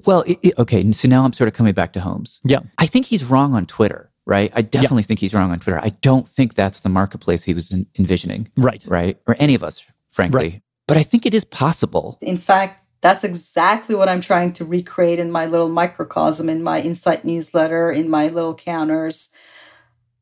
well, 0.07 0.23
it, 0.23 0.39
it, 0.43 0.59
okay, 0.59 0.91
so 0.93 1.09
now 1.09 1.25
I'm 1.25 1.33
sort 1.33 1.49
of 1.49 1.55
coming 1.55 1.75
back 1.75 1.93
to 1.95 2.01
Holmes. 2.01 2.41
Yeah. 2.45 2.61
I 2.79 2.87
think 2.87 3.07
he's 3.07 3.25
wrong 3.25 3.55
on 3.55 3.67
Twitter, 3.67 4.11
right? 4.25 4.51
I 4.55 4.63
definitely 4.63 5.03
yeah. 5.03 5.07
think 5.07 5.21
he's 5.21 5.35
wrong 5.35 5.51
on 5.51 5.59
Twitter. 5.59 5.81
I 5.83 5.91
don't 5.91 6.27
think 6.27 6.55
that's 6.55 6.81
the 6.81 6.89
marketplace 6.89 7.43
he 7.43 7.53
was 7.53 7.75
envisioning. 7.99 8.51
Right. 8.57 8.83
Right. 8.87 9.19
Or 9.27 9.37
any 9.39 9.55
of 9.55 9.63
us, 9.63 9.85
frankly. 10.13 10.39
Right. 10.39 10.63
But 10.87 10.97
I 10.97 11.03
think 11.03 11.27
it 11.27 11.35
is 11.35 11.45
possible. 11.45 12.17
In 12.23 12.39
fact, 12.39 12.83
that's 13.01 13.25
exactly 13.25 13.95
what 13.95 14.09
I'm 14.09 14.21
trying 14.21 14.53
to 14.55 14.65
recreate 14.65 15.19
in 15.19 15.31
my 15.31 15.47
little 15.47 15.69
microcosm, 15.69 16.49
in 16.49 16.63
my 16.63 16.81
Insight 16.81 17.25
newsletter, 17.25 17.91
in 17.91 18.09
my 18.09 18.29
little 18.29 18.55
counters, 18.55 19.29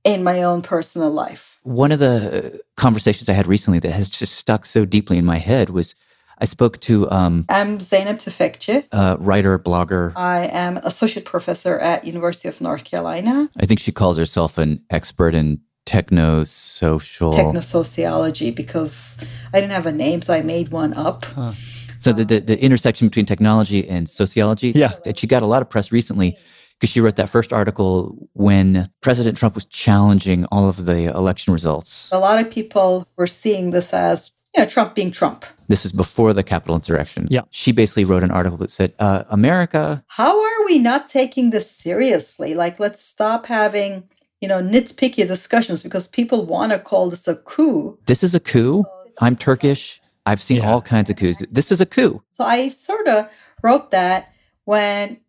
in 0.05 0.23
my 0.23 0.43
own 0.43 0.63
personal 0.63 1.11
life. 1.11 1.59
One 1.63 1.91
of 1.91 1.99
the 1.99 2.61
conversations 2.77 3.29
I 3.29 3.33
had 3.33 3.47
recently 3.47 3.79
that 3.81 3.93
has 3.93 4.09
just 4.11 4.35
stuck 4.35 4.67
so 4.67 4.85
deeply 4.85 5.19
in 5.19 5.25
my 5.25 5.39
head 5.39 5.71
was 5.71 5.95
I 6.39 6.45
spoke 6.45 6.81
to. 6.83 7.11
Um, 7.11 7.47
I'm 7.49 7.79
Zeynep 7.79 8.23
Tufekci. 8.23 8.87
A 8.93 9.17
writer, 9.19 9.59
blogger. 9.59 10.13
I 10.15 10.47
am 10.47 10.77
associate 10.79 11.25
professor 11.25 11.79
at 11.79 12.05
University 12.05 12.49
of 12.49 12.61
North 12.61 12.85
Carolina. 12.85 13.49
I 13.57 13.67
think 13.67 13.81
she 13.81 13.91
calls 13.91 14.19
herself 14.19 14.59
an 14.59 14.83
expert 14.91 15.35
in 15.35 15.61
techno-social 15.87 17.33
techno-sociology 17.33 18.51
because 18.51 19.17
I 19.55 19.61
didn't 19.61 19.73
have 19.73 19.87
a 19.87 19.93
name, 19.93 20.21
so 20.21 20.35
I 20.35 20.43
made 20.43 20.69
one 20.69 20.93
up. 20.93 21.25
Huh. 21.25 21.53
So 21.99 22.13
the, 22.13 22.25
the, 22.25 22.41
the 22.41 22.63
intersection 22.63 23.09
between 23.09 23.27
technology 23.27 23.89
and 23.89 24.09
sociology. 24.09 24.73
Yeah, 24.75 24.93
she 25.15 25.27
got 25.27 25.43
a 25.43 25.47
lot 25.47 25.63
of 25.63 25.71
press 25.71 25.93
recently 25.93 26.37
because 26.79 26.91
she 26.91 27.01
wrote 27.01 27.17
that 27.17 27.31
first 27.31 27.53
article 27.53 28.29
when 28.35 28.91
President 29.01 29.37
Trump 29.37 29.55
was 29.55 29.65
challenging 29.65 30.45
all 30.47 30.69
of 30.69 30.85
the 30.85 31.07
election 31.15 31.53
results. 31.53 32.09
A 32.13 32.19
lot 32.19 32.45
of 32.45 32.51
people 32.51 33.09
were 33.17 33.27
seeing 33.27 33.71
this 33.71 33.93
as 33.93 34.33
you 34.57 34.63
know, 34.63 34.69
Trump 34.69 34.95
being 34.95 35.11
Trump. 35.11 35.45
This 35.69 35.85
is 35.85 35.93
before 35.93 36.33
the 36.33 36.43
Capitol 36.43 36.77
insurrection. 36.77 37.27
Yeah. 37.31 37.43
She 37.51 37.73
basically 37.73 38.05
wrote 38.05 38.23
an 38.23 38.31
article 38.31 38.57
that 38.59 38.71
said, 38.71 38.95
uh, 38.99 39.25
America. 39.29 40.03
How 40.07 40.41
are 40.43 40.65
we 40.65 40.79
not 40.79 41.09
taking 41.09 41.51
this 41.51 41.71
seriously? 41.71 42.55
Like, 42.55 42.81
let's 42.81 43.03
stop 43.03 43.47
having, 43.47 44.05
you 44.41 44.49
know, 44.49 44.63
nitpicky 44.63 45.27
discussions 45.27 45.83
because 45.83 46.07
people 46.07 46.47
want 46.47 46.73
to 46.73 46.79
call 46.79 47.11
this 47.11 47.29
a 47.29 47.37
coup. 47.37 47.99
This 48.07 48.23
is 48.23 48.35
a 48.35 48.41
coup. 48.41 48.85
I'm 49.21 49.37
Turkish. 49.37 50.01
I've 50.27 50.43
seen 50.43 50.59
yeah. 50.59 50.71
all 50.71 50.83
kinds 50.83 51.09
of 51.09 51.17
coups. 51.17 51.43
This 51.51 51.73
is 51.73 51.81
a 51.81 51.87
coup. 51.87 52.23
So 52.33 52.45
I 52.45 52.69
sort 52.69 53.07
of 53.07 53.31
wrote 53.63 53.93
that 53.93 54.33
when 54.65 55.21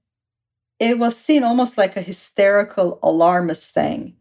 it 0.80 1.00
was 1.00 1.16
seen 1.16 1.44
almost 1.44 1.78
like 1.78 1.96
a 1.96 2.02
hysterical 2.02 3.00
alarmist 3.02 3.72
thing 3.72 4.16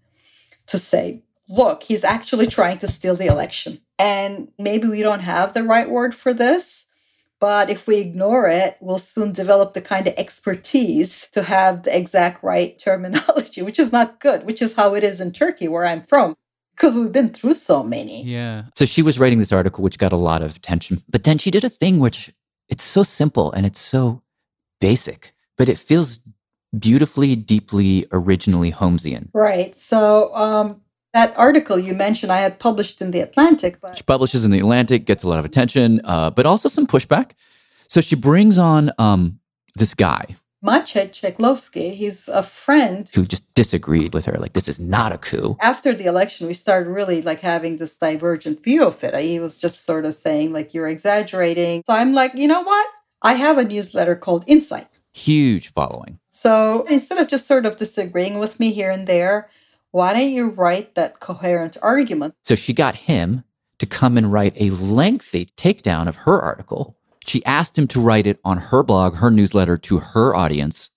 to 0.66 0.78
say, 0.78 1.22
look, 1.48 1.82
he's 1.82 2.04
actually 2.04 2.46
trying 2.46 2.78
to 2.78 2.88
steal 2.88 3.14
the 3.14 3.26
election. 3.26 3.80
And 3.98 4.48
maybe 4.58 4.88
we 4.88 5.02
don't 5.02 5.20
have 5.20 5.54
the 5.54 5.62
right 5.62 5.88
word 5.88 6.14
for 6.14 6.34
this, 6.34 6.86
but 7.40 7.70
if 7.70 7.86
we 7.86 7.98
ignore 7.98 8.48
it, 8.48 8.76
we'll 8.80 8.98
soon 8.98 9.32
develop 9.32 9.74
the 9.74 9.80
kind 9.80 10.06
of 10.06 10.14
expertise 10.16 11.28
to 11.32 11.42
have 11.42 11.82
the 11.84 11.96
exact 11.96 12.42
right 12.42 12.78
terminology, 12.78 13.62
which 13.62 13.78
is 13.78 13.92
not 13.92 14.20
good, 14.20 14.44
which 14.44 14.60
is 14.60 14.74
how 14.74 14.94
it 14.94 15.04
is 15.04 15.20
in 15.20 15.32
Turkey, 15.32 15.68
where 15.68 15.86
I'm 15.86 16.02
from, 16.02 16.36
because 16.76 16.94
we've 16.94 17.12
been 17.12 17.30
through 17.30 17.54
so 17.54 17.82
many. 17.82 18.22
Yeah. 18.24 18.64
So 18.74 18.84
she 18.84 19.02
was 19.02 19.18
writing 19.18 19.38
this 19.38 19.52
article, 19.52 19.82
which 19.82 19.98
got 19.98 20.12
a 20.12 20.16
lot 20.16 20.42
of 20.42 20.56
attention. 20.56 21.02
But 21.08 21.24
then 21.24 21.38
she 21.38 21.50
did 21.50 21.64
a 21.64 21.68
thing 21.68 21.98
which 21.98 22.32
it's 22.68 22.84
so 22.84 23.02
simple 23.02 23.50
and 23.52 23.64
it's 23.64 23.80
so 23.80 24.22
basic, 24.80 25.34
but 25.56 25.68
it 25.68 25.78
feels 25.78 26.20
beautifully, 26.78 27.34
deeply, 27.34 28.06
originally 28.12 28.72
Holmesian. 28.72 29.28
Right. 29.32 29.76
So 29.76 30.34
um, 30.34 30.82
that 31.14 31.32
article 31.38 31.78
you 31.78 31.94
mentioned, 31.94 32.30
I 32.30 32.38
had 32.38 32.58
published 32.58 33.00
in 33.00 33.10
the 33.10 33.20
Atlantic, 33.20 33.80
but 33.80 33.96
She 33.96 34.02
publishes 34.02 34.44
in 34.44 34.50
the 34.50 34.58
Atlantic, 34.58 35.06
gets 35.06 35.22
a 35.22 35.28
lot 35.28 35.38
of 35.38 35.44
attention, 35.44 36.00
uh, 36.04 36.30
but 36.30 36.44
also 36.44 36.68
some 36.68 36.86
pushback. 36.86 37.32
So 37.88 38.00
she 38.00 38.16
brings 38.16 38.58
on 38.58 38.90
um, 38.98 39.38
this 39.76 39.94
guy 39.94 40.36
Maciej 40.66 41.12
Ceglowski, 41.12 41.94
he's 41.94 42.28
a 42.28 42.42
friend. 42.42 43.08
who 43.14 43.24
just 43.24 43.44
disagreed 43.54 44.12
with 44.14 44.24
her. 44.24 44.36
Like, 44.38 44.52
this 44.54 44.68
is 44.68 44.80
not 44.80 45.12
a 45.12 45.18
coup. 45.18 45.56
After 45.60 45.94
the 45.94 46.06
election, 46.06 46.48
we 46.48 46.54
started 46.54 46.90
really 46.90 47.22
like 47.22 47.40
having 47.40 47.76
this 47.76 47.94
divergent 47.94 48.62
view 48.64 48.84
of 48.84 49.02
it. 49.04 49.14
He 49.22 49.38
was 49.38 49.56
just 49.56 49.84
sort 49.84 50.04
of 50.04 50.14
saying 50.14 50.52
like 50.52 50.74
you're 50.74 50.88
exaggerating. 50.88 51.84
So 51.86 51.94
I'm 51.94 52.12
like, 52.12 52.34
you 52.34 52.48
know 52.48 52.62
what? 52.62 52.86
I 53.22 53.34
have 53.34 53.58
a 53.58 53.64
newsletter 53.64 54.16
called 54.16 54.42
Insight. 54.46 54.88
Huge 55.14 55.72
following. 55.72 56.18
So 56.28 56.84
instead 56.90 57.18
of 57.18 57.28
just 57.28 57.46
sort 57.46 57.64
of 57.64 57.76
disagreeing 57.76 58.38
with 58.38 58.58
me 58.60 58.72
here 58.72 58.90
and 58.90 59.06
there, 59.06 59.48
why 59.92 60.12
don't 60.12 60.30
you 60.30 60.50
write 60.50 60.94
that 60.96 61.20
coherent 61.20 61.76
argument? 61.80 62.34
So 62.42 62.54
she 62.54 62.72
got 62.74 62.94
him 62.94 63.44
to 63.78 63.86
come 63.86 64.18
and 64.18 64.32
write 64.32 64.54
a 64.56 64.70
lengthy 64.70 65.46
takedown 65.56 66.08
of 66.08 66.16
her 66.16 66.40
article. 66.42 66.96
She 67.26 67.44
asked 67.44 67.78
him 67.78 67.86
to 67.88 68.00
write 68.00 68.26
it 68.26 68.38
on 68.44 68.58
her 68.58 68.82
blog, 68.82 69.16
her 69.16 69.30
newsletter 69.30 69.76
to 69.78 69.98
her 69.98 70.34
audience. 70.34 70.90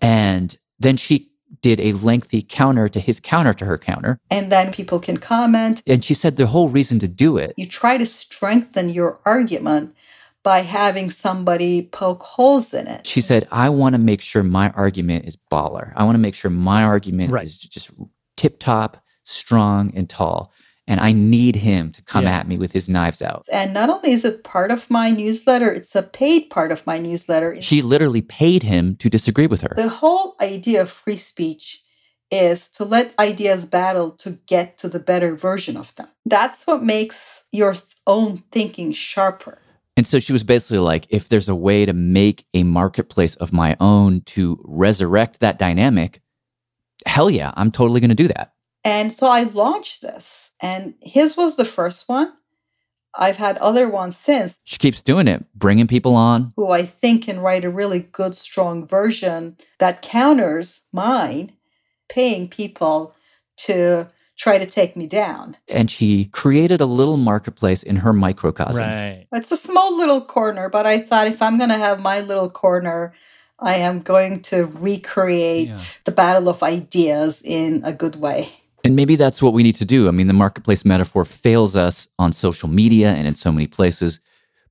And 0.00 0.56
then 0.78 0.96
she 0.96 1.30
did 1.62 1.80
a 1.80 1.92
lengthy 1.92 2.42
counter 2.42 2.88
to 2.88 3.00
his 3.00 3.20
counter 3.20 3.54
to 3.54 3.64
her 3.64 3.78
counter. 3.78 4.20
And 4.30 4.52
then 4.52 4.72
people 4.72 5.00
can 5.00 5.16
comment. 5.16 5.82
And 5.86 6.04
she 6.04 6.14
said 6.14 6.36
the 6.36 6.46
whole 6.46 6.68
reason 6.68 6.98
to 7.00 7.08
do 7.08 7.36
it 7.36 7.54
You 7.56 7.66
try 7.66 7.98
to 7.98 8.06
strengthen 8.06 8.90
your 8.90 9.20
argument 9.24 9.94
by 10.42 10.60
having 10.60 11.10
somebody 11.10 11.82
poke 11.82 12.22
holes 12.22 12.72
in 12.72 12.86
it. 12.86 13.06
She 13.06 13.20
said, 13.20 13.48
I 13.50 13.68
want 13.68 13.94
to 13.94 13.98
make 13.98 14.20
sure 14.20 14.42
my 14.42 14.70
argument 14.70 15.24
is 15.26 15.36
baller. 15.36 15.92
I 15.96 16.04
want 16.04 16.14
to 16.14 16.20
make 16.20 16.34
sure 16.34 16.50
my 16.50 16.84
argument 16.84 17.34
is 17.42 17.60
just 17.60 17.90
tip 18.36 18.58
top, 18.58 19.02
strong, 19.24 19.92
and 19.94 20.08
tall. 20.08 20.52
And 20.88 21.00
I 21.00 21.12
need 21.12 21.54
him 21.54 21.92
to 21.92 22.02
come 22.02 22.24
Yeah. 22.24 22.38
at 22.38 22.48
me 22.48 22.56
with 22.56 22.72
his 22.72 22.88
knives 22.88 23.20
out. 23.22 23.44
And 23.52 23.74
not 23.74 23.90
only 23.90 24.10
is 24.10 24.24
it 24.24 24.42
part 24.42 24.70
of 24.70 24.90
my 24.90 25.10
newsletter, 25.10 25.70
it's 25.70 25.94
a 25.94 26.02
paid 26.02 26.48
part 26.48 26.72
of 26.72 26.84
my 26.86 26.98
newsletter. 26.98 27.60
She 27.60 27.82
literally 27.82 28.22
paid 28.22 28.62
him 28.62 28.96
to 28.96 29.10
disagree 29.10 29.46
with 29.46 29.60
her. 29.60 29.74
The 29.76 29.90
whole 29.90 30.34
idea 30.40 30.80
of 30.82 30.90
free 30.90 31.18
speech 31.18 31.82
is 32.30 32.68
to 32.70 32.84
let 32.84 33.14
ideas 33.18 33.66
battle 33.66 34.10
to 34.12 34.38
get 34.46 34.78
to 34.78 34.88
the 34.88 34.98
better 34.98 35.36
version 35.36 35.76
of 35.76 35.94
them. 35.96 36.08
That's 36.26 36.66
what 36.66 36.82
makes 36.82 37.44
your 37.52 37.76
own 38.06 38.42
thinking 38.50 38.92
sharper. 38.92 39.58
And 39.96 40.06
so 40.06 40.18
she 40.18 40.32
was 40.32 40.44
basically 40.44 40.78
like, 40.78 41.06
if 41.10 41.28
there's 41.28 41.48
a 41.48 41.54
way 41.54 41.84
to 41.84 41.92
make 41.92 42.46
a 42.54 42.62
marketplace 42.62 43.34
of 43.36 43.52
my 43.52 43.76
own 43.80 44.20
to 44.26 44.60
resurrect 44.64 45.40
that 45.40 45.58
dynamic, 45.58 46.20
hell 47.04 47.28
yeah, 47.28 47.52
I'm 47.56 47.70
totally 47.70 48.00
going 48.00 48.10
to 48.10 48.14
do 48.14 48.28
that. 48.28 48.52
And 48.88 49.12
so 49.12 49.26
I 49.26 49.42
launched 49.42 50.00
this, 50.00 50.52
and 50.62 50.94
his 51.02 51.36
was 51.36 51.56
the 51.56 51.66
first 51.66 52.08
one. 52.08 52.32
I've 53.14 53.36
had 53.36 53.58
other 53.58 53.86
ones 53.86 54.16
since 54.16 54.58
She 54.64 54.78
keeps 54.78 55.02
doing 55.02 55.28
it, 55.28 55.44
bringing 55.54 55.86
people 55.86 56.14
on. 56.16 56.54
who 56.56 56.70
I 56.70 56.86
think 56.86 57.24
can 57.24 57.40
write 57.40 57.66
a 57.66 57.70
really 57.70 58.00
good, 58.00 58.34
strong 58.34 58.86
version 58.86 59.58
that 59.78 60.00
counters 60.00 60.80
mine, 60.90 61.52
paying 62.08 62.48
people 62.48 63.14
to 63.58 64.08
try 64.38 64.56
to 64.56 64.64
take 64.64 64.96
me 64.96 65.06
down. 65.06 65.58
And 65.68 65.90
she 65.90 66.26
created 66.26 66.80
a 66.80 66.86
little 66.86 67.18
marketplace 67.18 67.82
in 67.82 67.96
her 67.96 68.14
microcosm. 68.14 68.82
Right. 68.82 69.26
It's 69.32 69.52
a 69.52 69.56
small 69.58 69.94
little 69.94 70.22
corner, 70.22 70.70
but 70.70 70.86
I 70.86 70.98
thought 70.98 71.26
if 71.26 71.42
I'm 71.42 71.58
going 71.58 71.70
to 71.70 71.76
have 71.76 72.00
my 72.00 72.20
little 72.20 72.48
corner, 72.48 73.12
I 73.58 73.76
am 73.76 74.00
going 74.00 74.40
to 74.42 74.64
recreate 74.64 76.00
the 76.04 76.12
battle 76.12 76.48
of 76.48 76.62
ideas 76.62 77.42
in 77.44 77.82
a 77.84 77.92
good 77.92 78.16
way. 78.16 78.48
And 78.84 78.94
maybe 78.94 79.16
that's 79.16 79.42
what 79.42 79.52
we 79.52 79.62
need 79.62 79.74
to 79.76 79.84
do. 79.84 80.08
I 80.08 80.12
mean, 80.12 80.28
the 80.28 80.32
marketplace 80.32 80.84
metaphor 80.84 81.24
fails 81.24 81.76
us 81.76 82.06
on 82.18 82.32
social 82.32 82.68
media 82.68 83.10
and 83.10 83.26
in 83.26 83.34
so 83.34 83.50
many 83.50 83.66
places, 83.66 84.20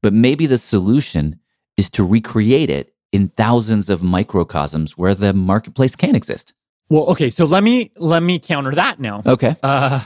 but 0.01 0.13
maybe 0.13 0.45
the 0.45 0.57
solution 0.57 1.39
is 1.75 1.89
to 1.91 2.03
recreate 2.03 2.69
it 2.69 2.93
in 3.11 3.29
thousands 3.29 3.89
of 3.89 4.03
microcosms 4.03 4.97
where 4.97 5.13
the 5.13 5.33
marketplace 5.33 5.95
can 5.95 6.15
exist. 6.15 6.53
Well, 6.89 7.03
okay, 7.07 7.29
so 7.29 7.45
let 7.45 7.63
me 7.63 7.91
let 7.97 8.23
me 8.23 8.39
counter 8.39 8.73
that 8.75 8.99
now. 8.99 9.21
Okay. 9.25 9.55
Uh 9.61 10.01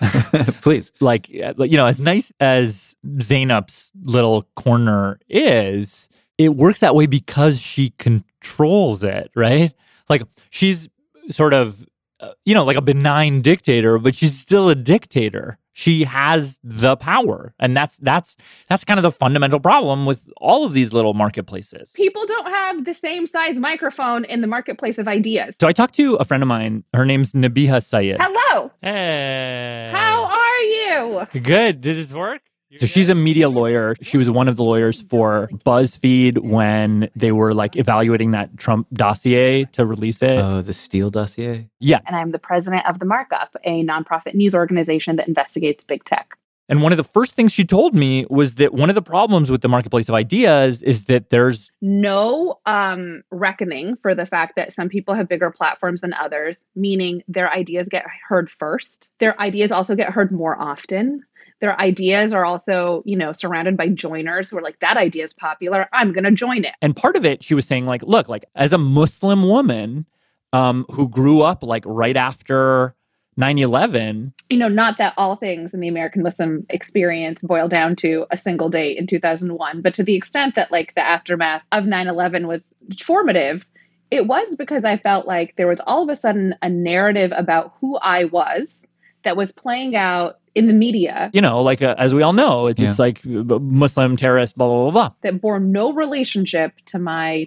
please. 0.60 0.92
Like 1.00 1.30
like, 1.56 1.70
you 1.70 1.76
know, 1.76 1.86
as 1.86 2.00
nice 2.00 2.32
as 2.40 2.96
Zeynep's 3.06 3.92
little 4.02 4.42
corner 4.56 5.20
is, 5.28 6.08
it 6.36 6.56
works 6.56 6.80
that 6.80 6.94
way 6.94 7.06
because 7.06 7.60
she 7.60 7.90
controls 7.90 9.04
it, 9.04 9.30
right? 9.34 9.72
Like 10.08 10.22
she's 10.50 10.88
sort 11.30 11.54
of 11.54 11.86
uh, 12.20 12.32
you 12.44 12.54
know, 12.54 12.64
like 12.64 12.76
a 12.76 12.82
benign 12.82 13.42
dictator, 13.42 13.98
but 13.98 14.14
she's 14.14 14.38
still 14.38 14.68
a 14.68 14.74
dictator. 14.74 15.58
She 15.74 16.04
has 16.04 16.58
the 16.64 16.96
power. 16.96 17.52
And 17.58 17.76
that's 17.76 17.98
that's 17.98 18.36
that's 18.68 18.84
kind 18.84 18.98
of 18.98 19.02
the 19.02 19.12
fundamental 19.12 19.60
problem 19.60 20.06
with 20.06 20.26
all 20.38 20.64
of 20.64 20.72
these 20.72 20.94
little 20.94 21.12
marketplaces. 21.12 21.90
People 21.90 22.24
don't 22.24 22.46
have 22.46 22.84
the 22.86 22.94
same 22.94 23.26
size 23.26 23.58
microphone 23.58 24.24
in 24.24 24.40
the 24.40 24.46
marketplace 24.46 24.98
of 24.98 25.06
ideas. 25.06 25.54
So 25.60 25.68
I 25.68 25.72
talked 25.72 25.94
to 25.96 26.14
a 26.14 26.24
friend 26.24 26.42
of 26.42 26.48
mine. 26.48 26.84
Her 26.94 27.04
name's 27.04 27.32
Nabiha 27.34 27.84
Syed. 27.84 28.16
Hello. 28.18 28.70
Hey. 28.80 29.90
How 29.92 30.24
are 30.24 30.60
you? 30.60 31.40
Good. 31.42 31.82
Did 31.82 31.98
this 31.98 32.12
work? 32.12 32.40
So 32.78 32.86
she's 32.86 33.08
a 33.08 33.14
media 33.14 33.48
lawyer. 33.48 33.94
She 34.02 34.18
was 34.18 34.28
one 34.28 34.48
of 34.48 34.56
the 34.56 34.64
lawyers 34.64 35.00
for 35.00 35.48
BuzzFeed 35.64 36.38
when 36.38 37.08
they 37.14 37.32
were 37.32 37.54
like 37.54 37.76
evaluating 37.76 38.32
that 38.32 38.56
Trump 38.56 38.88
dossier 38.92 39.64
to 39.72 39.86
release 39.86 40.20
it. 40.20 40.38
Oh, 40.38 40.62
the 40.62 40.74
Steele 40.74 41.10
dossier? 41.10 41.68
Yeah. 41.78 42.00
And 42.06 42.16
I'm 42.16 42.32
the 42.32 42.38
president 42.38 42.84
of 42.86 42.98
The 42.98 43.04
Markup, 43.04 43.56
a 43.64 43.84
nonprofit 43.84 44.34
news 44.34 44.54
organization 44.54 45.16
that 45.16 45.28
investigates 45.28 45.84
big 45.84 46.04
tech. 46.04 46.36
And 46.68 46.82
one 46.82 46.92
of 46.92 46.96
the 46.96 47.04
first 47.04 47.34
things 47.34 47.52
she 47.52 47.64
told 47.64 47.94
me 47.94 48.26
was 48.28 48.56
that 48.56 48.74
one 48.74 48.88
of 48.88 48.96
the 48.96 49.02
problems 49.02 49.50
with 49.52 49.60
the 49.60 49.68
marketplace 49.68 50.08
of 50.08 50.16
ideas 50.16 50.82
is 50.82 51.04
that 51.04 51.30
there's 51.30 51.70
No 51.80 52.58
um, 52.66 53.22
reckoning 53.30 53.96
for 54.02 54.16
the 54.16 54.26
fact 54.26 54.56
that 54.56 54.72
some 54.72 54.88
people 54.88 55.14
have 55.14 55.28
bigger 55.28 55.50
platforms 55.52 56.00
than 56.00 56.12
others, 56.12 56.58
meaning 56.74 57.22
their 57.28 57.52
ideas 57.52 57.86
get 57.88 58.04
heard 58.28 58.50
first. 58.50 59.08
Their 59.20 59.40
ideas 59.40 59.70
also 59.70 59.94
get 59.94 60.10
heard 60.10 60.32
more 60.32 60.60
often. 60.60 61.22
Their 61.60 61.78
ideas 61.80 62.34
are 62.34 62.44
also, 62.44 63.02
you 63.06 63.16
know, 63.16 63.32
surrounded 63.32 63.76
by 63.76 63.88
joiners 63.88 64.50
who 64.50 64.58
are 64.58 64.62
like, 64.62 64.78
that 64.80 64.96
idea 64.96 65.24
is 65.24 65.32
popular. 65.32 65.88
I'm 65.92 66.12
going 66.12 66.24
to 66.24 66.30
join 66.30 66.64
it. 66.64 66.74
and 66.82 66.94
part 66.94 67.16
of 67.16 67.24
it 67.24 67.42
she 67.42 67.54
was 67.54 67.66
saying 67.66 67.86
like 67.86 68.02
look 68.02 68.28
like 68.28 68.44
as 68.54 68.72
a 68.72 68.78
muslim 68.78 69.48
woman 69.48 70.06
um 70.52 70.84
who 70.92 71.08
grew 71.08 71.42
up 71.42 71.62
like 71.62 71.82
right 71.86 72.16
after 72.16 72.94
9-11 73.38 74.32
you 74.48 74.58
know, 74.58 74.68
not 74.68 74.96
that 74.98 75.12
all 75.16 75.36
things 75.36 75.74
in 75.74 75.80
the 75.80 75.88
American 75.88 76.22
Muslim 76.22 76.64
experience 76.70 77.42
boil 77.42 77.68
down 77.68 77.96
to 77.96 78.26
a 78.30 78.38
single 78.38 78.68
date 78.70 78.96
in 78.96 79.06
2001, 79.06 79.82
but 79.82 79.92
to 79.94 80.02
the 80.02 80.14
extent 80.14 80.54
that 80.54 80.70
like 80.72 80.94
the 80.94 81.06
aftermath 81.06 81.62
of 81.72 81.84
9 81.84 82.06
11 82.06 82.46
was 82.46 82.72
formative, 83.04 83.66
it 84.10 84.26
was 84.26 84.54
because 84.56 84.84
I 84.84 84.96
felt 84.96 85.26
like 85.26 85.54
there 85.56 85.66
was 85.66 85.80
all 85.86 86.02
of 86.02 86.08
a 86.08 86.16
sudden 86.16 86.54
a 86.62 86.68
narrative 86.68 87.32
about 87.36 87.74
who 87.80 87.96
I 87.98 88.24
was 88.24 88.80
that 89.24 89.36
was 89.36 89.52
playing 89.52 89.96
out 89.96 90.38
in 90.56 90.66
the 90.66 90.72
media 90.72 91.30
you 91.32 91.40
know 91.40 91.62
like 91.62 91.82
uh, 91.82 91.94
as 91.98 92.14
we 92.14 92.22
all 92.22 92.32
know 92.32 92.66
it's, 92.66 92.80
it's 92.80 92.98
like 92.98 93.20
uh, 93.26 93.58
muslim 93.60 94.16
terrorist 94.16 94.56
blah 94.56 94.66
blah 94.66 94.82
blah 94.84 94.90
blah 94.90 95.10
that 95.22 95.40
bore 95.40 95.60
no 95.60 95.92
relationship 95.92 96.72
to 96.86 96.98
my 96.98 97.46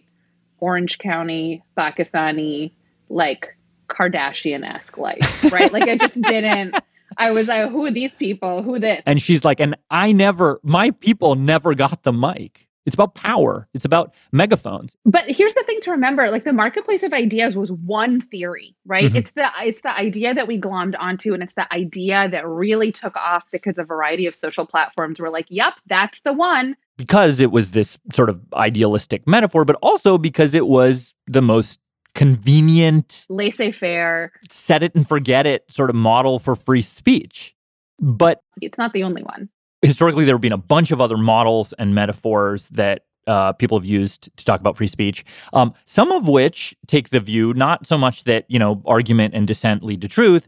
Orange 0.62 0.98
County, 0.98 1.64
Pakistani, 1.78 2.72
like 3.10 3.56
Kardashian 3.88 4.68
esque 4.68 4.98
life, 4.98 5.52
right? 5.52 5.72
like 5.72 5.88
I 5.88 5.98
just 5.98 6.20
didn't. 6.22 6.76
I 7.18 7.32
was 7.32 7.48
like, 7.48 7.70
who 7.70 7.86
are 7.86 7.92
these 7.92 8.12
people? 8.12 8.62
Who 8.64 8.80
this? 8.80 9.02
and 9.06 9.22
she's 9.22 9.44
like 9.44 9.60
and 9.60 9.76
i 9.90 10.12
never 10.12 10.60
my 10.64 10.92
people 10.92 11.36
never 11.36 11.74
got 11.74 12.04
the 12.04 12.14
mic 12.14 12.68
it's 12.90 12.96
about 12.96 13.14
power 13.14 13.68
it's 13.76 13.86
about 13.86 14.14
megaphones 14.32 14.96
But 15.06 15.26
here's 15.28 15.54
the 15.54 15.64
thing 15.64 15.80
to 15.82 15.92
remember: 15.92 16.30
like 16.32 16.44
the 16.44 16.54
marketplace 16.54 17.04
of 17.04 17.14
ideas 17.14 17.56
was 17.56 17.72
one 17.72 18.20
theory, 18.32 18.76
right? 18.86 19.12
Mhm. 19.12 19.16
It's 19.16 19.32
the 19.32 19.48
it's 19.62 19.82
the 19.82 19.96
idea 19.96 20.34
that 20.34 20.48
we 20.48 20.60
glommed 20.60 20.96
onto, 21.00 21.34
and 21.34 21.44
it's 21.44 21.54
the 21.54 21.72
idea 21.74 22.28
that 22.30 22.48
really 22.48 22.92
took 22.92 23.16
off 23.16 23.46
because 23.52 23.78
a 23.80 23.84
variety 23.84 24.26
of 24.26 24.36
social 24.36 24.66
platforms 24.66 25.20
were 25.20 25.30
like, 25.30 25.46
"Yep, 25.50 25.74
that's 25.88 26.22
the 26.22 26.34
one." 26.34 26.76
because 26.98 27.40
it 27.40 27.52
was 27.52 27.72
this 27.72 27.98
sort 28.12 28.30
of 28.30 28.42
idealistic 28.56 29.26
metaphor 29.26 29.64
but 29.64 29.78
also 29.82 30.18
because 30.18 30.54
it 30.54 30.68
was 30.68 31.16
the 31.28 31.42
most 31.42 31.80
convenient 32.14 33.26
Laissez 33.30 33.72
faire. 33.72 34.32
set 34.50 34.84
it 34.84 34.94
and 34.96 35.08
forget 35.08 35.46
it 35.46 35.64
sort 35.70 35.90
of 35.90 35.96
model 35.96 36.40
for 36.40 36.56
free 36.56 36.82
speech 36.82 37.56
But 38.02 38.42
It's 38.62 38.78
not 38.78 38.94
the 38.94 39.04
only 39.04 39.24
one. 39.24 39.50
Historically, 39.82 40.26
there 40.26 40.36
have 40.36 40.42
been 40.42 40.52
a 40.52 40.58
bunch 40.58 40.92
of 40.92 41.02
other 41.02 41.18
models 41.18 41.74
and 41.74 41.96
metaphors 41.96 42.70
that 42.70 43.06
uh, 43.28 43.54
people 43.54 43.78
have 43.78 43.86
used 43.86 44.36
to 44.38 44.46
talk 44.46 44.60
about 44.60 44.76
free 44.76 44.88
speech. 44.88 45.24
Um, 45.54 45.74
some 45.86 46.12
of 46.12 46.28
which 46.28 46.76
take 46.88 47.10
the 47.10 47.20
view 47.20 47.54
not 47.54 47.86
so 47.86 47.98
much 47.98 48.24
that 48.24 48.46
you 48.48 48.60
know 48.60 48.82
argument 48.86 49.36
and 49.36 49.48
dissent 49.48 49.84
lead 49.84 50.02
to 50.02 50.08
truth, 50.08 50.48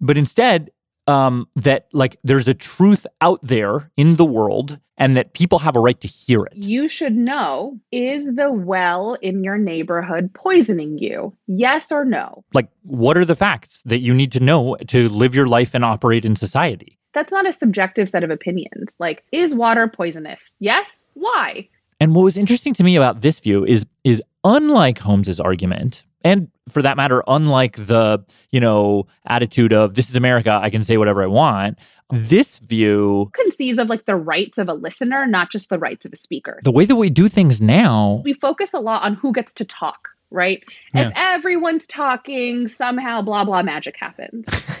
but 0.00 0.16
instead 0.16 0.70
um, 1.06 1.48
that 1.56 1.88
like 1.92 2.16
there's 2.24 2.48
a 2.48 2.54
truth 2.54 3.06
out 3.20 3.40
there 3.42 3.90
in 3.96 4.16
the 4.16 4.24
world, 4.24 4.78
and 4.96 5.16
that 5.16 5.34
people 5.34 5.58
have 5.58 5.76
a 5.76 5.80
right 5.80 6.00
to 6.00 6.08
hear 6.08 6.44
it. 6.44 6.56
You 6.56 6.88
should 6.88 7.16
know 7.16 7.78
is 7.90 8.26
the 8.26 8.52
well 8.52 9.14
in 9.20 9.42
your 9.42 9.58
neighborhood 9.58 10.32
poisoning 10.32 10.98
you? 10.98 11.36
Yes 11.46 11.90
or 11.90 12.04
no? 12.04 12.44
Like, 12.54 12.68
what 12.82 13.18
are 13.18 13.24
the 13.24 13.36
facts 13.36 13.82
that 13.84 13.98
you 13.98 14.14
need 14.14 14.32
to 14.32 14.40
know 14.40 14.76
to 14.88 15.08
live 15.08 15.34
your 15.34 15.46
life 15.46 15.74
and 15.74 15.84
operate 15.84 16.24
in 16.24 16.36
society? 16.36 16.98
That's 17.14 17.32
not 17.32 17.46
a 17.48 17.52
subjective 17.52 18.08
set 18.08 18.24
of 18.24 18.30
opinions. 18.30 18.96
Like, 18.98 19.24
is 19.32 19.54
water 19.54 19.88
poisonous? 19.88 20.54
Yes? 20.60 21.04
Why? 21.14 21.68
And 22.00 22.14
what 22.14 22.22
was 22.22 22.36
interesting 22.36 22.74
to 22.74 22.84
me 22.84 22.96
about 22.96 23.20
this 23.20 23.38
view 23.38 23.64
is 23.64 23.86
is 24.02 24.22
unlike 24.44 24.98
Holmes's 24.98 25.38
argument, 25.38 26.04
and 26.24 26.48
for 26.68 26.82
that 26.82 26.96
matter, 26.96 27.22
unlike 27.28 27.76
the 27.76 28.24
you 28.50 28.60
know 28.60 29.06
attitude 29.26 29.72
of 29.72 29.94
"this 29.94 30.10
is 30.10 30.16
America, 30.16 30.58
I 30.60 30.70
can 30.70 30.82
say 30.82 30.96
whatever 30.96 31.22
I 31.22 31.26
want." 31.26 31.78
This 32.10 32.58
view, 32.58 33.30
Conceives 33.32 33.78
of 33.78 33.88
like 33.88 34.04
the 34.04 34.16
rights 34.16 34.58
of 34.58 34.68
a 34.68 34.74
listener, 34.74 35.26
not 35.26 35.50
just 35.50 35.70
the 35.70 35.78
rights 35.78 36.04
of 36.04 36.12
a 36.12 36.16
speaker. 36.16 36.60
the 36.62 36.72
way 36.72 36.84
that 36.84 36.96
we 36.96 37.08
do 37.08 37.26
things 37.28 37.60
now, 37.60 38.20
We 38.24 38.34
focus 38.34 38.74
a 38.74 38.80
lot 38.80 39.02
on 39.02 39.14
who 39.14 39.32
gets 39.32 39.52
to 39.54 39.64
talk, 39.64 40.08
right? 40.32 40.62
Yeah. 40.94 41.08
If 41.08 41.12
everyone's 41.16 41.86
talking, 41.86 42.68
somehow 42.68 43.22
blah 43.22 43.44
blah 43.44 43.62
magic 43.62 43.96
happens. 43.98 44.46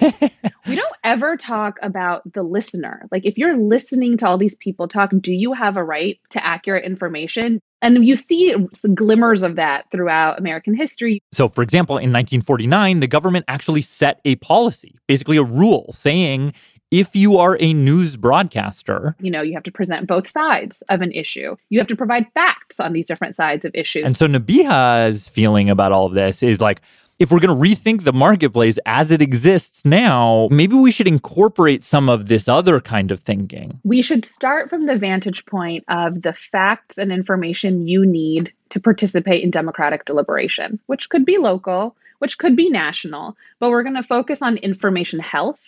we 0.66 0.74
don't 0.74 0.96
ever 1.04 1.36
talk 1.36 1.78
about 1.82 2.22
the 2.32 2.42
listener. 2.42 3.06
Like 3.10 3.24
if 3.24 3.38
you're 3.38 3.56
listening 3.56 4.16
to 4.18 4.26
all 4.26 4.38
these 4.38 4.56
people 4.56 4.88
talk, 4.88 5.10
do 5.20 5.32
you 5.32 5.52
have 5.52 5.76
a 5.76 5.84
right 5.84 6.18
to 6.30 6.44
accurate 6.44 6.84
information? 6.84 7.60
And 7.82 8.06
you 8.06 8.14
see 8.14 8.54
some 8.72 8.94
glimmers 8.94 9.42
of 9.42 9.56
that 9.56 9.90
throughout 9.90 10.38
American 10.38 10.74
history. 10.74 11.20
So, 11.32 11.48
for 11.48 11.62
example, 11.62 11.96
in 11.96 12.12
1949, 12.12 13.00
the 13.00 13.08
government 13.08 13.44
actually 13.48 13.82
set 13.82 14.20
a 14.24 14.36
policy, 14.36 14.96
basically 15.08 15.36
a 15.36 15.42
rule 15.42 15.92
saying 15.92 16.54
if 16.92 17.16
you 17.16 17.38
are 17.38 17.56
a 17.58 17.72
news 17.72 18.16
broadcaster, 18.16 19.16
You 19.18 19.30
know, 19.30 19.42
you 19.42 19.54
have 19.54 19.62
to 19.64 19.72
present 19.72 20.06
both 20.06 20.28
sides 20.30 20.82
of 20.90 21.00
an 21.00 21.10
issue. 21.10 21.56
You 21.70 21.80
have 21.80 21.88
to 21.88 21.96
provide 21.96 22.26
facts 22.34 22.78
on 22.78 22.92
these 22.92 23.06
different 23.06 23.34
sides 23.34 23.64
of 23.64 23.74
issues. 23.74 24.04
and 24.04 24.16
so 24.16 24.26
Nabiha's 24.28 25.26
feeling 25.26 25.70
about 25.70 25.90
all 25.90 26.06
of 26.06 26.12
this 26.12 26.42
is 26.42 26.60
like, 26.60 26.82
if 27.18 27.30
we're 27.30 27.40
going 27.40 27.56
to 27.56 27.68
rethink 27.68 28.02
the 28.02 28.12
marketplace 28.12 28.78
as 28.84 29.10
it 29.12 29.22
exists 29.22 29.84
now, 29.84 30.48
maybe 30.50 30.74
we 30.76 30.90
should 30.90 31.06
incorporate 31.08 31.82
some 31.82 32.08
of 32.08 32.26
this 32.26 32.48
other 32.48 32.80
kind 32.80 33.10
of 33.10 33.20
thinking. 33.20 33.80
we 33.84 34.02
should 34.02 34.24
start 34.24 34.68
from 34.68 34.86
the 34.86 34.96
vantage 34.96 35.46
point 35.46 35.84
of 35.88 36.22
the 36.22 36.32
facts 36.32 36.98
and 36.98 37.10
information 37.12 37.86
you 37.86 38.04
need 38.04 38.52
to 38.70 38.80
participate 38.80 39.42
in 39.42 39.50
democratic 39.50 40.04
deliberation, 40.04 40.78
which 40.86 41.08
could 41.08 41.24
be 41.24 41.38
local, 41.38 41.94
which 42.18 42.38
could 42.38 42.56
be 42.56 42.68
national, 42.70 43.36
but 43.60 43.70
we're 43.70 43.82
going 43.82 43.96
to 43.96 44.02
focus 44.02 44.42
on 44.42 44.56
information 44.58 45.20
health, 45.20 45.60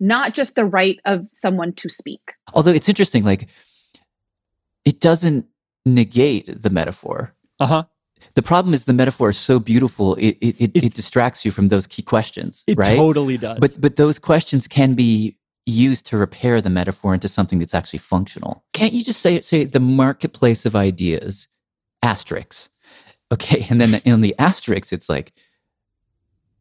not 0.00 0.34
just 0.34 0.54
the 0.54 0.64
right 0.64 0.98
of 1.04 1.26
someone 1.32 1.72
to 1.74 1.88
speak. 1.88 2.34
Although 2.54 2.72
it's 2.72 2.88
interesting, 2.88 3.24
like 3.24 3.48
it 4.84 5.00
doesn't 5.00 5.46
negate 5.84 6.62
the 6.62 6.70
metaphor. 6.70 7.34
Uh 7.58 7.66
huh. 7.66 7.84
The 8.34 8.42
problem 8.42 8.74
is 8.74 8.84
the 8.84 8.92
metaphor 8.92 9.30
is 9.30 9.38
so 9.38 9.58
beautiful, 9.58 10.14
it 10.16 10.36
it, 10.40 10.56
it, 10.58 10.84
it 10.84 10.94
distracts 10.94 11.44
you 11.44 11.50
from 11.50 11.68
those 11.68 11.86
key 11.86 12.02
questions. 12.02 12.64
It 12.66 12.78
right? 12.78 12.96
totally 12.96 13.38
does. 13.38 13.58
But 13.60 13.80
but 13.80 13.96
those 13.96 14.18
questions 14.18 14.68
can 14.68 14.94
be 14.94 15.36
used 15.66 16.06
to 16.06 16.16
repair 16.16 16.60
the 16.60 16.70
metaphor 16.70 17.14
into 17.14 17.28
something 17.28 17.58
that's 17.58 17.74
actually 17.74 17.98
functional. 17.98 18.64
Can't 18.72 18.92
you 18.92 19.04
just 19.04 19.20
say 19.20 19.40
say 19.40 19.64
the 19.64 19.80
marketplace 19.80 20.64
of 20.66 20.74
ideas, 20.74 21.48
asterisks, 22.02 22.70
okay, 23.32 23.66
and 23.70 23.80
then 23.80 24.00
in 24.04 24.20
the 24.20 24.34
asterisks, 24.38 24.92
it's 24.92 25.08
like 25.08 25.32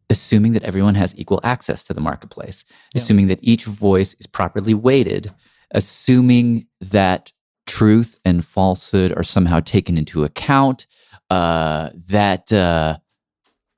assuming 0.10 0.54
that 0.54 0.64
everyone 0.64 0.96
has 0.96 1.14
equal 1.18 1.40
access 1.44 1.84
to 1.86 1.94
the 1.94 2.02
marketplace, 2.02 2.64
Yeah. 2.94 3.02
assuming 3.02 3.28
that 3.28 3.40
each 3.42 3.66
voice 3.66 4.16
is 4.20 4.28
properly 4.28 4.74
weighted, 4.74 5.34
assuming 5.72 6.68
that 6.80 7.32
truth 7.66 8.18
and 8.24 8.44
falsehood 8.46 9.12
are 9.18 9.24
somehow 9.24 9.60
taken 9.60 9.98
into 9.98 10.24
account, 10.24 10.88
uh, 11.30 11.90
that 12.08 12.52
uh, 12.54 12.98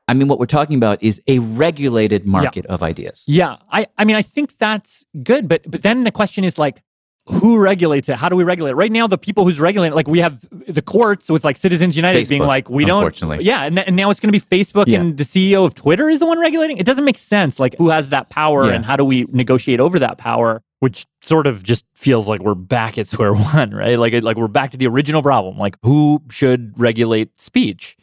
I 0.07 0.13
mean, 0.15 0.27
what 0.27 0.39
we're 0.39 0.47
talking 0.47 0.75
about 0.75 1.01
is 1.03 1.21
a 1.27 1.37
regulated 1.39 2.25
market 2.25 2.65
of 2.65 2.81
ideas. 2.81 3.23
Yeah, 3.27 3.57
I, 3.71 3.85
I 3.95 4.05
mean, 4.05 4.15
I 4.15 4.23
think 4.23 4.57
that's 4.57 5.05
good, 5.23 5.47
but 5.47 5.61
but 5.69 5.83
then 5.83 6.03
the 6.03 6.11
question 6.11 6.43
is 6.43 6.57
like, 6.57 6.81
who 7.29 7.57
regulates 7.59 8.09
it? 8.09 8.15
How 8.17 8.27
do 8.29 8.35
we 8.35 8.43
regulate 8.43 8.71
it? 8.71 8.75
Right 8.75 8.91
now, 8.91 9.07
the 9.07 9.17
people 9.17 9.45
who's 9.45 9.59
regulating, 9.59 9.93
it, 9.93 9.95
like 9.95 10.07
we 10.07 10.19
have 10.19 10.39
the 10.67 10.81
courts 10.81 11.29
with 11.29 11.43
like 11.43 11.57
Citizens 11.57 11.95
United 11.95 12.27
being 12.27 12.41
like, 12.43 12.69
we 12.69 12.85
don't. 12.85 12.97
unfortunately. 12.97 13.45
Yeah, 13.45 13.63
and, 13.65 13.75
th- 13.75 13.87
and 13.87 13.95
now 13.95 14.09
it's 14.09 14.19
going 14.19 14.31
to 14.33 14.39
be 14.39 14.45
Facebook 14.63 14.87
Yeah. 14.87 14.99
and 15.01 15.17
the 15.17 15.23
CEO 15.23 15.65
of 15.65 15.75
Twitter 15.75 16.09
is 16.09 16.19
the 16.19 16.25
one 16.25 16.39
regulating. 16.39 16.77
It 16.77 16.85
doesn't 16.85 17.05
make 17.05 17.17
sense. 17.17 17.59
Like, 17.59 17.75
who 17.77 17.89
has 17.89 18.09
that 18.09 18.29
power, 18.29 18.65
Yeah. 18.67 18.73
and 18.73 18.85
how 18.85 18.95
do 18.95 19.05
we 19.05 19.25
negotiate 19.31 19.79
over 19.79 19.99
that 19.99 20.17
power? 20.17 20.61
Which 20.79 21.05
sort 21.21 21.45
of 21.45 21.61
just 21.63 21.85
feels 21.93 22.27
like 22.27 22.41
we're 22.41 22.55
back 22.55 22.97
at 22.97 23.07
square 23.07 23.33
one, 23.53 23.71
right? 23.71 23.99
Like, 23.99 24.13
like 24.23 24.37
we're 24.37 24.47
back 24.47 24.71
to 24.71 24.77
the 24.77 24.87
original 24.87 25.21
problem. 25.21 25.57
Like, 25.57 25.77
who 25.83 26.21
should 26.31 26.73
regulate 26.79 27.39
speech? 27.39 27.95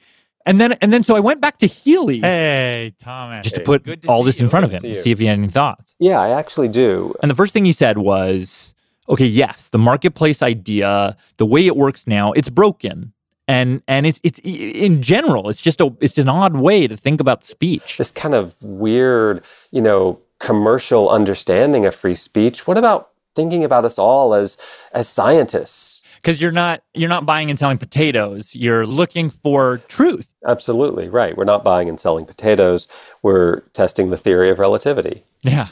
And 0.45 0.61
then, 0.61 0.74
and 0.74 0.93
then, 0.93 1.03
so 1.03 1.16
I 1.16 1.20
went 1.20 1.41
back 1.41 1.59
to 1.59 1.66
Healy. 1.66 2.20
Hey, 2.20 2.95
Thomas. 3.03 3.43
Just 3.43 3.57
to 3.57 3.62
put 3.62 4.07
all 4.07 4.22
this 4.22 4.39
in 4.39 4.49
front 4.49 4.64
of 4.64 4.70
him, 4.70 4.81
to 4.83 4.95
see 4.95 5.01
see 5.03 5.11
if 5.11 5.18
he 5.18 5.27
had 5.27 5.39
any 5.39 5.49
thoughts. 5.49 5.97
Yeah, 5.99 6.20
I 6.20 6.29
actually 6.31 6.68
do. 6.68 7.14
And 7.20 7.29
the 7.29 7.35
first 7.35 7.53
thing 7.53 7.64
he 7.64 7.72
said 7.72 7.99
was, 7.99 8.72
okay, 9.09 9.27
yes, 9.27 9.69
the 9.69 9.79
marketplace 9.79 10.43
idea, 10.43 11.17
the 11.37 11.47
way 11.47 11.67
it 11.67 11.77
works 11.77 12.07
now, 12.07 12.33
it's 12.33 12.51
broken. 12.51 13.13
And 13.49 13.81
and 13.87 14.07
it's 14.07 14.19
it's 14.25 14.41
in 14.43 15.03
general, 15.03 15.49
it's 15.49 15.63
just 15.63 15.81
a 15.81 15.95
it's 16.01 16.19
an 16.19 16.29
odd 16.29 16.57
way 16.57 16.89
to 16.89 16.97
think 16.97 17.21
about 17.21 17.45
speech. 17.45 17.99
This 17.99 18.11
kind 18.11 18.35
of 18.35 18.61
weird, 18.61 19.45
you 19.71 19.81
know, 19.81 20.21
commercial 20.41 21.09
understanding 21.09 21.87
of 21.87 21.95
free 21.95 22.17
speech. 22.17 22.67
What 22.67 22.77
about 22.77 23.11
thinking 23.37 23.63
about 23.63 23.85
us 23.85 24.01
all 24.01 24.35
as 24.35 24.59
as 24.93 25.09
scientists? 25.09 26.03
Because 26.17 26.41
you're 26.41 26.51
not 26.51 26.83
you're 26.93 27.09
not 27.09 27.25
buying 27.25 27.49
and 27.49 27.59
selling 27.59 27.79
potatoes. 27.79 28.53
You're 28.53 28.85
looking 28.85 29.31
for 29.31 29.79
truth. 29.87 30.29
Absolutely, 30.45 31.09
right. 31.09 31.37
We're 31.37 31.45
not 31.45 31.63
buying 31.63 31.89
and 31.89 32.01
selling 32.01 32.27
potatoes. 32.27 32.89
We're 33.23 33.61
testing 33.75 34.11
the 34.11 34.17
theory 34.17 34.51
of 34.51 34.59
relativity. 34.59 35.23
Yeah. 35.43 35.69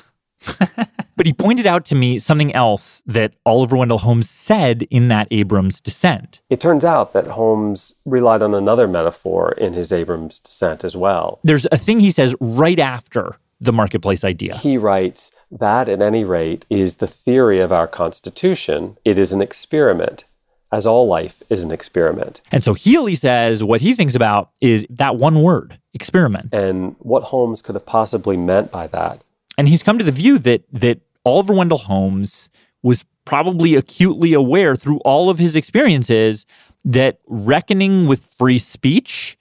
but 1.16 1.26
he 1.26 1.32
pointed 1.32 1.66
out 1.66 1.84
to 1.86 1.94
me 1.94 2.18
something 2.18 2.54
else 2.54 3.02
that 3.06 3.34
Oliver 3.46 3.76
Wendell 3.76 3.98
Holmes 3.98 4.28
said 4.28 4.86
in 4.90 5.08
that 5.08 5.28
Abrams 5.30 5.80
dissent. 5.80 6.40
It 6.50 6.60
turns 6.60 6.84
out 6.84 7.12
that 7.12 7.28
Holmes 7.28 7.94
relied 8.04 8.42
on 8.42 8.54
another 8.54 8.86
metaphor 8.88 9.52
in 9.52 9.72
his 9.72 9.92
Abrams 9.92 10.40
dissent 10.40 10.84
as 10.84 10.96
well. 10.96 11.40
There's 11.44 11.66
a 11.72 11.78
thing 11.78 12.00
he 12.00 12.10
says 12.10 12.34
right 12.40 12.78
after 12.78 13.36
the 13.60 13.72
marketplace 13.72 14.24
idea. 14.24 14.56
He 14.56 14.76
writes 14.76 15.30
that, 15.50 15.88
at 15.88 16.02
any 16.02 16.24
rate, 16.24 16.66
is 16.68 16.96
the 16.96 17.06
theory 17.06 17.60
of 17.60 17.72
our 17.72 17.86
Constitution. 17.86 18.98
It 19.04 19.18
is 19.18 19.32
an 19.32 19.40
experiment, 19.40 20.24
as 20.72 20.86
all 20.86 21.06
life 21.06 21.42
is 21.48 21.62
an 21.62 21.70
experiment. 21.70 22.40
And 22.50 22.64
so 22.64 22.74
Healy 22.74 23.14
says 23.14 23.62
what 23.62 23.80
he 23.80 23.94
thinks 23.94 24.14
about 24.14 24.50
is 24.60 24.86
that 24.90 25.16
one 25.16 25.42
word, 25.42 25.78
experiment. 25.92 26.52
And 26.52 26.96
what 26.98 27.24
Holmes 27.24 27.62
could 27.62 27.74
have 27.74 27.86
possibly 27.86 28.36
meant 28.36 28.70
by 28.70 28.86
that. 28.88 29.22
And 29.56 29.68
he's 29.68 29.82
come 29.82 29.98
to 29.98 30.04
the 30.04 30.12
view 30.12 30.38
that 30.38 30.64
that 30.72 31.00
Oliver 31.24 31.54
Wendell 31.54 31.78
Holmes 31.78 32.50
was 32.82 33.04
probably 33.24 33.74
acutely 33.74 34.32
aware 34.32 34.76
through 34.76 34.98
all 34.98 35.30
of 35.30 35.38
his 35.38 35.56
experiences 35.56 36.44
that 36.84 37.18
reckoning 37.26 38.06
with 38.06 38.28
free 38.36 38.58
speech 38.58 39.38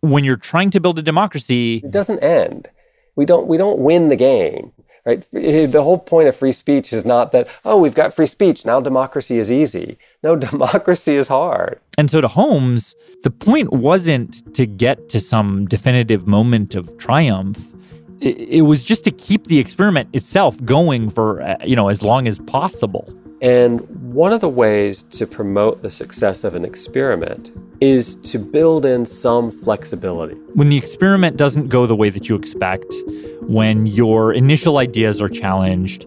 when 0.00 0.24
you're 0.24 0.36
trying 0.36 0.70
to 0.70 0.80
build 0.80 0.98
a 0.98 1.02
democracy 1.02 1.82
It 1.84 1.90
doesn't 1.90 2.20
end. 2.20 2.68
We 3.16 3.26
don't 3.26 3.46
we 3.46 3.56
don't 3.58 3.80
win 3.80 4.08
the 4.08 4.16
game. 4.16 4.72
Right? 5.06 5.24
The 5.32 5.82
whole 5.82 5.98
point 5.98 6.28
of 6.28 6.36
free 6.36 6.52
speech 6.52 6.92
is 6.92 7.06
not 7.06 7.32
that, 7.32 7.48
oh, 7.64 7.80
we've 7.80 7.94
got 7.94 8.14
free 8.14 8.26
speech, 8.26 8.66
now 8.66 8.80
democracy 8.80 9.38
is 9.38 9.50
easy. 9.50 9.96
No, 10.22 10.36
democracy 10.50 11.14
is 11.14 11.28
hard. 11.28 11.80
And 11.96 12.10
so 12.10 12.20
to 12.20 12.28
Holmes, 12.28 12.94
the 13.22 13.30
point 13.30 13.72
wasn't 13.72 14.54
to 14.54 14.66
get 14.66 15.08
to 15.08 15.18
some 15.18 15.66
definitive 15.66 16.26
moment 16.26 16.74
of 16.74 16.98
triumph. 16.98 17.72
It, 18.20 18.38
it 18.38 18.62
was 18.62 18.84
just 18.84 19.04
to 19.04 19.10
keep 19.10 19.46
the 19.46 19.58
experiment 19.58 20.08
itself 20.12 20.62
going 20.64 21.10
for 21.10 21.42
uh, 21.42 21.56
you 21.64 21.76
know 21.76 21.88
as 21.88 22.02
long 22.02 22.28
as 22.28 22.38
possible. 22.40 23.12
And 23.42 23.80
one 24.12 24.34
of 24.34 24.42
the 24.42 24.48
ways 24.50 25.02
to 25.04 25.26
promote 25.26 25.80
the 25.80 25.90
success 25.90 26.44
of 26.44 26.54
an 26.54 26.64
experiment 26.64 27.50
is 27.80 28.16
to 28.16 28.38
build 28.38 28.84
in 28.84 29.06
some 29.06 29.50
flexibility. 29.50 30.34
When 30.52 30.68
the 30.68 30.76
experiment 30.76 31.38
doesn't 31.38 31.68
go 31.68 31.86
the 31.86 31.96
way 31.96 32.10
that 32.10 32.28
you 32.28 32.36
expect, 32.36 32.94
when 33.42 33.86
your 33.86 34.34
initial 34.34 34.76
ideas 34.76 35.22
are 35.22 35.30
challenged, 35.30 36.06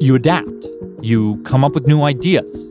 you 0.00 0.16
adapt. 0.16 0.66
You 1.00 1.40
come 1.44 1.64
up 1.64 1.74
with 1.74 1.86
new 1.86 2.02
ideas. 2.02 2.68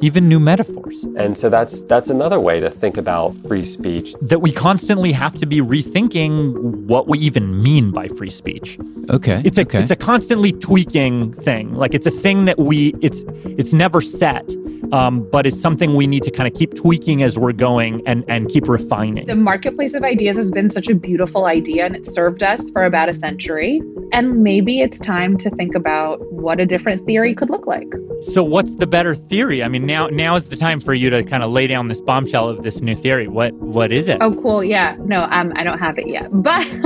Even 0.00 0.28
new 0.28 0.38
metaphors. 0.38 1.04
And 1.16 1.36
so 1.36 1.48
that's 1.48 1.82
that's 1.82 2.10
another 2.10 2.40
way 2.40 2.60
to 2.60 2.70
think 2.70 2.96
about 2.96 3.34
free 3.34 3.64
speech. 3.64 4.14
That 4.20 4.40
we 4.40 4.52
constantly 4.52 5.12
have 5.12 5.34
to 5.36 5.46
be 5.46 5.60
rethinking 5.60 6.86
what 6.86 7.08
we 7.08 7.18
even 7.18 7.62
mean 7.62 7.90
by 7.90 8.08
free 8.08 8.30
speech. 8.30 8.78
Okay. 9.10 9.42
It's 9.44 9.58
a 9.58 9.62
okay. 9.62 9.82
it's 9.82 9.90
a 9.90 9.96
constantly 9.96 10.52
tweaking 10.52 11.32
thing. 11.34 11.74
Like 11.74 11.94
it's 11.94 12.06
a 12.06 12.10
thing 12.10 12.44
that 12.46 12.58
we 12.58 12.94
it's 13.00 13.24
it's 13.44 13.72
never 13.72 14.00
set. 14.00 14.44
Um, 14.92 15.28
but 15.30 15.46
it's 15.46 15.60
something 15.60 15.94
we 15.94 16.06
need 16.06 16.22
to 16.24 16.30
kind 16.30 16.46
of 16.46 16.54
keep 16.54 16.74
tweaking 16.74 17.22
as 17.22 17.38
we're 17.38 17.52
going 17.52 18.06
and, 18.06 18.24
and 18.28 18.48
keep 18.48 18.68
refining. 18.68 19.26
The 19.26 19.34
marketplace 19.34 19.94
of 19.94 20.04
ideas 20.04 20.36
has 20.36 20.50
been 20.50 20.70
such 20.70 20.88
a 20.88 20.94
beautiful 20.94 21.46
idea 21.46 21.86
and 21.86 21.96
it 21.96 22.06
served 22.06 22.42
us 22.42 22.70
for 22.70 22.84
about 22.84 23.08
a 23.08 23.14
century. 23.14 23.82
And 24.12 24.42
maybe 24.44 24.80
it's 24.80 25.00
time 25.00 25.38
to 25.38 25.50
think 25.50 25.74
about 25.74 26.20
what 26.32 26.60
a 26.60 26.66
different 26.66 27.04
theory 27.04 27.34
could 27.34 27.50
look 27.50 27.66
like. 27.66 27.92
So 28.32 28.44
what's 28.44 28.74
the 28.76 28.86
better 28.86 29.14
theory? 29.14 29.62
I 29.62 29.68
mean 29.68 29.85
now 29.86 30.08
now 30.08 30.36
is 30.36 30.48
the 30.48 30.56
time 30.56 30.80
for 30.80 30.94
you 30.94 31.10
to 31.10 31.22
kind 31.22 31.42
of 31.42 31.50
lay 31.50 31.66
down 31.66 31.86
this 31.86 32.00
bombshell 32.00 32.48
of 32.48 32.62
this 32.62 32.80
new 32.80 32.96
theory. 32.96 33.28
What 33.28 33.54
what 33.54 33.92
is 33.92 34.08
it? 34.08 34.18
Oh 34.20 34.34
cool. 34.42 34.64
Yeah. 34.64 34.96
No, 35.00 35.28
um 35.30 35.52
I 35.56 35.64
don't 35.64 35.78
have 35.78 35.98
it 35.98 36.08
yet. 36.08 36.28
But 36.30 36.66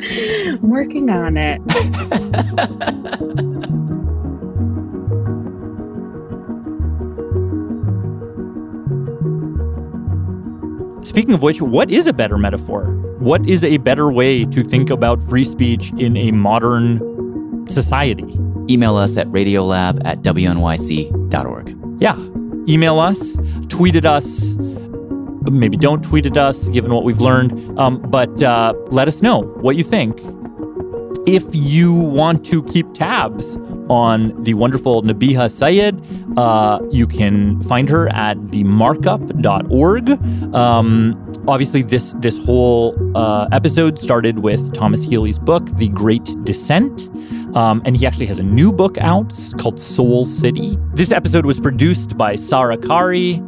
I'm 0.00 0.60
working 0.62 1.10
on 1.10 1.36
it. 1.36 1.60
Speaking 11.04 11.34
of 11.34 11.42
which, 11.42 11.62
what 11.62 11.90
is 11.90 12.06
a 12.06 12.12
better 12.12 12.38
metaphor? 12.38 12.84
What 13.18 13.48
is 13.48 13.64
a 13.64 13.78
better 13.78 14.12
way 14.12 14.44
to 14.44 14.62
think 14.62 14.90
about 14.90 15.22
free 15.22 15.42
speech 15.44 15.90
in 15.98 16.16
a 16.16 16.30
modern 16.32 17.66
society? 17.68 18.38
Email 18.70 18.96
us 18.96 19.16
at 19.16 19.26
radiolab 19.28 20.02
at 20.04 20.22
wnyc.org. 20.22 21.76
Yeah. 22.00 22.16
Email 22.68 22.98
us, 22.98 23.38
tweet 23.68 23.96
at 23.96 24.04
us. 24.04 24.56
Maybe 25.50 25.78
don't 25.78 26.04
tweet 26.04 26.26
at 26.26 26.36
us, 26.36 26.68
given 26.68 26.92
what 26.92 27.04
we've 27.04 27.22
learned. 27.22 27.78
Um, 27.78 28.00
but 28.02 28.42
uh, 28.42 28.74
let 28.88 29.08
us 29.08 29.22
know 29.22 29.42
what 29.62 29.76
you 29.76 29.82
think. 29.82 30.20
If 31.26 31.44
you 31.52 31.94
want 31.94 32.44
to 32.46 32.62
keep 32.64 32.92
tabs 32.92 33.56
on 33.88 34.42
the 34.42 34.52
wonderful 34.54 35.02
Nabiha 35.02 35.50
Syed, 35.50 36.02
uh, 36.38 36.80
you 36.90 37.06
can 37.06 37.62
find 37.62 37.88
her 37.88 38.08
at 38.10 38.36
themarkup.org. 38.36 40.10
Um, 40.54 41.42
obviously, 41.48 41.82
this 41.82 42.14
this 42.18 42.38
whole 42.44 42.94
uh, 43.16 43.48
episode 43.52 43.98
started 43.98 44.40
with 44.40 44.74
Thomas 44.74 45.02
Healy's 45.02 45.38
book, 45.38 45.64
The 45.78 45.88
Great 45.88 46.24
Dissent. 46.44 47.08
Um, 47.54 47.82
and 47.84 47.96
he 47.96 48.06
actually 48.06 48.26
has 48.26 48.38
a 48.38 48.42
new 48.42 48.72
book 48.72 48.98
out 48.98 49.32
called 49.58 49.80
Soul 49.80 50.24
City. 50.24 50.78
This 50.94 51.12
episode 51.12 51.46
was 51.46 51.58
produced 51.58 52.16
by 52.16 52.36
Sarah 52.36 52.76
Qari. 52.76 53.44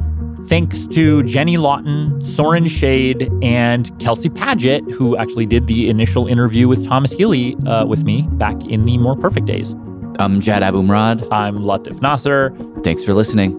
Thanks 0.48 0.86
to 0.88 1.22
Jenny 1.24 1.58
Lawton, 1.58 2.20
Soren 2.22 2.66
Shade, 2.66 3.30
and 3.42 3.96
Kelsey 4.00 4.30
Padgett, 4.30 4.90
who 4.92 5.16
actually 5.16 5.46
did 5.46 5.66
the 5.66 5.88
initial 5.88 6.26
interview 6.26 6.66
with 6.66 6.86
Thomas 6.86 7.12
Healy 7.12 7.56
uh, 7.66 7.84
with 7.86 8.04
me 8.04 8.22
back 8.32 8.60
in 8.64 8.84
the 8.84 8.96
more 8.98 9.16
perfect 9.16 9.46
days. 9.46 9.74
I'm 10.18 10.40
Jad 10.40 10.62
Abumrad. 10.62 11.28
I'm 11.30 11.58
Latif 11.58 12.00
Nasser. 12.00 12.54
Thanks 12.82 13.04
for 13.04 13.12
listening. 13.14 13.52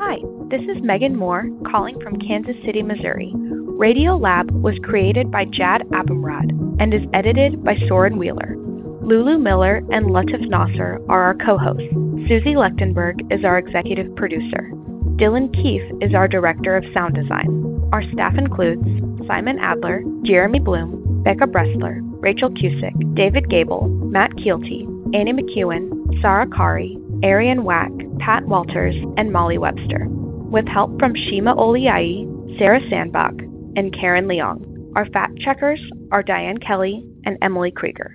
Hi, 0.00 0.16
this 0.48 0.62
is 0.62 0.82
Megan 0.82 1.14
Moore 1.14 1.46
calling 1.70 2.00
from 2.00 2.18
Kansas 2.18 2.56
City, 2.64 2.82
Missouri. 2.82 3.32
Radio 3.34 4.16
Lab 4.16 4.50
was 4.50 4.74
created 4.82 5.30
by 5.30 5.44
Jad 5.44 5.82
Abumrad 5.92 6.50
and 6.80 6.92
is 6.92 7.02
edited 7.12 7.62
by 7.62 7.74
Soren 7.86 8.18
Wheeler. 8.18 8.56
Lulu 9.08 9.38
Miller 9.38 9.76
and 9.88 10.12
Latif 10.12 10.46
Nasser 10.50 11.00
are 11.08 11.22
our 11.22 11.34
co 11.34 11.56
hosts. 11.56 11.88
Susie 12.28 12.60
Lechtenberg 12.60 13.16
is 13.32 13.42
our 13.42 13.56
executive 13.56 14.14
producer. 14.16 14.68
Dylan 15.16 15.48
Keefe 15.56 15.88
is 16.02 16.14
our 16.14 16.28
director 16.28 16.76
of 16.76 16.84
sound 16.92 17.14
design. 17.14 17.48
Our 17.90 18.02
staff 18.12 18.34
includes 18.36 18.84
Simon 19.26 19.58
Adler, 19.62 20.02
Jeremy 20.26 20.60
Bloom, 20.60 21.22
Becca 21.24 21.46
Bressler, 21.46 22.00
Rachel 22.20 22.50
Cusick, 22.50 22.92
David 23.16 23.48
Gebel, 23.48 23.88
Matt 23.88 24.32
Keelty, 24.32 24.84
Annie 25.16 25.32
McEwen, 25.32 25.88
Sarah 26.20 26.46
Qari, 26.46 26.98
Arianne 27.24 27.64
Wack, 27.64 27.90
Pat 28.18 28.44
Walters, 28.44 28.94
and 29.16 29.32
Molly 29.32 29.56
Webster, 29.56 30.04
with 30.52 30.68
help 30.68 30.98
from 30.98 31.14
Shima 31.14 31.56
Oliai, 31.56 32.28
Sarah 32.58 32.80
Sandbach, 32.90 33.40
and 33.74 33.90
Karen 33.98 34.26
Leong. 34.26 34.92
Our 34.96 35.06
fact 35.06 35.38
checkers 35.42 35.80
are 36.12 36.22
Diane 36.22 36.58
Kelly 36.58 37.08
and 37.24 37.38
Emily 37.40 37.70
Krieger. 37.70 38.14